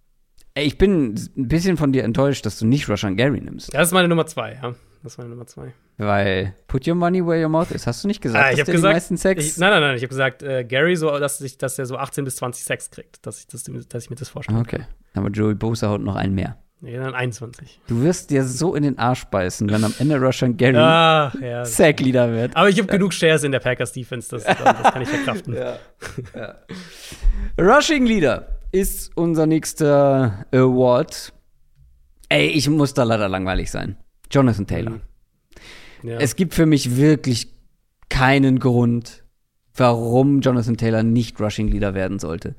[0.54, 3.74] Ey, ich bin ein bisschen von dir enttäuscht, dass du nicht Rashan Gary nimmst.
[3.74, 4.76] Das ist meine Nummer zwei, ja.
[5.02, 5.74] Das ist meine Nummer zwei.
[5.98, 7.88] Weil put your money where your mouth is.
[7.88, 9.46] Hast du nicht gesagt, ah, ich dass der gesagt, die meisten Sex?
[9.46, 9.96] Ich, nein, nein, nein.
[9.96, 12.92] Ich habe gesagt, äh, Gary so, dass, ich, dass er so 18 bis 20 Sex
[12.92, 14.60] kriegt, dass ich, das, dass ich mir das vorstelle.
[14.60, 14.82] Okay.
[15.14, 16.58] Aber Joey Bosa haut noch einen mehr.
[16.82, 17.80] Nee, dann 21.
[17.88, 21.64] Du wirst dir so in den Arsch beißen, wenn am Ende Russian Gary ah, ja.
[21.64, 22.58] Sackleader wird.
[22.58, 22.98] Aber ich habe ja.
[22.98, 24.58] genug Shares in der Packers Defense, das, das
[24.92, 25.54] kann ich verkraften.
[25.56, 25.78] ja.
[26.36, 26.56] ja.
[27.60, 31.34] Rushing Leader ist unser nächster Award.
[32.30, 33.98] Ey, ich muss da leider langweilig sein.
[34.32, 34.92] Jonathan Taylor.
[34.92, 35.02] Mhm.
[36.04, 36.18] Ja.
[36.18, 37.54] Es gibt für mich wirklich
[38.10, 39.24] keinen Grund,
[39.76, 42.56] warum Jonathan Taylor nicht Rushing Leader werden sollte.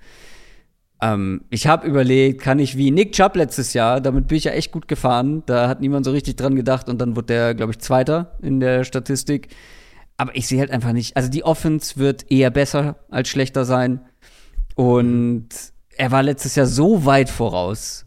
[1.00, 4.52] Ähm, ich habe überlegt, kann ich wie Nick Chubb letztes Jahr, damit bin ich ja
[4.52, 5.42] echt gut gefahren.
[5.46, 8.60] Da hat niemand so richtig dran gedacht und dann wurde der, glaube ich, Zweiter in
[8.60, 9.48] der Statistik.
[10.16, 11.16] Aber ich sehe halt einfach nicht.
[11.16, 14.00] Also die Offense wird eher besser als schlechter sein.
[14.76, 15.48] Und
[15.97, 18.07] er war letztes Jahr so weit voraus.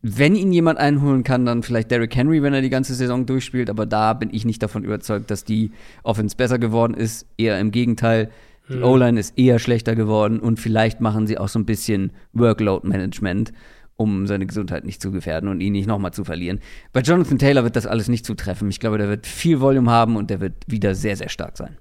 [0.00, 3.68] Wenn ihn jemand einholen kann, dann vielleicht Derrick Henry, wenn er die ganze Saison durchspielt.
[3.68, 5.72] Aber da bin ich nicht davon überzeugt, dass die
[6.04, 7.26] Offense besser geworden ist.
[7.36, 8.30] Eher im Gegenteil.
[8.68, 8.84] Die mhm.
[8.84, 13.52] O-Line ist eher schlechter geworden und vielleicht machen sie auch so ein bisschen Workload-Management,
[13.96, 16.60] um seine Gesundheit nicht zu gefährden und ihn nicht nochmal zu verlieren.
[16.92, 18.68] Bei Jonathan Taylor wird das alles nicht zutreffen.
[18.68, 21.78] Ich glaube, der wird viel Volume haben und der wird wieder sehr, sehr stark sein.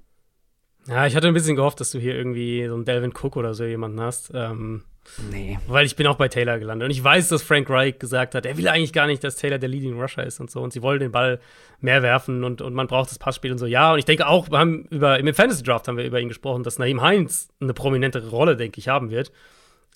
[0.87, 3.53] Ja, ich hatte ein bisschen gehofft, dass du hier irgendwie so einen Delvin Cook oder
[3.53, 4.31] so jemanden hast.
[4.33, 4.83] Ähm,
[5.31, 5.57] Nee.
[5.67, 6.85] Weil ich bin auch bei Taylor gelandet.
[6.85, 9.57] Und ich weiß, dass Frank Reich gesagt hat, er will eigentlich gar nicht, dass Taylor
[9.57, 10.61] der Leading Rusher ist und so.
[10.61, 11.39] Und sie wollen den Ball
[11.79, 13.65] mehr werfen und, und man braucht das Passspiel und so.
[13.65, 16.27] Ja, und ich denke auch, wir haben über, im Fantasy Draft haben wir über ihn
[16.27, 19.31] gesprochen, dass Naheem Heinz eine prominentere Rolle, denke ich, haben wird.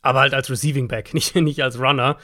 [0.01, 2.18] Aber halt als Receiving Back, nicht, nicht als Runner.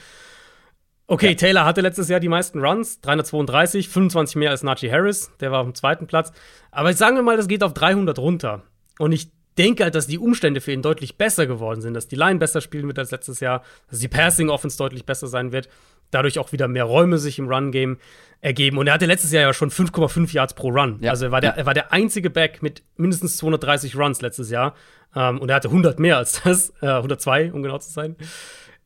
[1.06, 1.34] Okay, ja.
[1.34, 5.60] Taylor hatte letztes Jahr die meisten Runs, 332, 25 mehr als Najee Harris, der war
[5.60, 6.32] auf dem zweiten Platz.
[6.70, 8.62] Aber sagen wir mal, das geht auf 300 runter.
[8.98, 12.16] Und ich denke halt, dass die Umstände für ihn deutlich besser geworden sind, dass die
[12.16, 15.68] Line besser spielen wird als letztes Jahr, dass die Passing Offense deutlich besser sein wird,
[16.10, 17.98] dadurch auch wieder mehr Räume sich im Run Game
[18.40, 18.78] ergeben.
[18.78, 20.98] Und er hatte letztes Jahr ja schon 5,5 Yards pro Run.
[21.00, 21.10] Ja.
[21.10, 24.74] Also er war, der, er war der einzige Back mit mindestens 230 Runs letztes Jahr.
[25.14, 28.16] Ähm, und er hatte 100 mehr als das, äh, 102, um genau zu sein.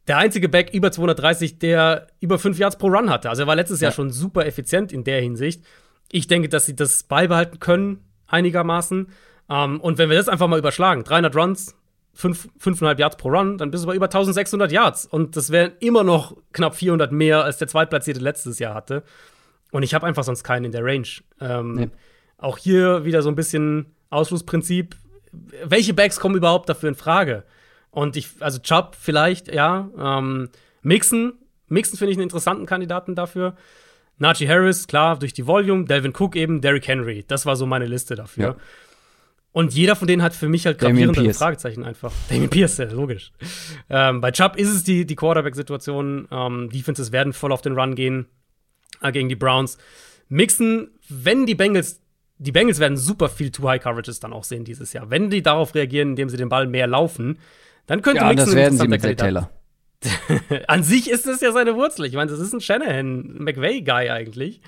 [0.09, 3.31] Der einzige Back über 230, der über 5 Yards pro Run hatte.
[3.31, 3.87] Also er war letztes ja.
[3.87, 5.63] Jahr schon super effizient in der Hinsicht.
[6.11, 9.09] Ich denke, dass sie das beibehalten können, einigermaßen.
[9.53, 11.77] Um, ähm, und wenn wir das einfach mal überschlagen, 300 Runs,
[12.17, 15.07] 5,5 Yards pro Run, dann bist du bei über 1600 Yards.
[15.07, 19.03] Und das wären immer noch knapp 400 mehr, als der Zweitplatzierte letztes Jahr hatte.
[19.71, 21.09] Und ich habe einfach sonst keinen in der Range.
[21.41, 21.91] Ähm, nee.
[22.39, 24.97] Auch hier wieder so ein bisschen Ausschlussprinzip.
[25.65, 27.45] Welche Backs kommen überhaupt dafür in Frage?
[27.91, 29.89] Und ich, also Chubb vielleicht, ja.
[29.99, 30.51] Ähm,
[30.83, 31.35] Mixon,
[31.69, 33.57] Mixon finde ich einen interessanten Kandidaten dafür.
[34.19, 35.85] Najee Harris, klar, durch die Volume.
[35.85, 37.25] Delvin Cook eben, Derrick Henry.
[37.27, 38.45] Das war so meine Liste dafür.
[38.45, 38.57] Ja.
[39.53, 42.13] Und jeder von denen hat für mich halt gravierende Fragezeichen einfach.
[42.31, 43.33] Damien Pierce, ja, logisch.
[43.91, 46.27] Ähm, bei Chubb ist es die, die Quarterback-Situation.
[46.31, 48.27] Ähm, Defenses werden voll auf den Run gehen
[49.03, 49.77] äh, gegen die Browns.
[50.29, 52.01] Mixen, wenn die Bengals,
[52.39, 55.11] die Bengals werden super viel Too-High-Coverages dann auch sehen dieses Jahr.
[55.11, 57.39] Wenn die darauf reagieren, indem sie den Ball mehr laufen,
[57.87, 59.51] dann könnte ja, Mixon das werden sie mit Taylor.
[60.67, 62.07] An sich ist das ja seine Wurzel.
[62.07, 64.61] Ich meine, das ist ein Shanahan-McVay-Guy eigentlich.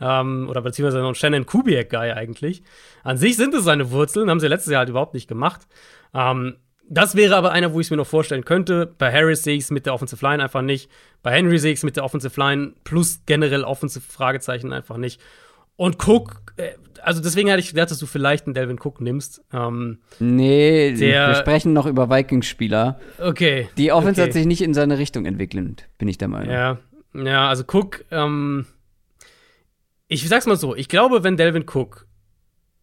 [0.00, 2.62] Ähm, oder beziehungsweise ein Shannon-Kubiak-Guy eigentlich.
[3.02, 5.66] An sich sind es seine Wurzeln, haben sie letztes Jahr halt überhaupt nicht gemacht.
[6.14, 6.56] Ähm,
[6.88, 8.86] das wäre aber einer, wo ich es mir noch vorstellen könnte.
[8.98, 10.88] Bei Harris sehe ich es mit der Offensive Line einfach nicht.
[11.22, 15.20] Bei Henry sehe ich es mit der Offensive Line plus generell Offensive Fragezeichen einfach nicht.
[15.76, 16.70] Und Cook, äh,
[17.02, 19.44] also deswegen hätte ich gedacht, dass du vielleicht einen Delvin Cook nimmst.
[19.52, 22.98] Ähm, nee, der, wir sprechen noch über Vikings-Spieler.
[23.18, 23.68] Okay.
[23.76, 24.28] Die Offense okay.
[24.28, 26.52] hat sich nicht in seine Richtung entwickelt, bin ich der Meinung.
[26.52, 26.78] Ja,
[27.14, 28.66] ja also Cook, ähm,
[30.08, 32.06] ich sag's mal so, ich glaube, wenn Delvin Cook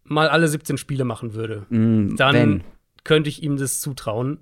[0.04, 2.64] mal alle 17 Spiele machen würde, mm, dann wenn.
[3.04, 4.40] könnte ich ihm das zutrauen.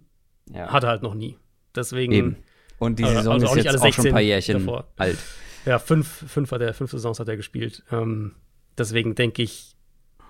[0.54, 0.72] Ja.
[0.72, 1.38] Hat er halt noch nie.
[1.76, 2.12] Deswegen.
[2.12, 2.36] Eben.
[2.80, 4.88] Und die also Saison also, also ist jetzt auch schon ein paar Jährchen davor.
[4.98, 5.18] alt.
[5.66, 7.84] Ja, fünf, fünf, hat er, fünf Saisons hat er gespielt.
[7.92, 8.36] Ähm,
[8.78, 9.76] deswegen denke ich,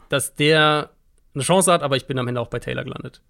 [0.10, 0.92] dass der
[1.34, 3.22] eine Chance hat, aber ich bin am Ende auch bei Taylor gelandet.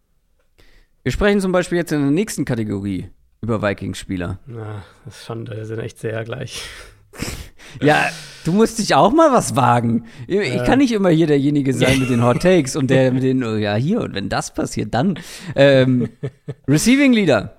[1.03, 3.09] Wir sprechen zum Beispiel jetzt in der nächsten Kategorie
[3.41, 4.39] über Vikings-Spieler.
[4.45, 6.63] Na, das ist schon, die sind echt sehr gleich.
[7.81, 8.09] ja,
[8.45, 10.05] du musst dich auch mal was wagen.
[10.27, 10.63] Ich äh.
[10.63, 13.55] kann nicht immer hier derjenige sein mit den Hot Takes und der mit den, oh
[13.55, 15.19] ja, hier, und wenn das passiert, dann.
[15.55, 16.09] Ähm,
[16.67, 17.57] Receiving Leader.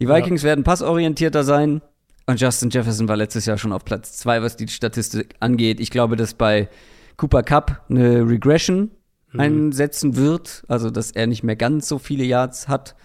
[0.00, 0.48] Die Vikings ja.
[0.48, 1.82] werden passorientierter sein.
[2.28, 5.80] Und Justin Jefferson war letztes Jahr schon auf Platz zwei, was die Statistik angeht.
[5.80, 6.68] Ich glaube, dass bei
[7.16, 8.90] Cooper Cup eine Regression
[9.32, 9.40] mhm.
[9.40, 12.96] einsetzen wird, also dass er nicht mehr ganz so viele Yards hat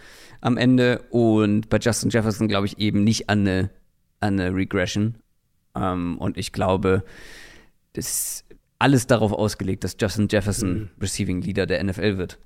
[0.42, 1.06] am Ende.
[1.10, 3.70] Und bei Justin Jefferson glaube ich eben nicht an eine,
[4.20, 5.16] an eine Regression.
[5.74, 7.06] Ähm, und ich glaube,
[7.94, 8.46] das ist
[8.78, 10.90] alles darauf ausgelegt, dass Justin Jefferson mhm.
[11.00, 12.40] Receiving Leader der NFL wird.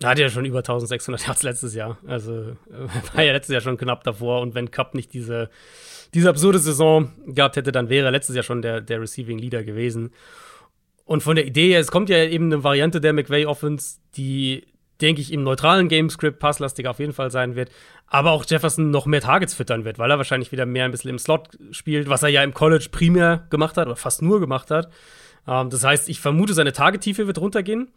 [0.00, 1.98] Er hat ja schon über 1600 Yards letztes Jahr.
[2.06, 2.56] Also
[3.14, 4.42] war ja letztes Jahr schon knapp davor.
[4.42, 5.50] Und wenn Cup nicht diese
[6.14, 9.62] diese absurde Saison gehabt hätte, dann wäre er letztes Jahr schon der, der Receiving Leader
[9.62, 10.10] gewesen.
[11.04, 14.66] Und von der Idee her, es kommt ja eben eine Variante der McVay Offense, die,
[15.00, 17.70] denke ich, im neutralen Gamescript passlastiger auf jeden Fall sein wird,
[18.06, 21.10] aber auch Jefferson noch mehr Targets füttern wird, weil er wahrscheinlich wieder mehr ein bisschen
[21.10, 24.70] im Slot spielt, was er ja im College primär gemacht hat oder fast nur gemacht
[24.70, 24.90] hat.
[25.46, 27.90] Ähm, das heißt, ich vermute, seine Targettiefe wird runtergehen.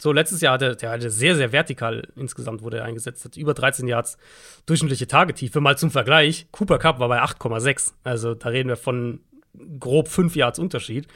[0.00, 3.52] So, letztes Jahr hatte der hatte sehr, sehr vertikal insgesamt wurde er eingesetzt, hat über
[3.52, 4.16] 13 Yards
[4.66, 5.60] durchschnittliche Tagetiefe.
[5.60, 7.94] Mal zum Vergleich, Cooper Cup war bei 8,6.
[8.04, 9.20] Also da reden wir von
[9.80, 11.08] grob 5 Yards Unterschied.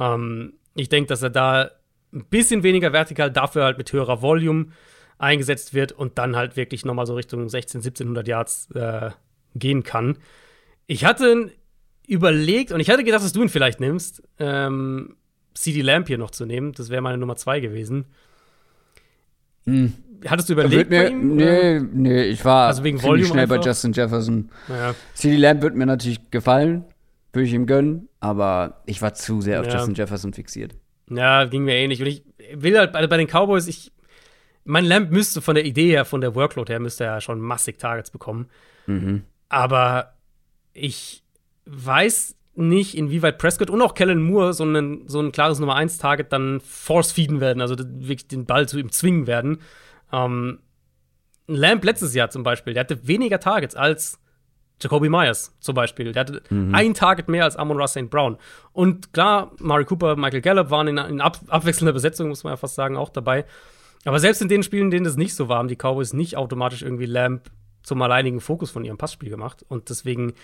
[0.00, 1.70] Ähm, ich denke, dass er da
[2.12, 4.66] ein bisschen weniger vertikal, dafür halt mit höherer Volume
[5.18, 9.10] eingesetzt wird und dann halt wirklich nochmal so Richtung 16, 1700 Yards äh,
[9.54, 10.18] gehen kann.
[10.86, 11.52] Ich hatte
[12.06, 14.22] überlegt und ich hatte gedacht, dass du ihn vielleicht nimmst.
[14.38, 15.16] Ähm,
[15.54, 16.72] CD Lamp hier noch zu nehmen.
[16.72, 18.06] Das wäre meine Nummer zwei gewesen.
[19.66, 19.94] Hm.
[20.26, 21.36] Hattest du überlegt mir, ihm?
[21.36, 23.58] Nee, nee, ich war also wegen Volume schnell einfach?
[23.58, 24.50] bei Justin Jefferson.
[24.68, 24.94] Ja.
[25.14, 26.84] CD Lamp wird mir natürlich gefallen,
[27.32, 29.74] würde ich ihm gönnen, aber ich war zu sehr auf ja.
[29.74, 30.74] Justin Jefferson fixiert.
[31.10, 32.00] Ja, ging mir ähnlich.
[32.00, 32.24] Und ich
[32.54, 33.92] will halt bei, bei den Cowboys, ich,
[34.64, 37.40] mein Lamp müsste von der Idee her, von der Workload her, müsste er ja schon
[37.40, 38.48] massig Targets bekommen.
[38.86, 39.24] Mhm.
[39.50, 40.14] Aber
[40.72, 41.22] ich
[41.66, 46.32] weiß nicht, inwieweit Prescott und auch Kellen Moore so, einen, so ein klares Nummer 1-Target
[46.32, 49.58] dann force-feeden werden, also wirklich den Ball zu ihm zwingen werden.
[50.12, 50.60] Ähm,
[51.46, 54.18] Lamp letztes Jahr zum Beispiel, der hatte weniger Targets als
[54.80, 56.12] Jacoby Myers zum Beispiel.
[56.12, 56.74] Der hatte mhm.
[56.74, 58.10] ein Target mehr als Amon Ross St.
[58.10, 58.38] Brown.
[58.72, 62.56] Und klar, Mari Cooper, Michael Gallup waren in, in ab, abwechselnder Besetzung, muss man ja
[62.56, 63.44] fast sagen, auch dabei.
[64.04, 66.36] Aber selbst in den Spielen, in denen das nicht so war, haben die Cowboys nicht
[66.36, 67.50] automatisch irgendwie Lamp
[67.82, 69.64] zum alleinigen Fokus von ihrem Passspiel gemacht.
[69.68, 70.34] Und deswegen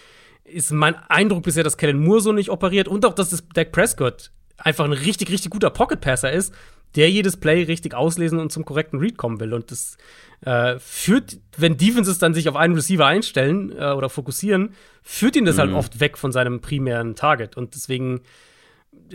[0.53, 3.73] ist mein Eindruck bisher, dass Kellen Moore so nicht operiert und auch, dass das Dak
[3.73, 6.55] Prescott einfach ein richtig, richtig guter Pocket-Passer ist,
[6.97, 9.55] der jedes Play richtig auslesen und zum korrekten Read kommen will.
[9.55, 9.97] Und das
[10.43, 15.45] äh, führt, wenn Defenses dann sich auf einen Receiver einstellen äh, oder fokussieren, führt ihn
[15.45, 15.75] das halt mhm.
[15.75, 17.57] halt oft weg von seinem primären Target.
[17.57, 18.23] Und deswegen,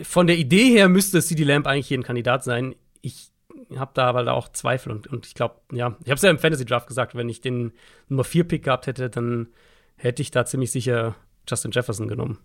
[0.02, 2.74] von der Idee her müsste CD Lamp eigentlich hier ein Kandidat sein.
[3.02, 3.30] Ich
[3.76, 6.38] habe da aber auch Zweifel und, und ich glaube, ja, ich habe es ja im
[6.38, 7.72] Fantasy Draft gesagt, wenn ich den
[8.08, 9.48] Nummer 4 Pick gehabt hätte, dann
[9.96, 11.16] hätte ich da ziemlich sicher
[11.48, 12.38] Justin Jefferson genommen.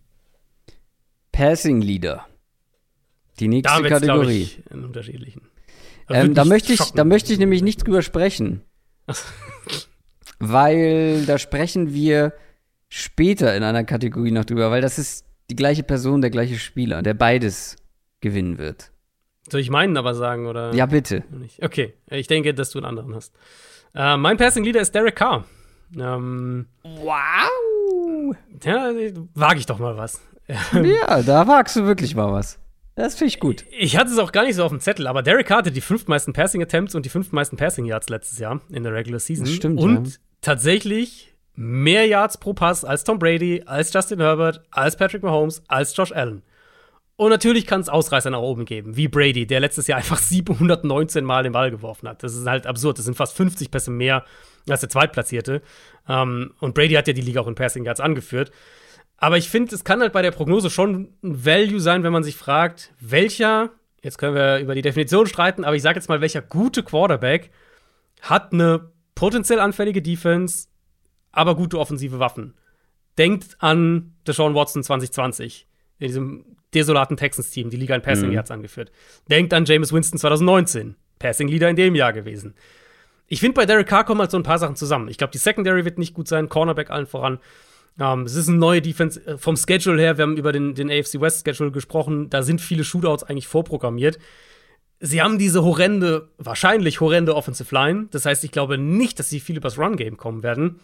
[1.31, 2.27] Passing Leader.
[3.39, 4.43] Die nächste da Kategorie.
[4.43, 5.41] Ich, in unterschiedlichen.
[6.09, 8.61] Ähm, da, möchte ich, da möchte ich nämlich nicht drüber sprechen.
[10.39, 12.33] weil da sprechen wir
[12.89, 17.01] später in einer Kategorie noch drüber, weil das ist die gleiche Person, der gleiche Spieler,
[17.01, 17.77] der beides
[18.19, 18.91] gewinnen wird.
[19.49, 20.73] Soll ich meinen aber sagen, oder?
[20.73, 21.23] Ja, bitte.
[21.61, 23.35] Okay, ich denke, dass du einen anderen hast.
[23.93, 25.45] Äh, mein Passing Leader ist Derek Carr.
[25.97, 28.35] Ähm, wow!
[28.63, 28.91] Ja,
[29.33, 30.21] wage ich doch mal was.
[30.73, 32.59] ja, da wagst du wirklich mal was.
[32.95, 33.65] Das finde ich gut.
[33.71, 36.07] Ich hatte es auch gar nicht so auf dem Zettel, aber Derek hatte die fünf
[36.07, 39.45] meisten Passing Attempts und die fünf meisten Passing Yards letztes Jahr in der Regular Season.
[39.45, 40.13] Das stimmt, und ja.
[40.41, 45.95] tatsächlich mehr Yards pro Pass als Tom Brady, als Justin Herbert, als Patrick Mahomes, als
[45.95, 46.43] Josh Allen.
[47.21, 51.23] Und natürlich kann es Ausreißer nach oben geben, wie Brady, der letztes Jahr einfach 719
[51.23, 52.23] Mal den Ball geworfen hat.
[52.23, 52.97] Das ist halt absurd.
[52.97, 54.25] Das sind fast 50 Pässe mehr
[54.67, 55.61] als der Zweitplatzierte.
[56.09, 58.51] Ähm, und Brady hat ja die Liga auch in Passing Yards angeführt.
[59.17, 62.23] Aber ich finde, es kann halt bei der Prognose schon ein Value sein, wenn man
[62.23, 63.69] sich fragt, welcher,
[64.01, 67.51] jetzt können wir über die Definition streiten, aber ich sage jetzt mal, welcher gute Quarterback
[68.21, 70.69] hat eine potenziell anfällige Defense,
[71.31, 72.55] aber gute offensive Waffen.
[73.19, 75.67] Denkt an Deshaun Watson 2020
[76.01, 78.33] in diesem desolaten Texans-Team, die Liga in Passing Mhm.
[78.33, 78.91] Yards angeführt.
[79.29, 82.55] Denkt an Jameis Winston 2019, Passing Leader in dem Jahr gewesen.
[83.27, 85.07] Ich finde, bei Derek Carr kommen halt so ein paar Sachen zusammen.
[85.07, 87.39] Ich glaube, die Secondary wird nicht gut sein, Cornerback allen voran.
[87.99, 90.17] Ähm, es ist eine neue Defense äh, vom Schedule her.
[90.17, 92.29] Wir haben über den, den AFC West Schedule gesprochen.
[92.29, 94.17] Da sind viele Shootouts eigentlich vorprogrammiert.
[94.99, 98.07] Sie haben diese horrende, wahrscheinlich horrende Offensive Line.
[98.11, 100.79] Das heißt, ich glaube nicht, dass sie viel übers Run-Game kommen werden.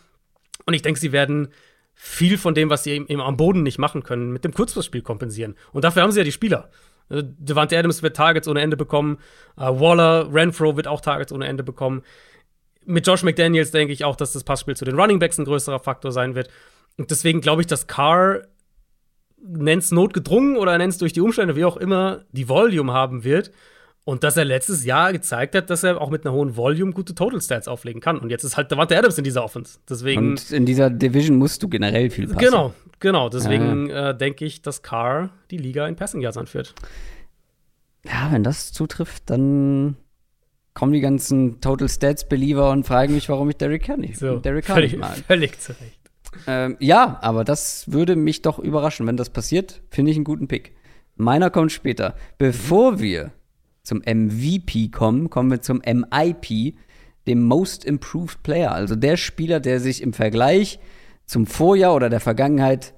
[0.65, 1.49] Und ich denke, sie werden
[1.99, 5.55] viel von dem, was sie eben am Boden nicht machen können, mit dem Kurzpassspiel kompensieren.
[5.73, 6.69] Und dafür haben sie ja die Spieler.
[7.09, 9.17] Äh, Devante Adams wird Targets ohne Ende bekommen.
[9.57, 12.03] Äh, Waller, Renfro wird auch Targets ohne Ende bekommen.
[12.85, 15.79] Mit Josh McDaniels denke ich auch, dass das Passspiel zu den Running Backs ein größerer
[15.79, 16.49] Faktor sein wird.
[16.97, 18.43] Und deswegen glaube ich, dass Carr
[19.41, 23.51] nennt's notgedrungen oder nennt's durch die Umstände, wie auch immer, die Volume haben wird.
[24.07, 27.13] Und dass er letztes Jahr gezeigt hat, dass er auch mit einer hohen Volume gute
[27.13, 28.17] Total Stats auflegen kann.
[28.19, 29.79] Und jetzt ist halt Devante Adams in dieser Offense.
[29.89, 30.29] Deswegen.
[30.29, 32.39] Und in dieser Division musst du generell viel passen.
[32.39, 33.27] Genau, genau.
[33.27, 36.73] Deswegen äh, denke ich, dass Carr die Liga in Passing Yards anführt.
[38.05, 39.97] Ja, wenn das zutrifft, dann
[40.73, 44.63] kommen die ganzen Total Stats Believer und fragen mich, warum ich Derrick Carr nicht, Derrick
[44.63, 45.17] Carr völlig, nicht mag.
[45.27, 45.99] völlig zu Recht.
[46.47, 49.05] Ähm, ja, aber das würde mich doch überraschen.
[49.05, 50.77] Wenn das passiert, finde ich einen guten Pick.
[51.17, 52.15] Meiner kommt später.
[52.37, 53.33] Bevor wir
[53.87, 56.75] zum MVP kommen, kommen wir zum MIP,
[57.25, 58.71] dem Most Improved Player.
[58.71, 60.79] Also der Spieler, der sich im Vergleich
[61.25, 62.93] zum Vorjahr oder der Vergangenheit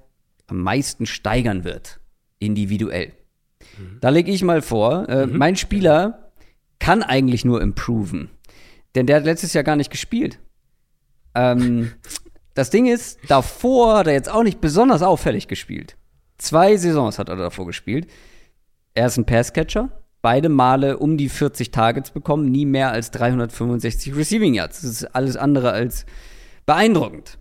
[0.48, 2.00] am meisten steigern wird.
[2.38, 3.12] Individuell.
[4.00, 6.32] Da lege ich mal vor, äh, mein Spieler
[6.78, 8.30] kann eigentlich nur improven.
[8.94, 10.38] Denn der hat letztes Jahr gar nicht gespielt.
[11.34, 11.92] Ähm,
[12.54, 15.96] das Ding ist, davor hat er jetzt auch nicht besonders auffällig gespielt.
[16.38, 18.08] Zwei Saisons hat er davor gespielt.
[18.94, 24.14] Er ist ein Passcatcher, beide Male um die 40 Targets bekommen, nie mehr als 365
[24.14, 24.82] Receiving Yards.
[24.82, 26.06] Das ist alles andere als
[26.66, 27.38] beeindruckend.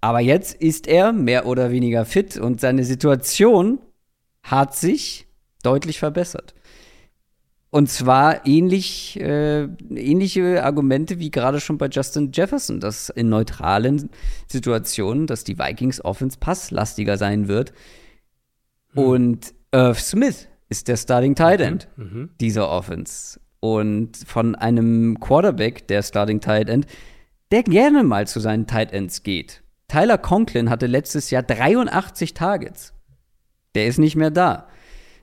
[0.00, 3.78] Aber jetzt ist er mehr oder weniger fit und seine Situation
[4.42, 5.26] hat sich
[5.62, 6.54] deutlich verbessert.
[7.70, 14.10] Und zwar ähnlich, äh, ähnliche Argumente wie gerade schon bei Justin Jefferson, dass in neutralen
[14.46, 17.72] Situationen, dass die Vikings Offense passlastiger sein wird.
[18.94, 21.88] Und Irv Smith ist der Starting Tight End
[22.40, 23.40] dieser Offense.
[23.60, 26.86] Und von einem Quarterback, der Starting Tight End,
[27.50, 29.62] der gerne mal zu seinen Tight Ends geht.
[29.88, 32.94] Tyler Conklin hatte letztes Jahr 83 Targets.
[33.74, 34.68] Der ist nicht mehr da.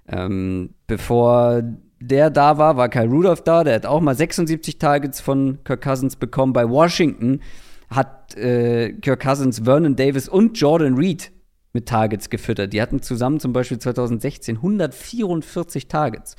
[0.08, 1.62] Ähm, bevor
[2.00, 3.64] der da war, war Kyle Rudolph da.
[3.64, 6.54] Der hat auch mal 76 Targets von Kirk Cousins bekommen.
[6.54, 7.42] Bei Washington
[7.90, 11.32] hat äh, Kirk Cousins Vernon Davis und Jordan Reed
[11.74, 12.74] mit Targets gefüttert.
[12.74, 16.36] Die hatten zusammen zum Beispiel 2016 144 Targets.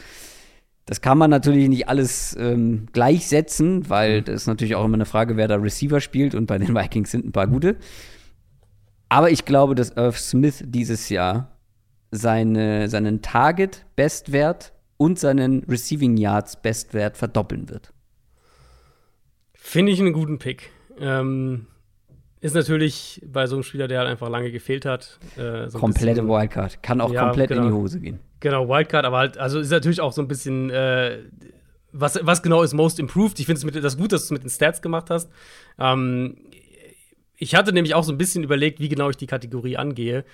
[0.86, 5.06] Das kann man natürlich nicht alles ähm, gleichsetzen, weil das ist natürlich auch immer eine
[5.06, 7.76] Frage, wer da Receiver spielt und bei den Vikings sind ein paar gute.
[9.08, 11.56] Aber ich glaube, dass Irv Smith dieses Jahr
[12.10, 17.92] seine, seinen Target-Bestwert und seinen Receiving Yards Bestwert verdoppeln wird.
[19.54, 20.70] Finde ich einen guten Pick.
[20.98, 21.66] Ähm,
[22.42, 25.18] ist natürlich bei so einem Spieler, der halt einfach lange gefehlt hat.
[25.36, 26.82] Äh, so Komplette bisschen- Wildcard.
[26.82, 27.76] Kann auch Ja, komplett in die genau.
[27.78, 28.18] Hose gehen.
[28.40, 31.18] Genau, Wildcard, aber halt, also ist natürlich auch so ein bisschen, äh,
[31.92, 33.38] was, was genau ist Most Improved?
[33.38, 35.30] Ich finde es das gut, dass du es mit den Stats gemacht hast.
[35.78, 36.36] Ähm,
[37.36, 40.24] ich hatte nämlich auch so ein bisschen überlegt, wie genau ich die Kategorie angehe.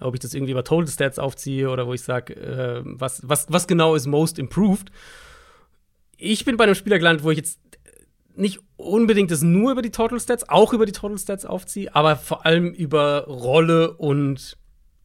[0.00, 3.46] Ob ich das irgendwie über Total Stats aufziehe oder wo ich sage, äh, was, was,
[3.50, 4.90] was genau ist Most Improved.
[6.16, 7.58] Ich bin bei einem Spieler gelandet, wo ich jetzt
[8.38, 12.16] nicht unbedingt das nur über die Total Stats, auch über die Total Stats aufziehe, aber
[12.16, 14.56] vor allem über Rolle und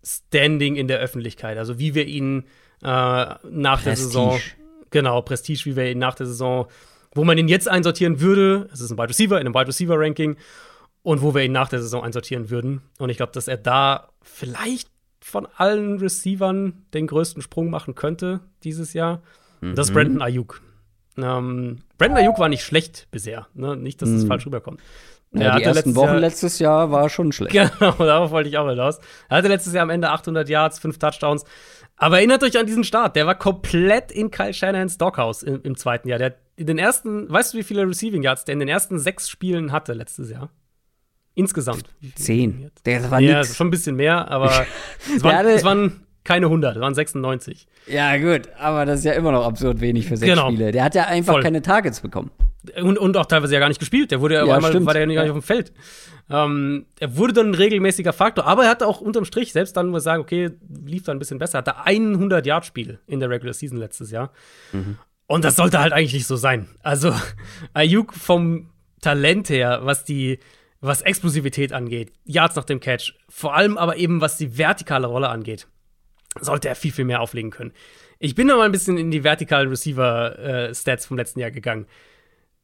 [0.06, 1.58] Standing in der Öffentlichkeit.
[1.58, 2.44] Also wie wir ihn
[2.82, 3.40] äh, nach
[3.82, 3.96] der Prestige.
[3.96, 4.40] Saison,
[4.92, 6.68] genau, Prestige, wie wir ihn nach der Saison,
[7.14, 9.98] wo man ihn jetzt einsortieren würde, es ist ein Wide Receiver in einem Wide Receiver
[9.98, 10.36] Ranking
[11.02, 12.82] und wo wir ihn nach der Saison einsortieren würden.
[13.00, 14.90] Und ich glaube, dass er da vielleicht
[15.22, 19.22] von allen Receivern den größten Sprung machen könnte dieses Jahr.
[19.62, 20.62] Und Das ist Brandon Ayuk.
[21.18, 23.48] Ähm, Brandon Ayuk war nicht schlecht bisher.
[23.54, 23.76] Ne?
[23.76, 24.82] Nicht, dass es falsch rüberkommt.
[25.36, 27.54] Ja, die ersten Wochen Jahr, letztes Jahr war schon schlecht.
[27.54, 29.00] Genau, darauf wollte ich auch hinaus.
[29.30, 31.44] Er hatte letztes Jahr am Ende 800 Yards, 5 Touchdowns.
[31.96, 33.16] Aber erinnert euch an diesen Start.
[33.16, 36.20] Der war komplett in Kyle Shanahans Doghouse im, im zweiten Jahr.
[36.20, 39.30] Der in den ersten, weißt du, wie viele Receiving Yards der in den ersten sechs
[39.30, 40.50] Spielen hatte letztes Jahr?
[41.36, 41.90] Insgesamt.
[42.16, 42.70] Zehn.
[42.86, 43.56] Der war ja, nix.
[43.56, 44.68] schon ein bisschen mehr, aber
[45.16, 47.68] es, waren, es waren keine 100, es waren 96.
[47.88, 50.50] Ja, gut, aber das ist ja immer noch absurd wenig für sechs genau.
[50.50, 50.72] Spiele.
[50.72, 51.44] Der hat ja einfach Voll.
[51.44, 52.32] keine Targets bekommen.
[52.82, 54.12] Und, und auch teilweise ja gar nicht gespielt.
[54.12, 55.74] Der wurde ja, ja einmal, war der ja gar nicht auf dem Feld.
[56.30, 59.90] Ähm, er wurde dann ein regelmäßiger Faktor, aber er hatte auch unterm Strich, selbst dann,
[59.90, 60.52] muss ich sagen, okay,
[60.86, 64.32] lief da ein bisschen besser, hatte 100 Yard Spiel in der Regular Season letztes Jahr.
[64.72, 64.98] Mhm.
[65.28, 66.70] Und das sollte halt eigentlich nicht so sein.
[66.82, 67.14] Also,
[67.74, 68.70] Ayuk vom
[69.02, 70.40] Talent her, was die,
[70.80, 75.28] was Explosivität angeht, Yards nach dem Catch, vor allem aber eben was die vertikale Rolle
[75.28, 75.68] angeht,
[76.42, 77.74] sollte er viel, viel mehr auflegen können.
[78.20, 81.88] Ich bin noch mal ein bisschen in die vertikalen Receiver-Stats äh, vom letzten Jahr gegangen.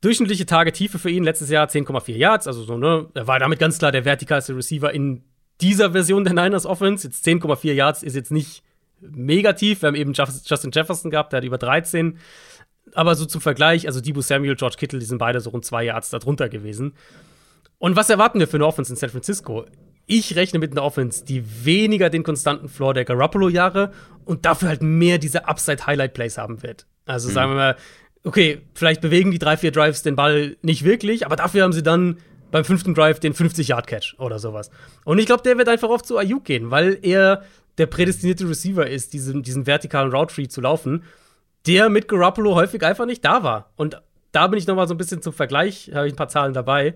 [0.01, 3.07] Durchschnittliche Tagetiefe für ihn letztes Jahr 10,4 Yards, also so, ne?
[3.13, 5.23] Er war damit ganz klar der vertikalste Receiver in
[5.59, 7.07] dieser Version der Niners Offense.
[7.07, 8.63] Jetzt 10,4 Yards ist jetzt nicht
[9.01, 9.81] negativ.
[9.81, 12.17] Wir haben eben Justin Jefferson gehabt, der hat über 13.
[12.93, 15.83] Aber so zum Vergleich, also Debo Samuel, George Kittle, die sind beide so rund zwei
[15.83, 16.93] Yards darunter gewesen.
[17.77, 19.65] Und was erwarten wir für eine Offense in San Francisco?
[20.11, 23.91] Ich rechne mit einer Offense, die weniger den konstanten Floor der Garoppolo-Jahre
[24.25, 26.87] und dafür halt mehr diese Upside-Highlight-Plays haben wird.
[27.05, 27.33] Also mhm.
[27.33, 27.75] sagen wir mal,
[28.23, 31.83] okay, vielleicht bewegen die drei, vier Drives den Ball nicht wirklich, aber dafür haben sie
[31.83, 32.17] dann
[32.49, 34.71] beim fünften Drive den 50-Yard-Catch oder sowas.
[35.05, 37.43] Und ich glaube, der wird einfach oft zu Ayuk gehen, weil er
[37.77, 41.03] der prädestinierte Receiver ist, diesen, diesen vertikalen Route-Tree zu laufen,
[41.67, 43.71] der mit Garoppolo häufig einfach nicht da war.
[43.75, 46.29] Und da bin ich noch mal so ein bisschen zum Vergleich, habe ich ein paar
[46.29, 46.95] Zahlen dabei.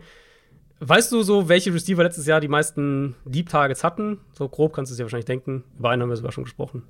[0.86, 4.20] Weißt du so, welche Receiver letztes Jahr die meisten Deep Targets hatten?
[4.34, 5.64] So grob kannst du es ja wahrscheinlich denken.
[5.78, 6.84] Über einen haben wir sogar schon gesprochen.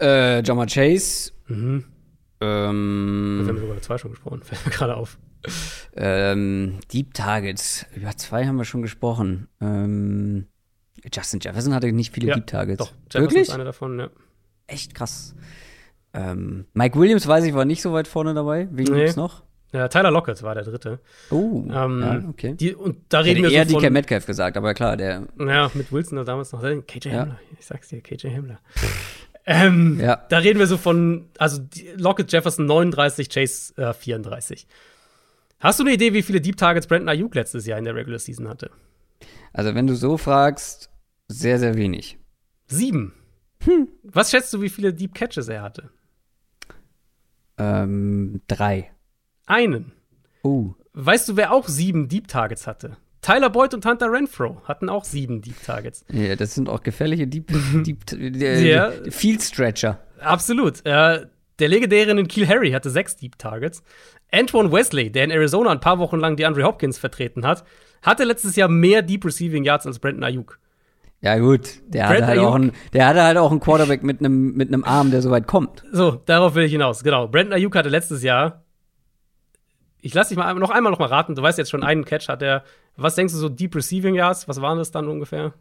[0.00, 1.32] Äh, Jama Chase.
[1.46, 1.84] Mhm.
[2.40, 5.18] Ähm, wir haben sogar über zwei schon gesprochen, fällt mir gerade auf.
[5.94, 7.84] Ähm, Deep Targets.
[7.94, 9.48] Über zwei haben wir schon gesprochen.
[9.60, 10.46] Ähm,
[11.12, 12.78] Justin Jefferson hatte nicht viele ja, Deep Targets.
[12.78, 13.42] Doch, Jefferson Wirklich?
[13.48, 14.08] ist einer davon, ja.
[14.68, 15.34] Echt krass.
[16.14, 18.68] Ähm, Mike Williams, weiß ich, war nicht so weit vorne dabei.
[18.70, 19.00] Wen nee.
[19.00, 19.42] gibt's noch?
[19.72, 21.00] Ja, Tyler Lockett war der dritte.
[21.30, 22.54] Oh, ähm, ja, okay.
[22.54, 25.26] Die, und da reden wir eher so von, DK Metcalf gesagt, aber klar, der.
[25.38, 26.62] Ja, mit Wilson damals noch.
[26.62, 27.20] KJ ja.
[27.20, 28.60] Hamler, ich sag's dir, KJ Hamler.
[29.44, 30.24] Ähm, ja.
[30.28, 31.62] Da reden wir so von, also
[31.96, 34.66] Lockett Jefferson 39, Chase äh, 34.
[35.60, 38.18] Hast du eine Idee, wie viele Deep Targets Brandon Ayuk letztes Jahr in der Regular
[38.18, 38.70] Season hatte?
[39.52, 40.90] Also, wenn du so fragst,
[41.28, 42.18] sehr, sehr wenig.
[42.66, 43.14] Sieben.
[43.64, 43.88] Hm.
[44.02, 45.90] Was schätzt du, wie viele Deep Catches er hatte?
[47.58, 48.90] Ähm, drei.
[49.46, 49.92] Einen.
[50.44, 50.74] Uh.
[50.92, 52.96] Weißt du, wer auch sieben Deep Targets hatte?
[53.22, 56.04] Tyler Boyd und Hunter Renfro hatten auch sieben Deep Targets.
[56.12, 57.52] Ja, das sind auch gefährliche Deep,
[57.84, 58.92] Deep äh, ja.
[59.10, 59.98] Field Stretcher.
[60.20, 60.84] Absolut.
[60.86, 61.26] Äh,
[61.58, 63.82] der legendäre Kiel Harry hatte sechs Deep Targets.
[64.32, 67.64] Antoine Wesley, der in Arizona ein paar Wochen lang die Andre Hopkins vertreten hat,
[68.02, 70.58] hatte letztes Jahr mehr Deep Receiving Yards als Brandon Ayuk.
[71.20, 74.54] Ja, gut, der hatte, halt auch ein, der hatte halt auch einen Quarterback mit einem
[74.54, 75.82] mit Arm, der so weit kommt.
[75.90, 77.02] So, darauf will ich hinaus.
[77.02, 77.26] Genau.
[77.26, 78.65] Brandon Ayuk hatte letztes Jahr
[80.06, 81.34] ich lasse dich mal noch einmal noch mal raten.
[81.34, 82.62] Du weißt jetzt schon, einen Catch hat er.
[82.96, 84.46] Was denkst du so Deep Receiving Yards?
[84.46, 85.52] Was waren das dann ungefähr?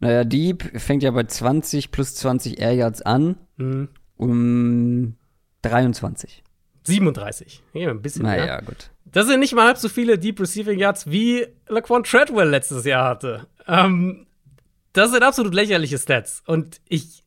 [0.00, 3.36] Naja, Deep fängt ja bei 20 plus 20 Air Yards an.
[3.56, 3.88] Mhm.
[4.16, 5.14] Um
[5.62, 6.42] 23.
[6.82, 7.62] 37.
[7.72, 8.62] Ja, ein bisschen naja, mehr.
[8.62, 8.90] gut.
[9.04, 13.08] Das sind nicht mal halb so viele Deep Receiving Yards, wie Laquan Treadwell letztes Jahr
[13.08, 13.46] hatte.
[13.68, 14.26] Ähm,
[14.92, 16.42] das sind absolut lächerliche Stats.
[16.46, 17.22] Und ich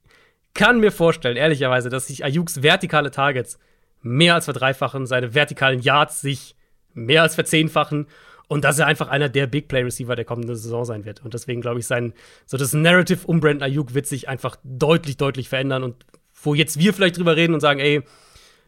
[0.53, 3.57] kann mir vorstellen, ehrlicherweise, dass sich Ayuks vertikale Targets
[4.02, 6.56] mehr als verdreifachen, seine vertikalen Yards sich
[6.94, 8.07] mehr als verzehnfachen
[8.48, 11.23] und dass er einfach einer der Big Play Receiver der kommenden Saison sein wird.
[11.23, 12.14] Und deswegen glaube ich, sein
[12.45, 16.06] so das Narrative um Brandon Ayuk wird sich einfach deutlich, deutlich verändern und
[16.44, 18.02] wo jetzt wir vielleicht drüber reden und sagen, ey,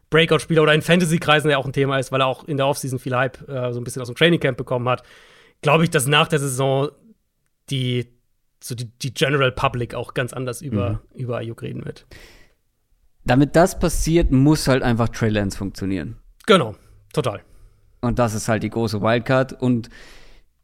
[0.10, 3.00] Breakout-Spieler oder in Fantasy-Kreisen ja auch ein Thema ist, weil er auch in der Offseason
[3.00, 5.04] viel Hype äh, so ein bisschen aus dem Training Camp bekommen hat,
[5.62, 6.90] glaube ich, dass nach der Saison
[7.70, 8.08] die
[8.64, 11.20] so die, die General Public auch ganz anders über, mhm.
[11.20, 12.06] über Ayuk reden wird
[13.26, 16.18] damit das passiert, muss halt einfach Trey Lance funktionieren.
[16.46, 16.76] Genau,
[17.14, 17.42] total.
[18.02, 19.62] Und das ist halt die große Wildcard.
[19.62, 19.90] Und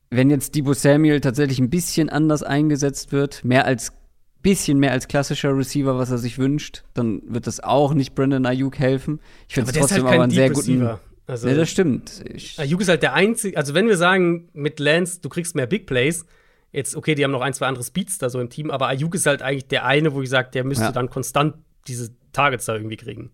[0.10, 3.94] wenn jetzt Debo Samuel tatsächlich ein bisschen anders eingesetzt wird, mehr als
[4.42, 8.46] bisschen mehr als klassischer Receiver, was er sich wünscht, dann wird das auch nicht Brandon
[8.46, 9.20] Ayuk helfen.
[9.48, 10.82] Ich finde es trotzdem halt aber einen sehr guten.
[10.82, 11.00] Receiver.
[11.28, 12.24] Also, ja, das stimmt.
[12.34, 15.68] Ich Ayuk ist halt der einzige, also wenn wir sagen, mit Lance, du kriegst mehr
[15.68, 16.26] Big Plays,
[16.72, 19.14] jetzt, okay, die haben noch ein, zwei andere Speeds da so im Team, aber Ayuk
[19.14, 20.92] ist halt eigentlich der eine, wo ich sage, der müsste ja.
[20.92, 21.56] dann konstant
[21.88, 23.32] diese Targets da irgendwie kriegen.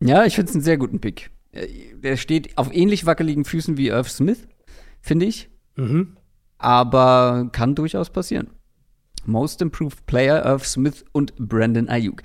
[0.00, 1.30] Ja, ich finde es einen sehr guten Pick.
[1.52, 4.46] Äh, der steht auf ähnlich wackeligen Füßen wie Irv Smith,
[5.00, 5.48] finde ich.
[5.76, 6.16] Mhm.
[6.58, 8.50] Aber kann durchaus passieren.
[9.24, 12.22] Most Improved Player, Irv Smith und Brandon Ayuk.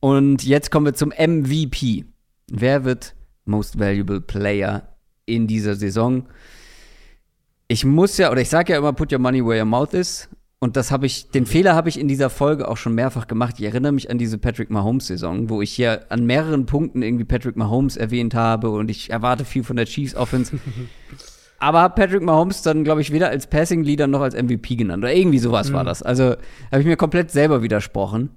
[0.00, 2.04] Und jetzt kommen wir zum MVP.
[2.50, 3.14] Wer wird
[3.44, 4.96] Most Valuable Player
[5.26, 6.28] in dieser Saison?
[7.72, 10.28] ich muss ja, oder ich sage ja immer, put your money where your mouth is.
[10.62, 13.56] Und das habe ich, den Fehler habe ich in dieser Folge auch schon mehrfach gemacht.
[13.58, 17.56] Ich erinnere mich an diese Patrick Mahomes-Saison, wo ich hier an mehreren Punkten irgendwie Patrick
[17.56, 20.56] Mahomes erwähnt habe und ich erwarte viel von der Chiefs Offense.
[21.58, 25.02] Aber habe Patrick Mahomes dann, glaube ich, weder als Passing Leader noch als MVP genannt.
[25.02, 25.74] Oder irgendwie sowas mhm.
[25.74, 26.00] war das.
[26.00, 26.36] Also
[26.70, 28.30] habe ich mir komplett selber widersprochen.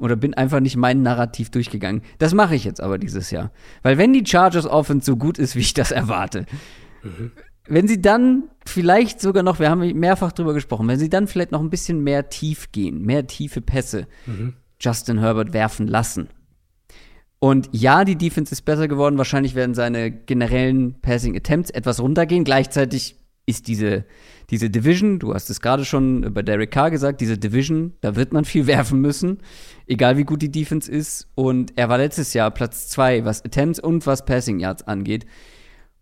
[0.00, 2.00] Oder bin einfach nicht mein Narrativ durchgegangen.
[2.16, 3.50] Das mache ich jetzt aber dieses Jahr.
[3.82, 6.46] Weil wenn die Chargers Offense so gut ist, wie ich das erwarte,
[7.02, 7.32] mhm
[7.68, 11.52] wenn sie dann vielleicht sogar noch, wir haben mehrfach drüber gesprochen, wenn sie dann vielleicht
[11.52, 14.54] noch ein bisschen mehr tief gehen, mehr tiefe Pässe mhm.
[14.80, 16.28] Justin Herbert werfen lassen.
[17.38, 19.18] Und ja, die Defense ist besser geworden.
[19.18, 22.44] Wahrscheinlich werden seine generellen Passing Attempts etwas runtergehen.
[22.44, 24.04] Gleichzeitig ist diese,
[24.50, 28.32] diese Division, du hast es gerade schon bei Derek Carr gesagt, diese Division, da wird
[28.32, 29.38] man viel werfen müssen,
[29.86, 31.28] egal wie gut die Defense ist.
[31.34, 35.26] Und er war letztes Jahr Platz zwei, was Attempts und was Passing Yards angeht.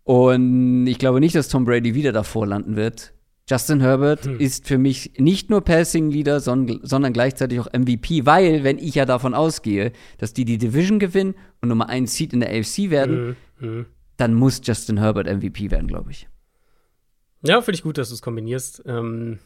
[0.05, 3.13] Und ich glaube nicht, dass Tom Brady wieder davor landen wird.
[3.49, 4.39] Justin Herbert hm.
[4.39, 9.05] ist für mich nicht nur Passing Leader, sondern gleichzeitig auch MVP, weil, wenn ich ja
[9.05, 13.35] davon ausgehe, dass die die Division gewinnen und Nummer 1 Seed in der AFC werden,
[13.59, 13.67] hm.
[13.67, 13.85] Hm.
[14.17, 16.27] dann muss Justin Herbert MVP werden, glaube ich.
[17.41, 18.83] Ja, finde ich gut, dass du es kombinierst.
[18.85, 19.39] Ähm,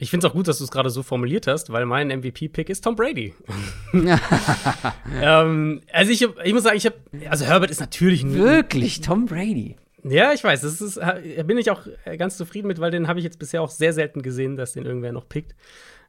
[0.00, 2.70] ich finde es auch gut, dass du es gerade so formuliert hast, weil mein MVP-Pick
[2.70, 3.34] ist Tom Brady.
[5.22, 6.96] ähm, also ich, ich muss sagen, ich habe,
[7.28, 9.76] also Herbert ist natürlich ein wirklich Tom Brady.
[10.04, 11.82] Ja, ich weiß, das ist, da bin ich auch
[12.16, 14.86] ganz zufrieden mit, weil den habe ich jetzt bisher auch sehr selten gesehen, dass den
[14.86, 15.56] irgendwer noch pickt.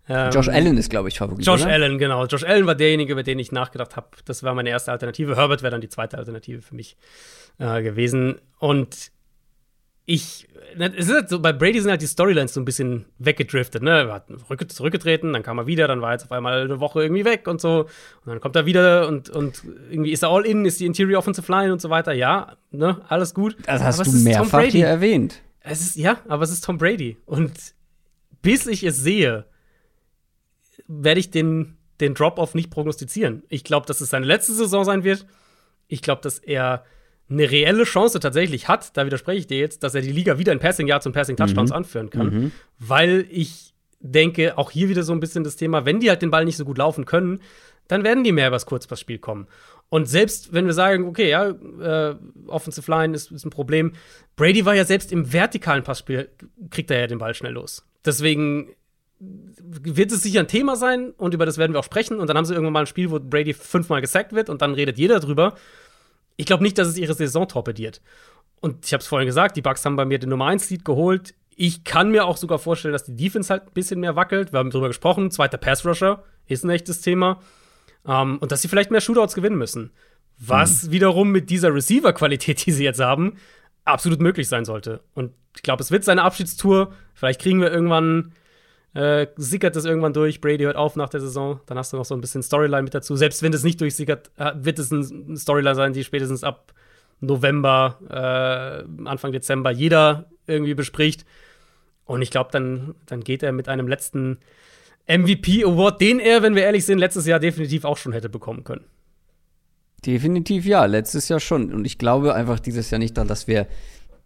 [0.07, 1.45] Ähm, Josh Allen ist, glaube ich, Favorit.
[1.45, 1.72] Josh oder?
[1.72, 2.26] Allen, genau.
[2.26, 4.07] Josh Allen war derjenige, über den ich nachgedacht habe.
[4.26, 5.36] Das war meine erste Alternative.
[5.36, 6.95] Herbert wäre dann die zweite Alternative für mich
[7.57, 8.40] äh, gewesen.
[8.60, 9.11] Und
[10.10, 13.84] ich, es ist halt so, bei Brady sind halt die Storylines so ein bisschen weggedriftet,
[13.84, 13.91] ne?
[13.91, 14.26] Er hat
[14.72, 17.48] zurückgetreten, dann kam er wieder, dann war er jetzt auf einmal eine Woche irgendwie weg
[17.48, 17.81] und so.
[17.81, 21.19] Und dann kommt er wieder und, und irgendwie ist er all in, ist die Interior
[21.19, 22.11] Offensive Line und so weiter.
[22.11, 23.02] Ja, ne?
[23.07, 23.56] Alles gut.
[23.68, 25.44] Das hast aber du mehrfach hier erwähnt.
[25.60, 27.18] Es ist, ja, aber es ist Tom Brady.
[27.27, 27.53] Und
[28.41, 29.45] bis ich es sehe,
[30.88, 33.44] werde ich den, den Drop-Off nicht prognostizieren.
[33.48, 35.27] Ich glaube, dass es seine letzte Saison sein wird.
[35.88, 36.84] Ich glaube, dass er
[37.30, 40.52] eine reelle Chance tatsächlich hat, da widerspreche ich dir jetzt, dass er die Liga wieder
[40.52, 41.76] in Passing Yards und Passing Touchdowns mhm.
[41.76, 42.52] anführen kann, mhm.
[42.80, 46.32] weil ich denke, auch hier wieder so ein bisschen das Thema, wenn die halt den
[46.32, 47.42] Ball nicht so gut laufen können,
[47.88, 49.48] dann werden die mehr übers Kurzpassspiel kommen.
[49.90, 52.16] Und selbst wenn wir sagen, okay, ja, äh,
[52.48, 53.94] Offensive Line ist, ist ein Problem,
[54.36, 56.30] Brady war ja selbst im vertikalen Passspiel,
[56.70, 57.86] kriegt er ja den Ball schnell los.
[58.06, 58.70] Deswegen
[59.20, 62.20] wird es sicher ein Thema sein und über das werden wir auch sprechen.
[62.20, 64.74] Und dann haben sie irgendwann mal ein Spiel, wo Brady fünfmal gesackt wird und dann
[64.74, 65.56] redet jeder drüber
[66.40, 68.02] ich glaube nicht, dass es ihre Saison torpediert.
[68.61, 70.86] Und ich habe es vorhin gesagt, die Bucks haben bei mir den Nummer 1 Lead
[70.86, 71.36] geholt.
[71.53, 74.53] Ich kann mir auch sogar vorstellen, dass die Defense halt ein bisschen mehr wackelt.
[74.53, 75.32] Wir haben darüber gesprochen.
[75.32, 77.41] Zweiter Pass Rusher ist ein echtes Thema.
[78.03, 79.91] Um, ähm, und dass sie vielleicht mehr Shootouts gewinnen müssen.
[80.38, 80.91] Was mhm.
[80.91, 83.34] wiederum mit dieser Receiver-Qualität, die sie jetzt haben,
[83.84, 85.02] absolut möglich sein sollte.
[85.16, 86.94] Und ich glaube, es wird seine Abschiedstour.
[87.16, 88.32] Vielleicht kriegen wir irgendwann
[88.94, 92.06] äh, sickert das irgendwann durch, Brady hört auf nach der Saison, dann hast du noch
[92.06, 93.16] so ein bisschen Storyline mit dazu.
[93.16, 96.74] Selbst wenn das nicht durchsickert, äh, wird es eine Storyline sein, die spätestens ab
[97.20, 101.26] November, äh, Anfang Dezember jeder irgendwie bespricht.
[102.06, 104.40] Und ich glaube, dann, dann geht er mit einem letzten
[105.07, 108.86] MVP-Award, den er, wenn wir ehrlich sind, letztes Jahr definitiv auch schon hätte bekommen können.
[110.06, 111.74] Definitiv ja, letztes Jahr schon.
[111.74, 113.68] Und ich glaube einfach dieses Jahr nicht, dass wir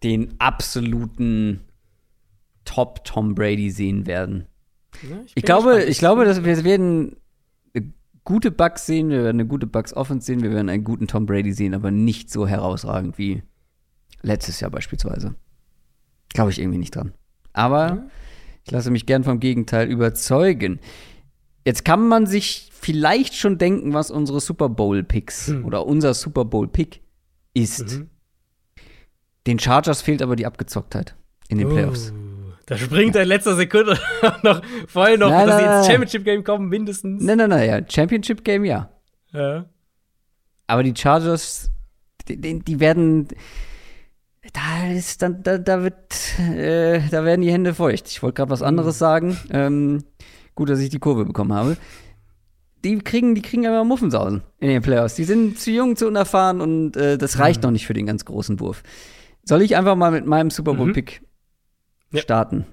[0.03, 1.61] den absoluten
[2.65, 4.47] Top Tom Brady sehen werden.
[5.09, 7.15] Ja, ich, ich glaube, ich glaube, dass wir werden
[8.23, 11.25] gute Bugs sehen, wir werden eine gute Bugs Offense sehen, wir werden einen guten Tom
[11.25, 13.43] Brady sehen, aber nicht so herausragend wie
[14.21, 15.35] letztes Jahr beispielsweise.
[16.33, 17.13] Glaube ich irgendwie nicht dran.
[17.51, 18.03] Aber ja.
[18.65, 20.79] ich lasse mich gern vom Gegenteil überzeugen.
[21.65, 25.65] Jetzt kann man sich vielleicht schon denken, was unsere Super Bowl Picks hm.
[25.65, 27.01] oder unser Super Bowl Pick
[27.53, 27.99] ist.
[27.99, 28.09] Mhm.
[29.45, 31.15] Den Chargers fehlt aber die Abgezocktheit
[31.49, 32.13] in den Playoffs.
[32.65, 33.97] Da springt er in letzter Sekunde
[34.43, 37.21] noch vorher noch, nein, dass sie ins Championship Game kommen, mindestens.
[37.21, 37.81] Nein, nein, nein, ja.
[37.89, 38.89] Championship Game, ja.
[39.33, 39.65] Ja.
[40.67, 41.71] Aber die Chargers,
[42.27, 43.27] die, die werden.
[44.53, 48.07] Da ist dann, da, da wird, äh, da werden die Hände feucht.
[48.07, 48.99] Ich wollte gerade was anderes mhm.
[48.99, 49.37] sagen.
[49.49, 50.03] Ähm,
[50.55, 51.77] gut, dass ich die Kurve bekommen habe.
[52.83, 55.15] Die kriegen, die kriegen aber Muffensausen in den Playoffs.
[55.15, 57.67] Die sind zu jung, zu unerfahren und äh, das reicht mhm.
[57.67, 58.83] noch nicht für den ganz großen Wurf.
[59.43, 61.25] Soll ich einfach mal mit meinem Super Bowl-Pick mhm
[62.13, 62.21] ja.
[62.21, 62.65] starten.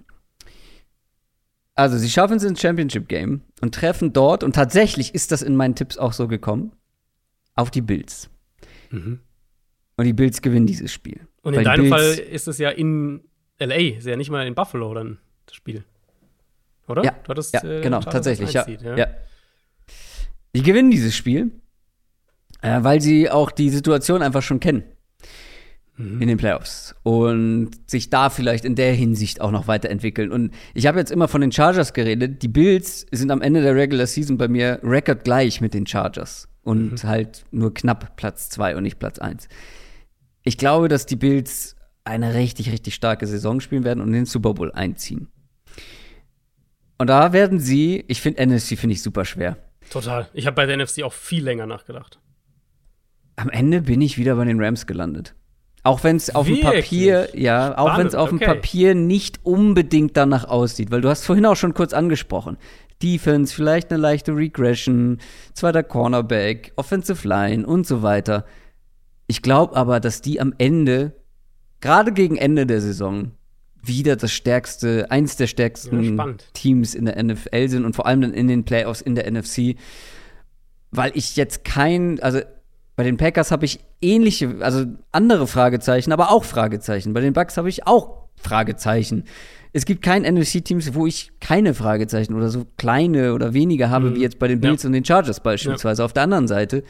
[1.74, 5.56] Also, sie schaffen es ins Championship Game und treffen dort, und tatsächlich ist das in
[5.56, 6.72] meinen Tipps auch so gekommen,
[7.54, 8.30] auf die Bills.
[8.90, 9.20] Mhm.
[9.96, 11.26] Und die Bills gewinnen dieses Spiel.
[11.42, 13.22] Und in deinem Fall ist es ja in
[13.58, 15.84] LA, ist ja nicht mal in Buffalo dann das Spiel.
[16.86, 17.04] Oder?
[17.04, 18.96] Ja, du hattest, ja äh, genau, tatsächlich, ja, ja.
[18.96, 19.06] ja.
[20.54, 21.50] Die gewinnen dieses Spiel,
[22.62, 24.84] äh, weil sie auch die Situation einfach schon kennen.
[26.20, 30.30] In den Playoffs und sich da vielleicht in der Hinsicht auch noch weiterentwickeln.
[30.30, 32.42] Und ich habe jetzt immer von den Chargers geredet.
[32.42, 37.02] Die Bills sind am Ende der Regular Season bei mir rekordgleich mit den Chargers und
[37.02, 37.08] mhm.
[37.08, 39.48] halt nur knapp Platz zwei und nicht Platz eins.
[40.42, 44.54] Ich glaube, dass die Bills eine richtig, richtig starke Saison spielen werden und den Super
[44.54, 45.28] Bowl einziehen.
[46.98, 49.56] Und da werden sie, ich finde NFC finde ich super schwer.
[49.90, 50.28] Total.
[50.32, 52.20] Ich habe bei der NFC auch viel länger nachgedacht.
[53.36, 55.34] Am Ende bin ich wieder bei den Rams gelandet.
[55.82, 58.46] Auch wenn es auf dem Papier, ja, auch wenn es auf dem okay.
[58.46, 62.58] Papier nicht unbedingt danach aussieht, weil du hast vorhin auch schon kurz angesprochen.
[63.02, 65.18] Defense, vielleicht eine leichte Regression,
[65.54, 68.44] zweiter Cornerback, Offensive Line und so weiter.
[69.26, 71.12] Ich glaube aber, dass die am Ende,
[71.80, 73.32] gerade gegen Ende der Saison,
[73.82, 78.20] wieder das stärkste, eins der stärksten ja, Teams in der NFL sind und vor allem
[78.20, 79.76] dann in den Playoffs in der NFC.
[80.90, 82.40] Weil ich jetzt kein, also
[83.00, 87.14] bei den Packers habe ich ähnliche, also andere Fragezeichen, aber auch Fragezeichen.
[87.14, 89.24] Bei den Bucks habe ich auch Fragezeichen.
[89.72, 94.16] Es gibt kein NFC-Team, wo ich keine Fragezeichen oder so kleine oder weniger habe, mhm.
[94.16, 94.88] wie jetzt bei den Bills ja.
[94.88, 96.04] und den Chargers beispielsweise ja.
[96.04, 96.84] auf der anderen Seite.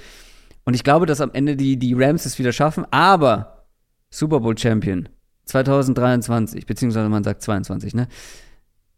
[0.65, 3.66] Und ich glaube, dass am Ende die, die Rams es wieder schaffen, aber
[4.11, 5.09] Super Bowl Champion
[5.45, 8.09] 2023, beziehungsweise man sagt 22, ne?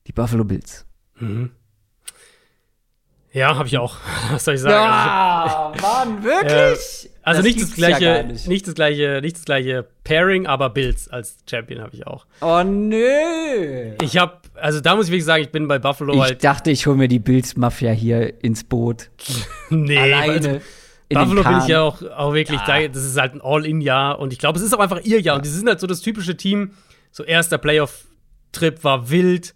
[0.06, 0.86] Die Buffalo Bills.
[1.20, 1.50] Mhm.
[3.32, 3.96] Ja, habe ich auch.
[4.30, 4.74] Was soll ich sagen?
[4.74, 6.52] Ja, Mann, wirklich?
[6.52, 8.48] Äh, also das nicht das gleiche, ja nicht.
[8.48, 8.66] nicht.
[8.66, 12.26] das gleiche, nicht das gleiche Pairing, aber Bills als Champion habe ich auch.
[12.40, 13.94] Oh nö.
[14.02, 16.44] Ich habe, also da muss ich wirklich sagen, ich bin bei Buffalo ich halt.
[16.44, 19.10] dachte, ich hole mir die Bills Mafia hier ins Boot.
[19.70, 20.60] nee, Alleine.
[21.08, 22.88] Buffalo bin ich ja auch, auch wirklich, ja.
[22.88, 25.36] das ist halt ein All-In-Jahr und ich glaube, es ist auch einfach ihr Jahr ja.
[25.36, 26.72] und die sind halt so das typische Team.
[27.10, 29.54] So erster Playoff-Trip war wild,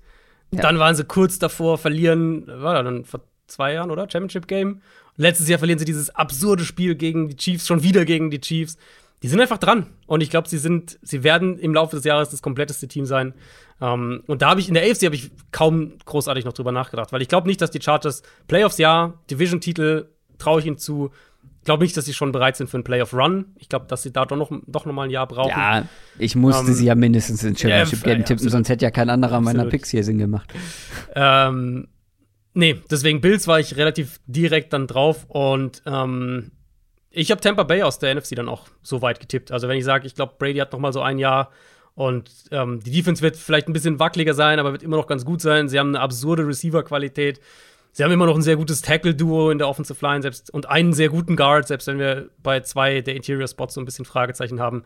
[0.50, 3.04] dann waren sie kurz davor, verlieren, war dann
[3.46, 4.08] zwei Jahren, oder?
[4.10, 4.80] Championship Game.
[5.16, 8.76] Letztes Jahr verlieren sie dieses absurde Spiel gegen die Chiefs, schon wieder gegen die Chiefs.
[9.22, 9.86] Die sind einfach dran.
[10.06, 13.34] Und ich glaube, sie sind, sie werden im Laufe des Jahres das kompletteste Team sein.
[13.78, 16.72] Um, ähm, und da habe ich in der AFC habe ich kaum großartig noch drüber
[16.72, 20.08] nachgedacht, weil ich glaube nicht, dass die Chargers Playoffs ja, Division-Titel
[20.38, 21.10] traue ich ihnen zu.
[21.60, 23.46] Ich glaube nicht, dass sie schon bereit sind für einen Playoff-Run.
[23.56, 25.50] Ich glaube, dass sie da doch noch, doch noch mal ein Jahr brauchen.
[25.50, 25.84] Ja,
[26.18, 29.10] ich musste um, sie ja mindestens ins Championship-Game ja, tippen, ja, sonst hätte ja kein
[29.10, 29.56] anderer absolut.
[29.56, 30.52] meiner Picks hier Sinn gemacht.
[31.14, 31.88] Ähm,
[32.58, 36.52] Nee, deswegen Bills war ich relativ direkt dann drauf und ähm,
[37.10, 39.52] ich habe Tampa Bay aus der NFC dann auch so weit getippt.
[39.52, 41.50] Also wenn ich sage, ich glaube, Brady hat noch mal so ein Jahr
[41.92, 45.26] und ähm, die Defense wird vielleicht ein bisschen wackeliger sein, aber wird immer noch ganz
[45.26, 45.68] gut sein.
[45.68, 47.42] Sie haben eine absurde Receiver-Qualität.
[47.92, 50.94] Sie haben immer noch ein sehr gutes Tackle-Duo in der Offensive Line selbst und einen
[50.94, 54.82] sehr guten Guard, selbst wenn wir bei zwei der Interior-Spots so ein bisschen Fragezeichen haben.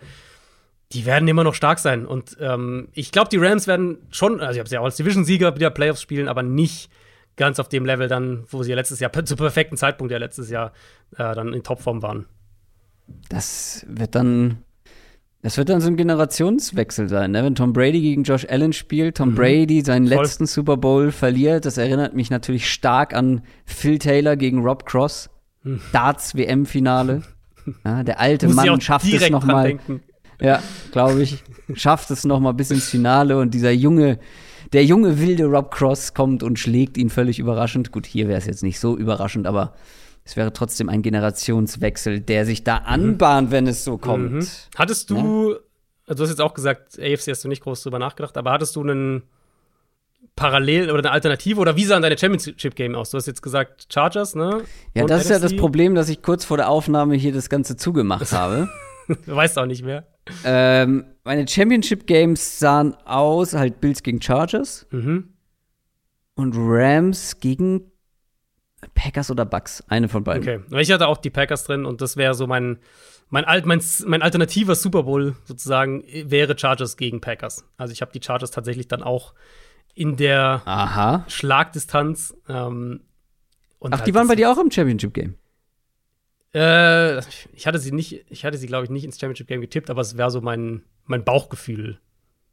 [0.91, 2.05] Die werden immer noch stark sein.
[2.05, 4.97] Und ähm, ich glaube, die Rams werden schon, also ich habe sie ja auch als
[4.97, 6.91] Division-Sieger wieder Playoffs spielen, aber nicht
[7.37, 10.73] ganz auf dem Level dann, wo sie letztes Jahr, zu perfekten Zeitpunkt ja letztes Jahr
[11.13, 12.27] äh, dann in Topform waren.
[13.29, 14.59] Das wird dann,
[15.43, 17.43] das wird dann so ein Generationswechsel sein, ne?
[17.43, 19.35] Wenn Tom Brady gegen Josh Allen spielt, Tom mhm.
[19.35, 20.19] Brady seinen Voll.
[20.19, 25.31] letzten Super Bowl verliert, das erinnert mich natürlich stark an Phil Taylor gegen Rob Cross.
[25.63, 25.81] Mhm.
[25.93, 27.23] Darts WM-Finale.
[27.85, 29.79] Ja, der alte Muss Mann schafft es noch mal.
[30.41, 30.63] Ja,
[30.93, 31.45] glaube ich.
[31.75, 34.19] Schafft es noch mal bis ins Finale und dieser junge
[34.73, 37.93] der junge wilde Rob Cross kommt und schlägt ihn völlig überraschend.
[37.93, 39.75] Gut, hier wäre es jetzt nicht so überraschend, aber
[40.25, 43.53] es wäre trotzdem ein Generationswechsel, der sich da anbahnt, mhm.
[43.53, 44.33] wenn es so kommt.
[44.33, 44.47] Mhm.
[44.77, 45.59] Hattest du, ja?
[46.07, 48.77] also du hast jetzt auch gesagt, AFC hast du nicht groß drüber nachgedacht, aber hattest
[48.77, 49.25] du einen
[50.37, 53.11] Parallel oder eine Alternative oder wie sah deine Championship Game aus?
[53.11, 54.63] Du hast jetzt gesagt Chargers, ne?
[54.95, 57.49] Ja, Und das ist ja das Problem, dass ich kurz vor der Aufnahme hier das
[57.49, 58.69] Ganze zugemacht habe.
[59.09, 60.07] du weißt auch nicht mehr.
[60.45, 65.35] Ähm, meine Championship Games sahen aus, halt Bills gegen Chargers mhm.
[66.35, 67.91] und Rams gegen
[68.95, 70.43] Packers oder Bucks, eine von beiden.
[70.43, 72.79] Okay, ich hatte auch die Packers drin und das wäre so mein,
[73.29, 77.65] mein, mein, mein alternativer Super Bowl sozusagen wäre Chargers gegen Packers.
[77.77, 79.35] Also ich habe die Chargers tatsächlich dann auch
[79.95, 81.25] in der Aha.
[81.29, 82.35] Schlagdistanz.
[82.49, 83.01] Ähm,
[83.83, 85.35] Ach, halt die waren bei dir auch im Championship Game?
[86.55, 87.19] Äh,
[87.55, 90.01] ich hatte sie nicht, ich hatte sie, glaube ich, nicht ins Championship Game getippt, aber
[90.01, 92.01] es wäre so mein, mein Bauchgefühl.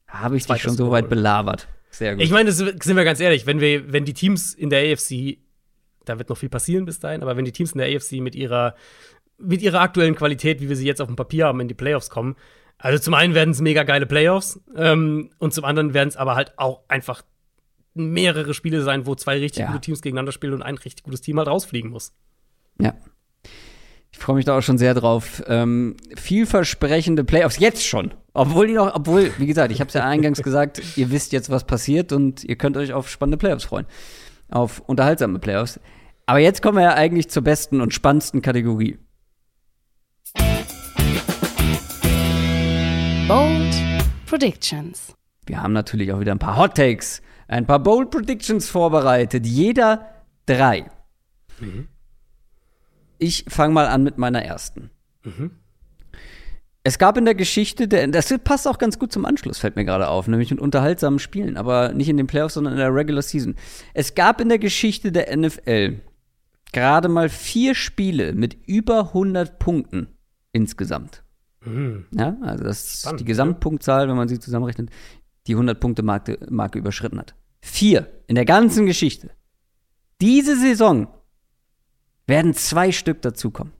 [0.08, 1.68] Habe ich dich schon so weit belabert.
[1.90, 2.24] Sehr gut.
[2.24, 5.38] Ich meine, sind wir ganz ehrlich, wenn wir, wenn die Teams in der AFC,
[6.06, 8.36] da wird noch viel passieren bis dahin, aber wenn die Teams in der AFC mit
[8.36, 8.76] ihrer,
[9.38, 12.10] mit ihrer aktuellen Qualität, wie wir sie jetzt auf dem Papier haben, in die Playoffs
[12.10, 12.36] kommen,
[12.78, 16.36] also zum einen werden es mega geile Playoffs ähm, und zum anderen werden es aber
[16.36, 17.24] halt auch einfach
[17.96, 19.68] mehrere Spiele sein, wo zwei richtig ja.
[19.68, 22.14] gute Teams gegeneinander spielen und ein richtig gutes Team halt rausfliegen muss.
[22.80, 22.94] Ja,
[24.18, 25.44] ich freue mich da auch schon sehr drauf.
[25.48, 28.16] Ähm, vielversprechende Playoffs, jetzt schon.
[28.34, 31.52] Obwohl die noch, obwohl, wie gesagt, ich habe es ja eingangs gesagt, ihr wisst jetzt,
[31.52, 33.86] was passiert und ihr könnt euch auf spannende Playoffs freuen.
[34.50, 35.80] Auf unterhaltsame Playoffs.
[36.26, 38.98] Aber jetzt kommen wir ja eigentlich zur besten und spannendsten Kategorie.
[43.28, 43.76] Bold
[44.26, 45.14] Predictions.
[45.46, 49.46] Wir haben natürlich auch wieder ein paar Hot Takes, ein paar Bold Predictions vorbereitet.
[49.46, 50.10] Jeder
[50.48, 50.90] drei.
[53.20, 54.90] Ich fange mal an mit meiner ersten.
[56.84, 59.84] Es gab in der Geschichte, der, das passt auch ganz gut zum Anschluss, fällt mir
[59.84, 63.22] gerade auf, nämlich mit unterhaltsamen Spielen, aber nicht in den Playoffs, sondern in der Regular
[63.22, 63.56] Season.
[63.94, 66.00] Es gab in der Geschichte der NFL
[66.72, 70.08] gerade mal vier Spiele mit über 100 Punkten
[70.54, 71.24] insgesamt.
[72.12, 74.90] Ja, also das ist Spannend, die Gesamtpunktzahl, wenn man sie zusammenrechnet,
[75.48, 77.36] die 100-Punkte-Marke Marke überschritten hat.
[77.60, 79.32] Vier in der ganzen Geschichte.
[80.22, 81.08] Diese Saison
[82.28, 83.74] werden zwei Stück dazukommen.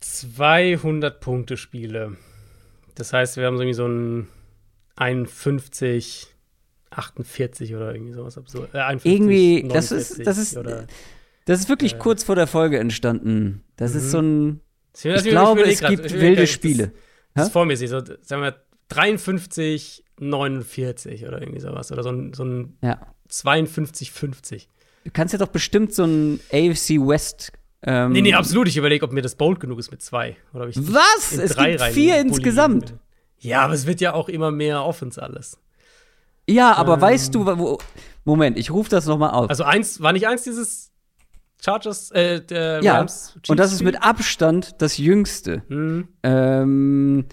[0.00, 2.16] 200 Punkte Spiele.
[2.94, 4.28] Das heißt, wir haben so irgendwie so ein
[4.96, 6.28] 51,
[6.90, 8.72] 48 oder irgendwie sowas absurd.
[8.74, 10.86] Äh, 51, Irgendwie, das ist- 49 das ist- Oder,
[11.46, 11.98] Das ist wirklich Äh.
[11.98, 13.64] kurz vor der Folge entstanden.
[13.76, 14.60] Das ist so ein.
[14.96, 16.92] ich Ich glaube, es gibt wilde Spiele.
[17.34, 17.46] Das Hä?
[17.48, 17.86] ist vor mir, so,
[18.22, 18.56] sagen wir
[18.88, 21.90] 53, 49 oder irgendwie sowas.
[21.92, 22.98] Oder so ein, so ein Ja.
[23.28, 24.68] 52, 50.
[25.04, 27.52] Du kannst ja doch bestimmt so ein AFC West.
[27.82, 28.68] Ähm, Nee, nee, absolut.
[28.68, 30.36] Ich überlege, ob mir das bold genug ist mit zwei.
[30.52, 31.32] Oder ob ich Was?
[31.32, 32.90] Es drei gibt vier insgesamt.
[32.90, 32.98] will.
[33.40, 35.58] Ja, aber es wird ja auch immer mehr Offense alles.
[36.48, 37.00] Ja, aber Ähm.
[37.02, 37.78] weißt du, wo.
[38.24, 39.50] Moment, ich rufe das nochmal auf.
[39.50, 40.90] Also eins, war nicht eins dieses
[41.62, 45.62] Chargers, äh, der ja, Rams und das ist mit Abstand das jüngste.
[45.68, 46.08] Mhm.
[46.22, 47.26] Ähm,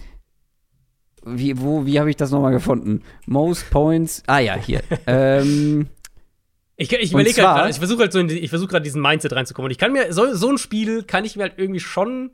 [1.26, 3.04] wie wo, wie habe ich das nochmal gefunden?
[3.26, 4.24] Most Points.
[4.28, 4.82] Ah ja, hier.
[5.08, 5.88] ähm,
[6.82, 9.02] Ich, ich überlege halt gerade, ich versuche halt so in die, ich versuche gerade diesen
[9.02, 9.68] Mindset reinzukommen.
[9.68, 12.32] Und ich kann mir, so, so ein Spiel kann ich mir halt irgendwie schon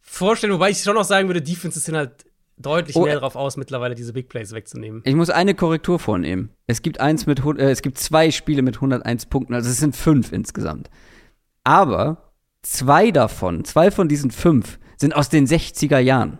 [0.00, 2.26] vorstellen, wobei ich schon auch sagen würde, Defenses sind halt
[2.58, 5.00] deutlich Oh, mehr äh, darauf aus, mittlerweile diese Big Plays wegzunehmen.
[5.04, 6.50] ich muss eine Korrektur vornehmen.
[6.66, 9.96] Es gibt eins mit, äh, es gibt zwei Spiele mit 101 Punkten, also es sind
[9.96, 10.90] fünf insgesamt.
[11.64, 16.38] Aber zwei davon, zwei von diesen fünf, sind aus den 60er Jahren.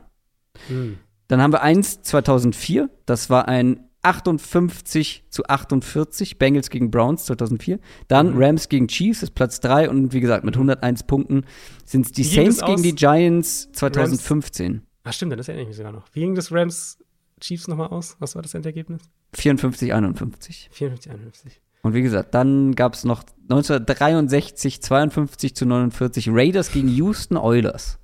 [0.68, 0.98] Hm.
[1.28, 7.78] Dann haben wir eins 2004, das war ein 58 zu 48, Bengals gegen Browns 2004.
[8.08, 8.42] Dann Mhm.
[8.42, 11.44] Rams gegen Chiefs ist Platz 3 und wie gesagt, mit 101 Punkten
[11.84, 14.82] sind es die Saints gegen die Giants 2015.
[15.04, 16.04] Ah, stimmt, das erinnere ich mich sogar noch.
[16.12, 16.98] Wie ging das Rams
[17.40, 18.16] Chiefs nochmal aus?
[18.20, 19.02] Was war das Endergebnis?
[19.34, 20.68] 54, 51.
[20.72, 21.60] 54, 51.
[21.82, 27.98] Und wie gesagt, dann gab es noch 1963 52 zu 49 Raiders gegen Houston Oilers.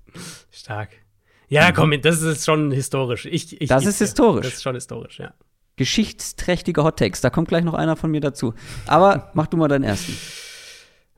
[0.51, 0.91] Stark.
[1.49, 3.27] Ja, komm, das ist schon historisch.
[3.27, 4.45] Ich, ich, Das ist historisch.
[4.47, 5.33] Das ist schon historisch, ja.
[5.79, 8.53] Geschichtsträchtige Hottakes, da kommt gleich noch einer von mir dazu.
[8.87, 10.15] Aber mach du mal deinen ersten.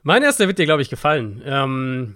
[0.03, 1.41] Mein erster wird dir, glaube ich, gefallen.
[1.45, 2.15] Ähm,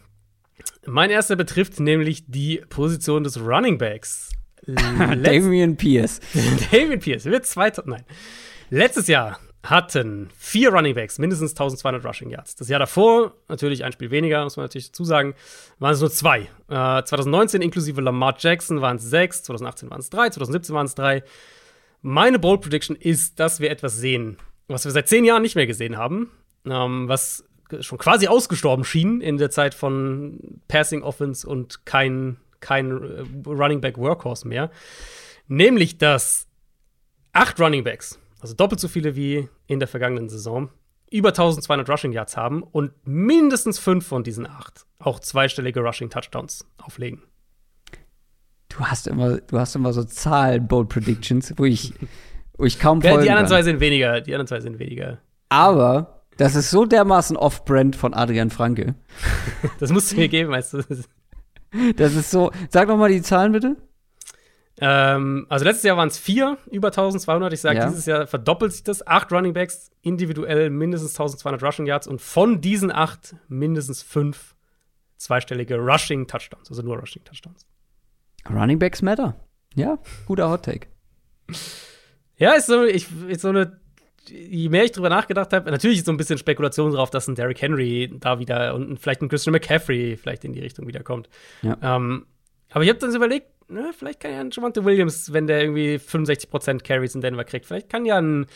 [0.86, 4.32] mein erster betrifft nämlich die Position des Running Backs.
[4.66, 6.22] Letz Damian Pierce.
[6.72, 7.84] David Pierce wird zweiter.
[7.86, 8.04] Nein.
[8.70, 9.40] Letztes Jahr
[9.70, 12.56] hatten vier Running Backs mindestens 1200 Rushing Yards.
[12.56, 15.34] Das Jahr davor, natürlich ein Spiel weniger, muss man natürlich dazu sagen,
[15.80, 16.48] waren es nur zwei.
[16.70, 20.96] Äh, 2019 inklusive Lamar Jackson waren es sechs, 2018 waren es drei, 2017 waren es
[20.96, 21.24] drei.
[22.08, 24.38] Meine Bold Prediction ist, dass wir etwas sehen,
[24.68, 26.30] was wir seit zehn Jahren nicht mehr gesehen haben,
[26.64, 27.44] ähm, was
[27.80, 33.82] schon quasi ausgestorben schien in der Zeit von Passing Offense und kein, kein äh, Running
[33.82, 34.70] Back Workhorse mehr.
[35.48, 36.46] Nämlich, dass
[37.34, 40.70] acht Running Backs, also doppelt so viele wie in der vergangenen Saison,
[41.10, 46.68] über 1200 Rushing Yards haben und mindestens fünf von diesen acht auch zweistellige Rushing Touchdowns
[46.78, 47.24] auflegen.
[48.78, 51.94] Du hast immer, du hast immer so Zahlen, Bold Predictions, wo ich,
[52.58, 53.66] wo ich kaum folgen die anderen zwei kann.
[53.66, 55.20] sind weniger, die anderen zwei sind weniger.
[55.50, 58.96] Aber das ist so dermaßen off-brand von Adrian Franke.
[59.80, 60.84] Das musst du mir geben, weißt du.
[61.98, 62.52] Das ist so.
[62.70, 63.76] Sag noch mal die Zahlen bitte.
[64.80, 67.52] Ähm, also letztes Jahr waren es vier, über 1200.
[67.54, 67.88] Ich sage, Ja.
[67.88, 69.06] dieses Jahr verdoppelt sich das.
[69.06, 74.56] Acht Running Backs, individuell mindestens 1200 Rushing Yards und von diesen acht mindestens fünf
[75.18, 77.66] zweistellige Rushing Touchdowns, also nur Rushing Touchdowns.
[78.50, 79.36] Running Backs matter.
[79.76, 80.88] Ja, guter Hot Take.
[82.38, 83.80] Ja, ist so, ich, ist so eine,
[84.28, 87.36] je mehr ich drüber nachgedacht habe, natürlich ist so ein bisschen Spekulation drauf, dass ein
[87.36, 91.30] Derrick Henry da wieder und vielleicht ein Christian McCaffrey vielleicht in die Richtung wiederkommt.
[91.62, 91.78] Ja.
[91.82, 92.26] Ähm,
[92.72, 95.62] aber ich habe dann so überlegt, na, vielleicht kann ja ein Javante Williams, wenn der
[95.62, 98.48] irgendwie 65% Carries in Denver kriegt, vielleicht kann ja ein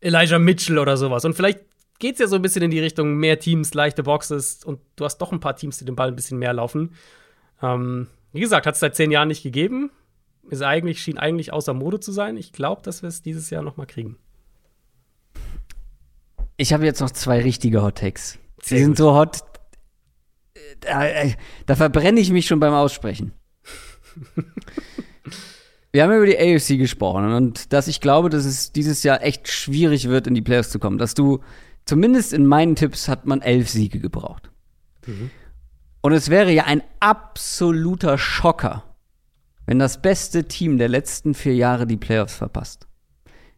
[0.00, 1.24] Elijah Mitchell oder sowas.
[1.24, 1.60] Und vielleicht
[1.98, 5.18] geht's ja so ein bisschen in die Richtung mehr Teams, leichte Boxes und du hast
[5.18, 6.94] doch ein paar Teams, die den Ball ein bisschen mehr laufen.
[7.62, 9.90] Ähm, wie gesagt, hat es seit zehn Jahren nicht gegeben.
[10.50, 12.36] Ist eigentlich, schien eigentlich außer Mode zu sein.
[12.36, 14.18] Ich glaube, dass wir es dieses Jahr noch mal kriegen.
[16.56, 18.38] Ich habe jetzt noch zwei richtige Hot Takes.
[18.60, 19.38] Sehr sind so hot.
[20.80, 21.32] Da, äh,
[21.66, 23.32] da verbrenne ich mich schon beim Aussprechen.
[25.92, 29.46] Wir haben über die AFC gesprochen und dass ich glaube, dass es dieses Jahr echt
[29.46, 30.98] schwierig wird, in die Playoffs zu kommen.
[30.98, 31.38] Dass du,
[31.84, 34.50] zumindest in meinen Tipps, hat man elf Siege gebraucht.
[36.04, 38.84] Und es wäre ja ein absoluter Schocker,
[39.64, 42.86] wenn das beste Team der letzten vier Jahre die Playoffs verpasst.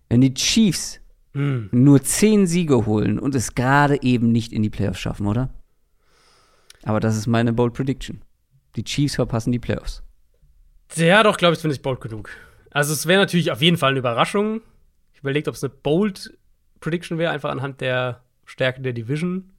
[0.08, 1.00] Wenn die Chiefs
[1.34, 1.70] Hm.
[1.72, 5.52] nur zehn Siege holen und es gerade eben nicht in die Playoffs schaffen, oder?
[6.84, 8.22] Aber das ist meine Bold Prediction.
[8.76, 10.04] Die Chiefs verpassen die Playoffs.
[10.94, 12.30] Ja, doch, glaube ich, finde ich bold genug.
[12.70, 14.60] Also, es wäre natürlich auf jeden Fall eine Überraschung.
[15.12, 16.38] Ich überlegt, ob es eine bold
[16.78, 19.50] Prediction wäre, einfach anhand der Stärke der Division.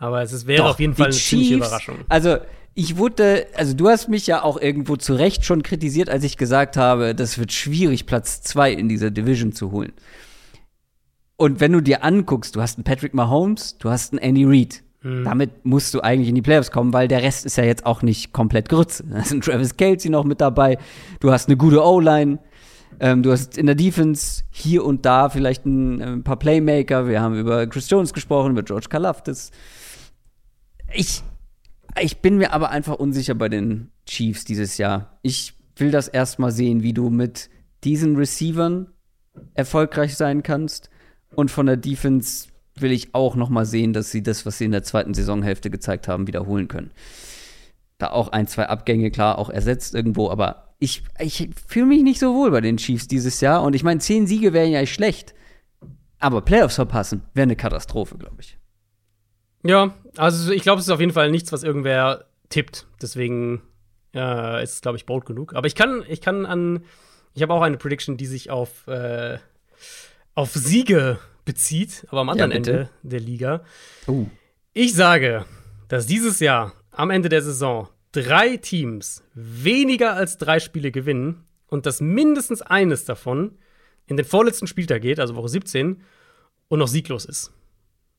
[0.00, 1.96] Aber es ist, wäre Doch, auf jeden Fall eine ziemliche Chiefs- Überraschung.
[2.08, 2.38] Also,
[2.74, 6.36] ich wurde, also du hast mich ja auch irgendwo zu Recht schon kritisiert, als ich
[6.36, 9.92] gesagt habe, das wird schwierig, Platz zwei in dieser Division zu holen.
[11.36, 14.82] Und wenn du dir anguckst, du hast einen Patrick Mahomes, du hast einen Andy Reid.
[15.02, 18.02] Damit musst du eigentlich in die Playoffs kommen, weil der Rest ist ja jetzt auch
[18.02, 19.02] nicht komplett Grütze.
[19.08, 20.76] Da ist ein Travis Kelsey noch mit dabei.
[21.20, 22.38] Du hast eine gute O-Line.
[23.00, 27.08] Ähm, du hast in der Defense hier und da vielleicht ein, äh, ein paar Playmaker.
[27.08, 29.50] Wir haben über Chris Jones gesprochen, über George Kalafdis.
[30.92, 31.22] Ich,
[32.00, 35.18] ich bin mir aber einfach unsicher bei den Chiefs dieses Jahr.
[35.22, 37.50] Ich will das erstmal sehen, wie du mit
[37.84, 38.92] diesen Receivern
[39.54, 40.90] erfolgreich sein kannst.
[41.34, 44.64] Und von der Defense will ich auch noch mal sehen, dass sie das, was sie
[44.64, 46.90] in der zweiten Saisonhälfte gezeigt haben, wiederholen können.
[47.98, 52.18] Da auch ein, zwei Abgänge, klar, auch ersetzt irgendwo, aber ich, ich fühle mich nicht
[52.18, 53.62] so wohl bei den Chiefs dieses Jahr.
[53.62, 55.34] Und ich meine, zehn Siege wären ja nicht schlecht.
[56.18, 58.59] Aber Playoffs verpassen wäre eine Katastrophe, glaube ich.
[59.62, 62.86] Ja, also ich glaube, es ist auf jeden Fall nichts, was irgendwer tippt.
[63.00, 63.62] Deswegen
[64.14, 65.54] äh, ist es, glaube ich, bold genug.
[65.54, 66.84] Aber ich kann, ich kann an,
[67.34, 69.38] ich habe auch eine Prediction, die sich auf, äh,
[70.34, 72.70] auf Siege bezieht, aber am anderen bitte.
[72.70, 73.64] Ende der Liga.
[74.06, 74.26] Oh.
[74.72, 75.44] Ich sage,
[75.88, 81.86] dass dieses Jahr am Ende der Saison drei Teams weniger als drei Spiele gewinnen und
[81.86, 83.58] dass mindestens eines davon
[84.06, 86.02] in den vorletzten Spieltag geht, also Woche 17,
[86.68, 87.52] und noch sieglos ist.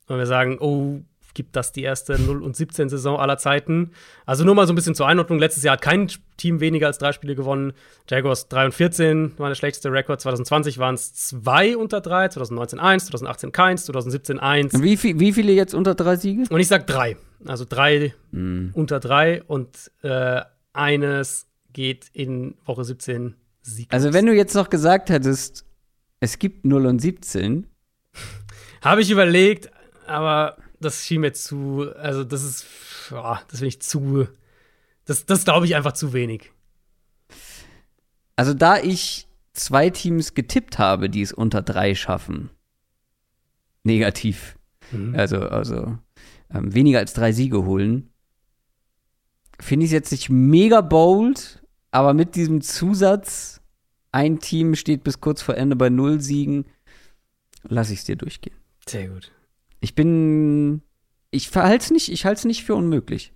[0.07, 1.01] Und wir sagen, oh,
[1.34, 3.91] gibt das die erste 0 und 17 Saison aller Zeiten.
[4.26, 5.40] Also nur mal so ein bisschen zur Einordnung.
[5.40, 7.74] Letztes Jahr hat kein Team weniger als drei Spiele gewonnen.
[8.10, 10.22] Jaguars 3 und 14 war der schlechteste Rekord.
[10.22, 14.74] 2020 waren es zwei unter drei, 2019 eins, 2018 keins, 2017 eins.
[14.74, 16.44] Und wie, viel, wie viele jetzt unter drei Siege?
[16.49, 17.18] Und ich sag drei.
[17.45, 18.72] Also drei Hm.
[18.74, 20.41] unter drei und äh,
[20.74, 23.94] eines geht in Woche 17 sieglos.
[23.94, 25.66] Also, wenn du jetzt noch gesagt hättest,
[26.20, 27.68] es gibt 0 und 17,
[28.82, 29.70] Habe ich überlegt,
[30.08, 32.66] aber das schien mir zu, also das ist,
[33.10, 34.28] boah, das finde ich zu,
[35.06, 36.52] das, das glaube ich einfach zu wenig.
[38.36, 42.49] also da ich zwei Teams getippt habe, die es unter drei schaffen,
[43.84, 44.58] negativ,
[45.14, 45.98] also, also
[46.53, 48.10] ähm, weniger als drei Siege holen,
[49.60, 53.62] finde ich es jetzt nicht mega bold, aber mit diesem Zusatz,
[54.12, 56.66] ein Team steht bis kurz vor Ende bei null Siegen,
[57.64, 58.56] lasse ich es dir durchgehen.
[58.86, 59.32] Sehr gut.
[59.82, 60.82] Ich bin,
[61.32, 63.34] ich halte es nicht, ich halte es nicht für unmöglich.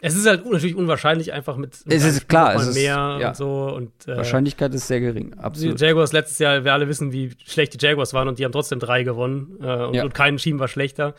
[0.00, 3.28] Es ist halt natürlich unwahrscheinlich einfach mit, mit Es ist klar, es ist- mehr ja.
[3.28, 5.80] und so und äh, Wahrscheinlichkeit ist sehr gering, die absolut.
[5.80, 8.80] Jaguars letztes Jahr, wir alle wissen, wie schlecht die Jaguars waren und die haben trotzdem
[8.80, 10.04] drei gewonnen äh, und, Ja.
[10.04, 11.14] und kein Team war schlechter.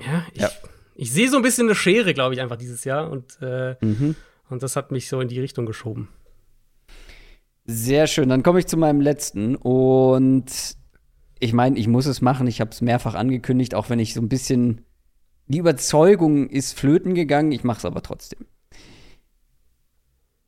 [0.00, 0.50] Ja, ich, Ja.
[0.96, 4.14] ich sehe so ein bisschen eine Schere, glaube ich, einfach dieses Jahr und, äh, Mhm.
[4.50, 6.08] und das hat mich so in die Richtung geschoben.
[7.66, 8.28] Sehr schön.
[8.28, 9.56] Dann komme ich zu meinem letzten.
[9.56, 10.44] Und
[11.44, 12.46] ich meine, ich muss es machen.
[12.46, 14.80] Ich habe es mehrfach angekündigt, auch wenn ich so ein bisschen.
[15.46, 17.52] Die Überzeugung ist flöten gegangen.
[17.52, 18.46] Ich mache es aber trotzdem.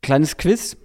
[0.01, 0.75] Kleines Quiz.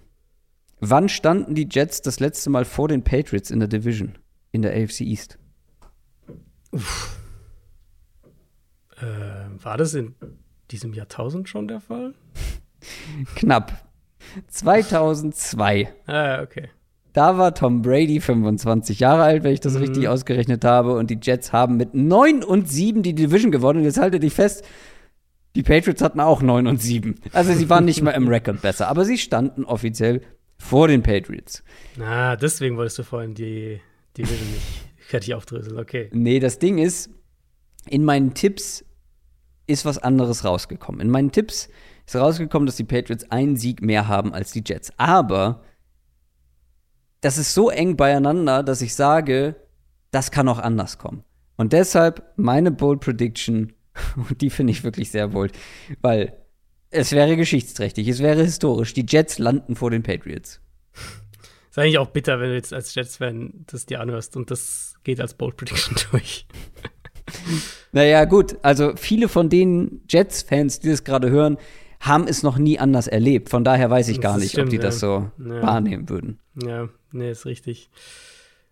[0.80, 4.18] Wann standen die Jets das letzte Mal vor den Patriots in der Division?
[4.51, 5.39] In der AFC East?
[9.01, 9.06] Äh,
[9.62, 10.14] war das in
[10.70, 12.14] diesem Jahrtausend schon der Fall?
[13.36, 13.89] Knapp.
[14.48, 15.89] 2002.
[16.06, 16.68] Ah, okay.
[17.12, 20.94] Da war Tom Brady 25 Jahre alt, wenn ich das richtig ausgerechnet habe.
[20.94, 23.80] Und die Jets haben mit 9 und 7 die Division gewonnen.
[23.80, 24.64] Und jetzt haltet dich fest,
[25.55, 27.16] die Patriots hatten auch 9 und 7.
[27.32, 28.89] Also sie waren nicht mal im Rekord besser.
[28.89, 30.22] Aber sie standen offiziell
[30.59, 31.62] vor den Patriots.
[31.97, 33.80] Na, deswegen wolltest du vorhin die
[34.16, 34.62] Division nicht
[34.98, 35.78] fertig aufdröseln.
[35.78, 36.09] Okay.
[36.12, 37.10] Nee, das Ding ist,
[37.89, 38.84] in meinen Tipps
[39.66, 41.01] ist was anderes rausgekommen.
[41.01, 41.68] In meinen Tipps
[42.06, 44.93] ist rausgekommen, dass die Patriots einen Sieg mehr haben als die Jets.
[44.97, 45.62] Aber
[47.22, 49.56] das ist so eng beieinander, dass ich sage,
[50.10, 51.24] das kann auch anders kommen.
[51.56, 53.72] Und deshalb meine Bold Prediction,
[54.16, 55.52] und die finde ich wirklich sehr bold,
[56.02, 56.36] weil
[56.90, 58.92] es wäre geschichtsträchtig, es wäre historisch.
[58.92, 60.60] Die Jets landen vor den Patriots.
[61.70, 65.20] Ist eigentlich auch bitter, wenn du jetzt als Jets-Fan das dir anhörst und das geht
[65.20, 66.46] als Bold Prediction durch.
[67.92, 71.56] Naja, gut, also viele von den Jets-Fans, die das gerade hören,
[72.02, 73.48] haben es noch nie anders erlebt.
[73.48, 74.82] Von daher weiß ich gar Das nicht, ob stimmt, die ja.
[74.82, 75.62] das so Ja.
[75.62, 76.38] wahrnehmen würden.
[76.62, 77.90] Ja, nee, ist richtig.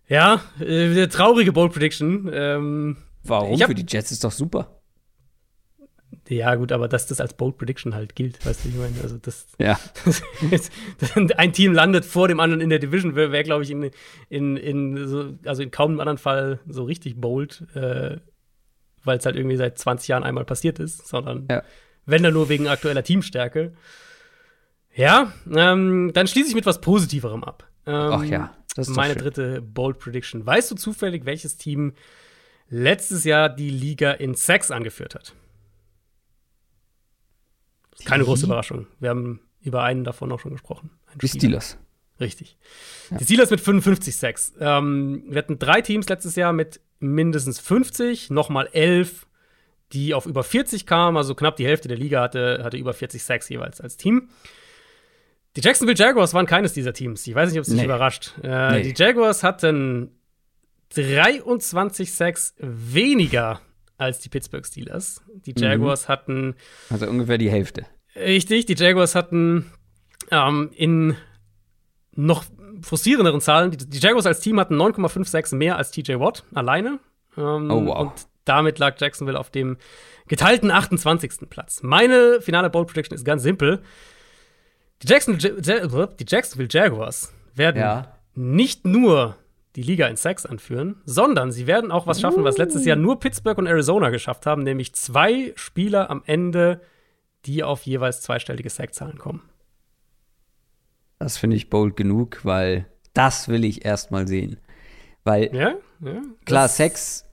[0.07, 2.29] Ja, äh, traurige Bold Prediction.
[2.33, 3.59] Ähm, Warum?
[3.59, 4.77] Hab- Für die Jets ist doch super.
[6.27, 9.17] Ja, gut, aber dass das als Bold Prediction halt gilt, weißt du, ich meine, also
[9.17, 9.47] das.
[9.59, 9.77] Ja.
[11.37, 13.89] ein Team landet vor dem anderen in der Division, wäre, wär, glaube ich, in,
[14.29, 18.17] in, in so, also in kaum einem anderen Fall so richtig bold, äh,
[19.03, 21.63] weil es halt irgendwie seit 20 Jahren einmal passiert ist, sondern ja.
[22.11, 23.73] Wenn dann nur wegen aktueller Teamstärke.
[24.93, 27.67] Ja, ähm, dann schließe ich mit was Positiverem ab.
[27.85, 30.45] Ähm, Ach ja, das ist meine dritte Bold Prediction.
[30.45, 31.93] Weißt du zufällig, welches Team
[32.69, 35.33] letztes Jahr die Liga in Sex angeführt hat?
[38.05, 38.87] Keine große Überraschung.
[38.99, 40.91] Wir haben über einen davon auch schon gesprochen.
[41.21, 41.77] Die Steelers.
[42.19, 42.57] Richtig.
[43.09, 43.17] Ja.
[43.17, 44.53] Die Steelers mit 55 Sacks.
[44.59, 49.27] Ähm, wir hatten drei Teams letztes Jahr mit mindestens 50, nochmal elf,
[49.93, 51.17] die auf über 40 kamen.
[51.17, 54.29] Also knapp die Hälfte der Liga hatte, hatte über 40 Sacks jeweils als Team.
[55.55, 57.27] Die Jacksonville Jaguars waren keines dieser Teams.
[57.27, 57.85] Ich weiß nicht, ob es dich nee.
[57.85, 58.33] überrascht.
[58.41, 58.81] Äh, nee.
[58.83, 60.11] Die Jaguars hatten
[60.95, 63.61] 23 Sacks weniger
[63.97, 65.21] als die Pittsburgh Steelers.
[65.45, 65.61] Die mhm.
[65.61, 66.11] Jaguars mhm.
[66.11, 66.55] hatten.
[66.89, 67.85] Also ungefähr die Hälfte.
[68.15, 69.71] Richtig, die Jaguars hatten
[70.31, 71.15] ähm, in
[72.13, 72.43] noch
[72.81, 76.99] frustrierenderen Zahlen, die, die Jaguars als Team hatten 9,56 mehr als TJ Watt alleine.
[77.37, 77.99] Ähm, oh, wow.
[78.01, 79.77] Und damit lag Jacksonville auf dem
[80.27, 81.49] geteilten 28.
[81.49, 81.83] Platz.
[81.83, 83.81] Meine finale Bold Prediction ist ganz simpel.
[85.01, 88.17] Die Jacksonville, die Jacksonville Jaguars werden ja.
[88.35, 89.37] nicht nur
[89.75, 93.19] die Liga in Sacks anführen, sondern sie werden auch was schaffen, was letztes Jahr nur
[93.19, 96.81] Pittsburgh und Arizona geschafft haben, nämlich zwei Spieler am Ende,
[97.45, 99.49] die auf jeweils zweistellige Sackzahlen kommen.
[101.19, 104.57] Das finde ich bold genug, weil das will ich erstmal sehen.
[105.23, 107.25] Weil, ja, ja, klar, Sex,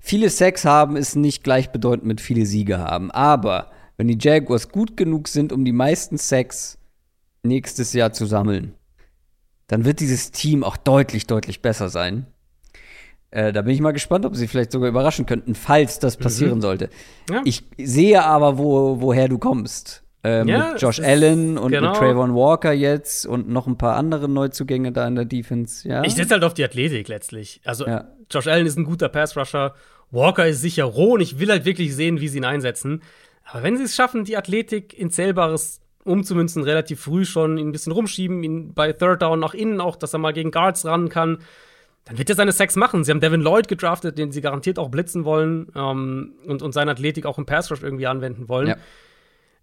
[0.00, 3.10] viele Sex haben ist nicht gleichbedeutend mit viele Siege haben.
[3.10, 6.78] Aber wenn die Jaguars gut genug sind, um die meisten Sex
[7.42, 8.74] nächstes Jahr zu sammeln,
[9.66, 12.26] dann wird dieses Team auch deutlich, deutlich besser sein.
[13.30, 16.22] Äh, da bin ich mal gespannt, ob sie vielleicht sogar überraschen könnten, falls das mhm.
[16.22, 16.62] passieren mhm.
[16.62, 16.90] sollte.
[17.30, 17.42] Ja.
[17.44, 20.02] Ich sehe aber, wo, woher du kommst.
[20.22, 21.90] Äh, ja, mit Josh Allen und genau.
[21.90, 25.88] mit Trayvon Walker jetzt und noch ein paar andere Neuzugänge da in der Defense.
[25.88, 26.04] Ja?
[26.04, 27.60] Ich setze halt auf die Athletik letztlich.
[27.64, 28.08] Also ja.
[28.30, 29.74] Josh Allen ist ein guter Pass-Rusher,
[30.10, 33.02] Walker ist sicher roh und ich will halt wirklich sehen, wie sie ihn einsetzen.
[33.44, 37.72] Aber wenn sie es schaffen, die Athletik in Zählbares umzumünzen, relativ früh schon, ihn ein
[37.72, 41.08] bisschen rumschieben, ihn bei Third Down nach innen auch, dass er mal gegen Guards ran
[41.08, 41.38] kann,
[42.04, 43.04] dann wird er seine Sex machen.
[43.04, 46.92] Sie haben Devin Lloyd gedraftet, den sie garantiert auch blitzen wollen ähm, und, und seine
[46.92, 48.68] Athletik auch im Pass Rush irgendwie anwenden wollen.
[48.68, 48.76] Ja.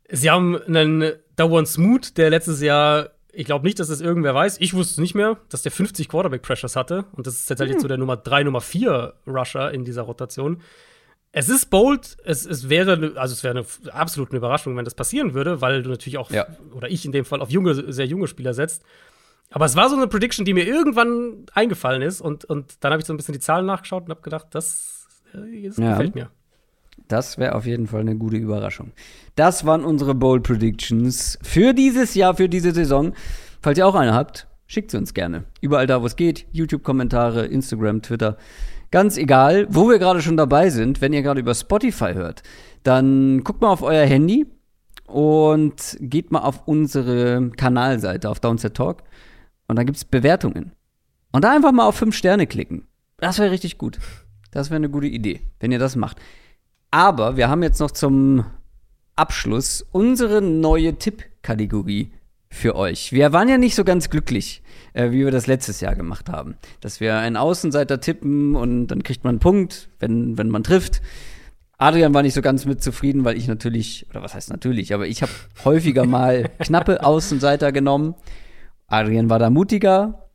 [0.09, 4.57] Sie haben einen Dawan Smoot, der letztes Jahr, ich glaube nicht, dass das irgendwer weiß,
[4.59, 7.75] ich wusste es nicht mehr, dass der 50 Quarterback Pressures hatte und das ist tatsächlich
[7.75, 7.81] hm.
[7.81, 10.61] so der Nummer 3, Nummer 4 Rusher in dieser Rotation.
[11.31, 15.33] Es ist bold, es, es wäre, also es wäre eine absolute Überraschung, wenn das passieren
[15.33, 16.47] würde, weil du natürlich auch, ja.
[16.73, 18.83] oder ich in dem Fall, auf junge, sehr junge Spieler setzt.
[19.49, 23.01] Aber es war so eine Prediction, die mir irgendwann eingefallen ist und, und dann habe
[23.01, 25.91] ich so ein bisschen die Zahlen nachgeschaut und habe gedacht, das, äh, das ja.
[25.91, 26.31] gefällt mir.
[27.07, 28.91] Das wäre auf jeden Fall eine gute Überraschung.
[29.35, 33.13] Das waren unsere Bold Predictions für dieses Jahr, für diese Saison.
[33.61, 35.45] Falls ihr auch eine habt, schickt sie uns gerne.
[35.61, 36.45] Überall da, wo es geht.
[36.51, 38.37] YouTube-Kommentare, Instagram, Twitter.
[38.91, 42.43] Ganz egal, wo wir gerade schon dabei sind, wenn ihr gerade über Spotify hört,
[42.83, 44.45] dann guckt mal auf euer Handy
[45.07, 49.03] und geht mal auf unsere Kanalseite, auf Downset Talk.
[49.67, 50.71] Und da gibt es Bewertungen.
[51.31, 52.87] Und da einfach mal auf fünf Sterne klicken.
[53.17, 53.99] Das wäre richtig gut.
[54.51, 56.17] Das wäre eine gute Idee, wenn ihr das macht.
[56.91, 58.45] Aber wir haben jetzt noch zum
[59.15, 62.11] Abschluss unsere neue Tippkategorie
[62.49, 63.11] für euch.
[63.11, 64.61] Wir waren ja nicht so ganz glücklich,
[64.93, 66.55] äh, wie wir das letztes Jahr gemacht haben.
[66.79, 71.01] Dass wir einen Außenseiter tippen und dann kriegt man einen Punkt, wenn, wenn man trifft.
[71.77, 75.07] Adrian war nicht so ganz mit zufrieden, weil ich natürlich, oder was heißt natürlich, aber
[75.07, 75.31] ich habe
[75.63, 78.15] häufiger mal knappe Außenseiter genommen.
[78.87, 80.29] Adrian war da mutiger.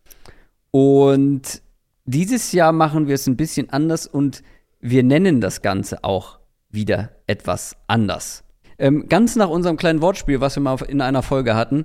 [0.71, 1.63] Und
[2.05, 4.43] dieses Jahr machen wir es ein bisschen anders und
[4.81, 6.39] wir nennen das Ganze auch
[6.73, 8.45] wieder etwas anders.
[8.79, 11.85] Ähm, ganz nach unserem kleinen Wortspiel, was wir mal in einer Folge hatten.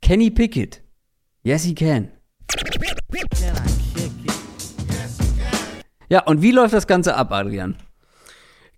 [0.00, 0.82] Kenny Pickett.
[1.42, 2.12] Yes, he can.
[6.08, 7.76] Ja, und wie läuft das Ganze ab, Adrian?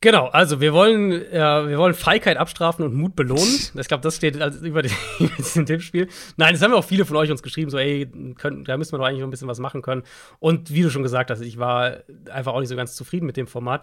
[0.00, 3.42] Genau, also wir wollen, äh, wir wollen Feigheit abstrafen und Mut belohnen.
[3.74, 4.82] Ich glaube, das steht also über,
[5.18, 6.08] über diesem Tippspiel.
[6.36, 8.06] Nein, das haben ja auch viele von euch uns geschrieben, so, ey,
[8.36, 10.02] können, da müssen wir doch eigentlich noch ein bisschen was machen können.
[10.40, 12.00] Und wie du schon gesagt hast, ich war
[12.30, 13.82] einfach auch nicht so ganz zufrieden mit dem Format.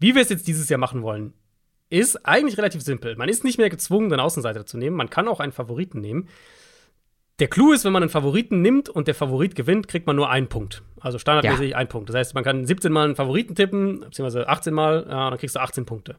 [0.00, 1.34] Wie wir es jetzt dieses Jahr machen wollen,
[1.90, 3.16] ist eigentlich relativ simpel.
[3.16, 4.96] Man ist nicht mehr gezwungen, einen Außenseiter zu nehmen.
[4.96, 6.28] Man kann auch einen Favoriten nehmen.
[7.38, 10.30] Der Clou ist, wenn man einen Favoriten nimmt und der Favorit gewinnt, kriegt man nur
[10.30, 10.82] einen Punkt.
[11.00, 11.76] Also standardmäßig ja.
[11.76, 12.08] einen Punkt.
[12.08, 15.56] Das heißt, man kann 17 Mal einen Favoriten tippen, beziehungsweise 18 Mal, äh, dann kriegst
[15.56, 16.16] du 18 Punkte.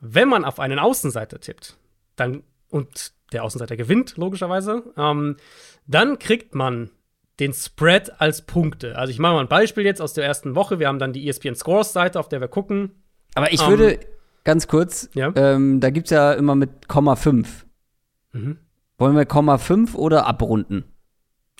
[0.00, 1.76] Wenn man auf einen Außenseiter tippt,
[2.16, 5.36] dann und der Außenseiter gewinnt, logischerweise, ähm,
[5.86, 6.90] dann kriegt man
[7.40, 8.96] den Spread als Punkte.
[8.96, 10.78] Also ich mache mal ein Beispiel jetzt aus der ersten Woche.
[10.78, 12.92] Wir haben dann die ESPN Scores Seite, auf der wir gucken.
[13.34, 14.00] Aber ich Ähm, würde
[14.44, 15.32] ganz kurz, Ja.
[15.36, 17.66] ähm, da gibt es ja immer mit Komma 5.
[18.32, 18.58] Mhm.
[18.98, 20.84] Wollen wir Komma 5 oder abrunden?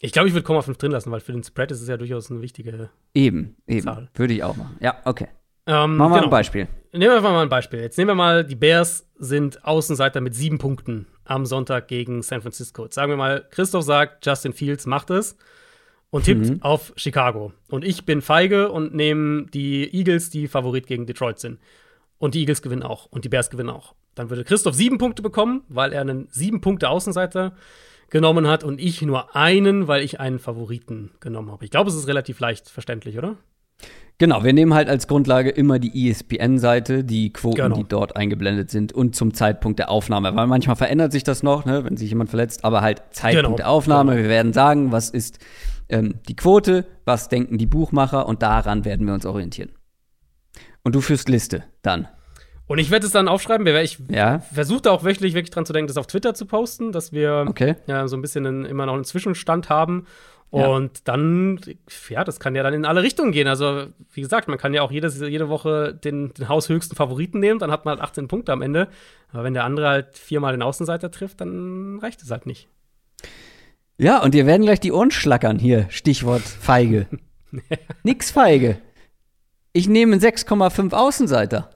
[0.00, 2.30] Ich glaube, ich würde 0,5 drin lassen, weil für den Spread ist es ja durchaus
[2.30, 2.90] eine wichtige.
[3.14, 3.82] Eben, eben.
[3.82, 4.10] Zahl.
[4.14, 4.76] Würde ich auch machen.
[4.80, 5.28] Ja, okay.
[5.66, 6.24] Ähm, Machen wir genau.
[6.28, 6.68] ein Beispiel.
[6.92, 7.80] Nehmen wir einfach mal ein Beispiel.
[7.80, 12.40] Jetzt nehmen wir mal, die Bears sind Außenseiter mit sieben Punkten am Sonntag gegen San
[12.40, 12.84] Francisco.
[12.84, 15.36] Jetzt sagen wir mal, Christoph sagt, Justin Fields macht es
[16.10, 16.62] und tippt Mhm.
[16.62, 17.52] auf Chicago.
[17.68, 21.58] Und ich bin feige und nehme die Eagles, die Favorit gegen Detroit sind.
[22.18, 23.06] Und die Eagles gewinnen auch.
[23.06, 23.94] Und die Bears gewinnen auch.
[24.14, 27.54] Dann würde Christoph sieben Punkte bekommen, weil er einen sieben Punkte Außenseiter
[28.08, 31.64] genommen hat und ich nur einen, weil ich einen Favoriten genommen habe.
[31.64, 33.36] Ich glaube, es ist relativ leicht verständlich, oder?
[34.18, 37.76] Genau, wir nehmen halt als Grundlage immer die ESPN-Seite, die Quoten, Genau.
[37.76, 40.34] die dort eingeblendet sind und zum Zeitpunkt der Aufnahme.
[40.34, 43.56] Weil manchmal verändert sich das noch, ne, wenn sich jemand verletzt, aber halt Zeitpunkt Genau,
[43.56, 44.16] der Aufnahme.
[44.16, 45.38] Wir werden sagen, was ist
[45.88, 49.70] ähm, die Quote, was denken die Buchmacher und daran werden wir uns orientieren.
[50.82, 52.08] Und du führst Liste dann.
[52.66, 53.66] Und ich werde es dann aufschreiben.
[53.66, 56.92] Ich Ja, versuche da auch wöchentlich wirklich dran zu denken, das auf Twitter zu posten,
[56.92, 57.76] dass wir okay.
[57.86, 60.06] ja so ein bisschen einen, immer noch einen Zwischenstand haben.
[60.52, 60.68] Ja.
[60.68, 61.60] Und dann,
[62.08, 63.48] ja, das kann ja dann in alle Richtungen gehen.
[63.48, 67.58] Also, wie gesagt, man kann ja auch jedes, jede Woche den, den haushöchsten Favoriten nehmen,
[67.58, 68.88] dann hat man halt 18 Punkte am Ende.
[69.32, 72.68] Aber wenn der andere halt viermal den Außenseiter trifft, dann reicht es halt nicht.
[73.98, 75.86] Ja, und dir werden gleich die Ohren schlackern hier.
[75.88, 77.06] Stichwort Feige.
[78.02, 78.78] Nix Feige.
[79.72, 81.70] Ich nehme einen 6,5 Außenseiter.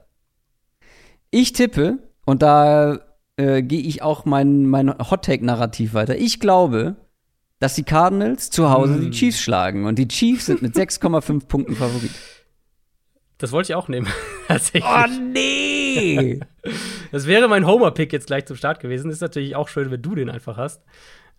[1.31, 2.99] Ich tippe, und da
[3.37, 6.17] äh, gehe ich auch mein, mein Hot-Take-Narrativ weiter.
[6.17, 6.95] Ich glaube,
[7.59, 9.85] dass die Cardinals zu Hause die Chiefs schlagen.
[9.85, 12.11] Und die Chiefs sind mit 6,5 Punkten Favorit.
[13.37, 14.07] Das wollte ich auch nehmen.
[14.47, 15.19] Tatsächlich.
[15.33, 16.39] nee!
[17.11, 19.09] Das wäre mein Homer-Pick jetzt gleich zum Start gewesen.
[19.09, 20.83] Ist natürlich auch schön, wenn du den einfach hast.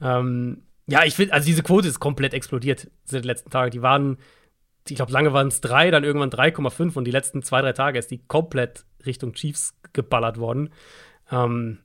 [0.01, 3.71] Ähm, ja, ich finde, also diese Quote ist komplett explodiert seit den letzten Tagen.
[3.71, 4.19] Die waren,
[4.89, 7.99] ich glaube, lange waren es drei, dann irgendwann 3,5 und die letzten zwei, drei Tage
[7.99, 10.71] ist die komplett Richtung Chiefs geballert worden.
[11.31, 11.79] Ähm,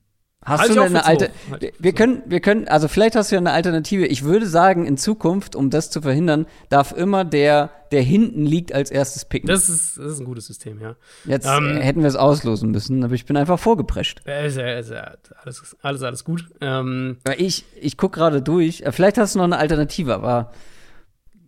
[0.46, 1.32] Hast Halte du ich eine alte.
[1.60, 4.06] ich Wir können, wir können, also vielleicht hast du ja eine Alternative.
[4.06, 8.72] Ich würde sagen, in Zukunft, um das zu verhindern, darf immer der, der hinten liegt,
[8.72, 9.48] als erstes picken.
[9.48, 10.96] das, ist, das ist ein gutes System, ja.
[11.26, 14.22] Jetzt ähm, äh, hätten wir es auslosen müssen, aber ich bin einfach vorgeprescht.
[14.26, 16.46] Äh, ist, ja alles, alles, alles gut.
[16.62, 18.82] Ähm, ich, ich guck gerade durch.
[18.82, 20.54] Äh, Vielleicht hast du noch eine Alternative, aber.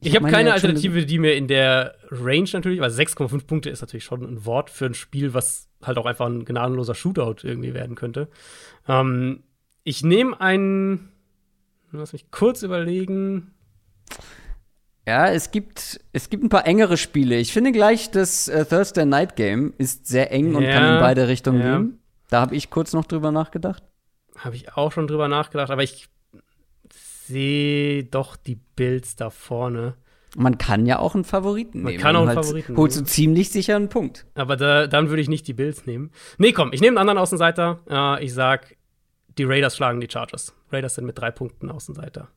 [0.01, 3.81] Ich habe meine keine Alternative, die mir in der Range natürlich, weil 6,5 Punkte ist
[3.81, 7.73] natürlich schon ein Wort für ein Spiel, was halt auch einfach ein gnadenloser Shootout irgendwie
[7.73, 8.27] werden könnte.
[8.87, 9.43] Ähm,
[9.83, 11.11] ich nehme einen,
[11.91, 13.53] lass mich kurz überlegen.
[15.07, 17.37] Ja, es gibt, es gibt ein paar engere Spiele.
[17.37, 20.99] Ich finde gleich, das äh, Thursday Night Game ist sehr eng und Ja, kann in
[20.99, 21.77] beide Richtungen ja.
[21.77, 21.99] gehen.
[22.29, 23.83] Da habe ich kurz noch drüber nachgedacht.
[24.37, 26.09] Habe ich auch schon drüber nachgedacht, aber ich
[26.93, 29.95] sehe doch die Bills da vorne.
[30.37, 32.01] Man kann ja auch einen Favoriten Man nehmen.
[32.03, 33.07] kann auch einen halt Favoriten Holst du nehmen.
[33.07, 34.25] ziemlich sicher einen Punkt.
[34.35, 36.11] Aber da, dann würde ich nicht die Bills nehmen.
[36.37, 37.79] Nee, komm, ich nehme einen anderen Außenseiter.
[37.89, 38.75] Äh, ich sag,
[39.37, 40.53] die Raiders schlagen die Chargers.
[40.71, 42.27] Raiders sind mit drei Punkten Außenseiter.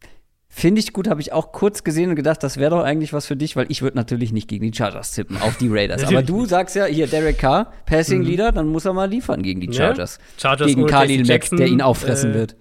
[0.55, 3.27] Finde ich gut, habe ich auch kurz gesehen und gedacht, das wäre doch eigentlich was
[3.27, 6.05] für dich, weil ich würde natürlich nicht gegen die Chargers tippen, auf die Raiders.
[6.06, 9.60] Aber du sagst ja, hier Derek Carr, Passing Leader, dann muss er mal liefern gegen
[9.62, 9.73] die Ja.
[9.86, 10.19] Chargers.
[10.36, 12.56] Chargers gegen Khalil Mack, der ihn auffressen äh, wird.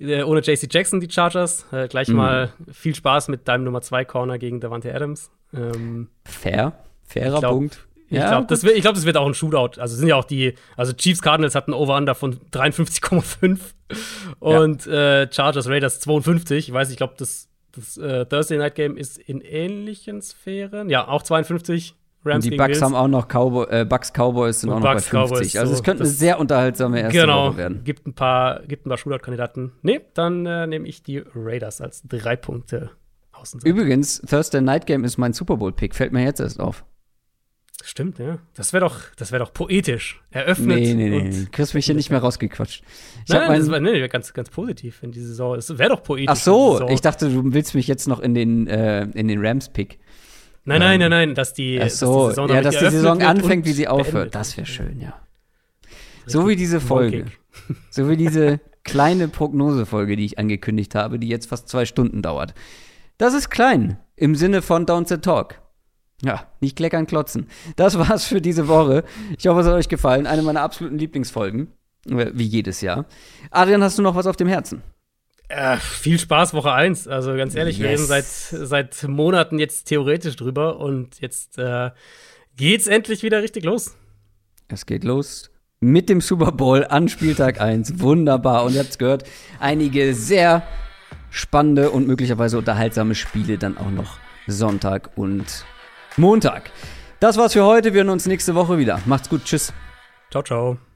[0.00, 1.66] Äh, ohne JC Jackson die Chargers.
[1.72, 2.16] Äh, gleich Mhm.
[2.16, 5.30] mal viel Spaß mit deinem Nummer 2 Corner gegen Davante Adams.
[5.54, 6.72] Ähm, Fair,
[7.04, 7.86] fairer glaub- Punkt.
[8.08, 9.80] ich glaube, das, glaub, das wird auch ein Shootout.
[9.80, 13.58] Also sind ja auch die, also Chiefs Cardinals hatten Over-Under von 53,5
[14.38, 16.68] und äh, Chargers Raiders 52.
[16.68, 20.88] Ich weiß, ich glaube, das, das äh, Thursday Night Game ist in ähnlichen Sphären.
[20.88, 21.94] Ja, auch 52.
[22.24, 24.92] Rams und die Bucks haben auch noch Cowboy, äh, Bucks Cowboys sind Und auch noch
[24.92, 25.36] Bucks bei 50.
[25.38, 27.84] Cowboys, also es könnte eine das- sehr unterhaltsame erste genau, Woche werden.
[27.84, 29.72] gibt ein paar, gibt ein paar Shootout-Kandidaten.
[29.82, 32.90] Nee, dann äh, nehme ich die Raiders als drei Punkte
[33.32, 33.70] Außenseiter.
[33.74, 36.84] Übrigens, Thursday Night Game ist mein Super Bowl Pick, fällt mir jetzt erst auf.
[37.82, 38.38] Stimmt, ja.
[38.54, 40.20] Das wäre doch, das wäre doch poetisch.
[40.30, 40.78] Eröffnet.
[40.80, 41.30] Nee, nee, nee.
[41.30, 42.82] Du kriegst mich hier nicht mehr rausgequatscht.
[43.26, 45.54] Ich Nein, das war nee, ganz, ganz positiv in die Saison.
[45.56, 46.28] Es wäre doch poetisch.
[46.28, 49.98] Ach so, ich dachte, du willst mich jetzt noch in den, äh, in den Rams-Pick.
[50.70, 53.22] Nein, nein, nein, nein, dass die, Ach dass die so, Saison ja, dass die Saison
[53.22, 54.12] anfängt, wie sie aufhört.
[54.12, 55.14] beendet Das wäre schön, ja.
[56.26, 57.26] So wie diese Folge.
[57.90, 62.54] So wie diese kleine Prognosefolge, die ich angekündigt habe, die jetzt fast zwei Stunden dauert.
[63.18, 65.60] Das ist klein, im Sinne von Don't Sit Talk.
[66.22, 67.48] Ja, nicht kleckern, klotzen.
[67.76, 69.04] Das war's für diese Woche.
[69.38, 70.26] Ich hoffe, es hat euch gefallen.
[70.26, 71.68] Eine meiner absoluten Lieblingsfolgen.
[72.08, 73.06] äh, Wie jedes Jahr.
[73.50, 74.82] Adrian, hast du noch was auf dem Herzen?
[75.50, 77.08] Äh, viel Spaß, Woche 1.
[77.08, 78.00] Also ganz ehrlich, wir Yes.
[78.00, 78.24] reden seit,
[78.68, 81.90] seit Monaten jetzt theoretisch drüber und jetzt äh,
[82.56, 83.96] geht's endlich wieder richtig los.
[84.68, 85.50] Es geht los
[85.80, 87.98] mit dem Super Bowl an Spieltag 1.
[88.00, 88.64] Wunderbar.
[88.64, 89.24] Und ihr habt's gehört,
[89.58, 90.62] einige sehr
[91.30, 95.64] spannende und möglicherweise unterhaltsame Spiele dann auch noch Sonntag und
[96.16, 96.70] Montag.
[97.18, 97.92] Das war's für heute.
[97.92, 99.00] Wir hören uns nächste Woche wieder.
[99.06, 99.44] Macht's gut.
[99.44, 99.72] Tschüss.
[100.30, 100.89] Ciao, ciao.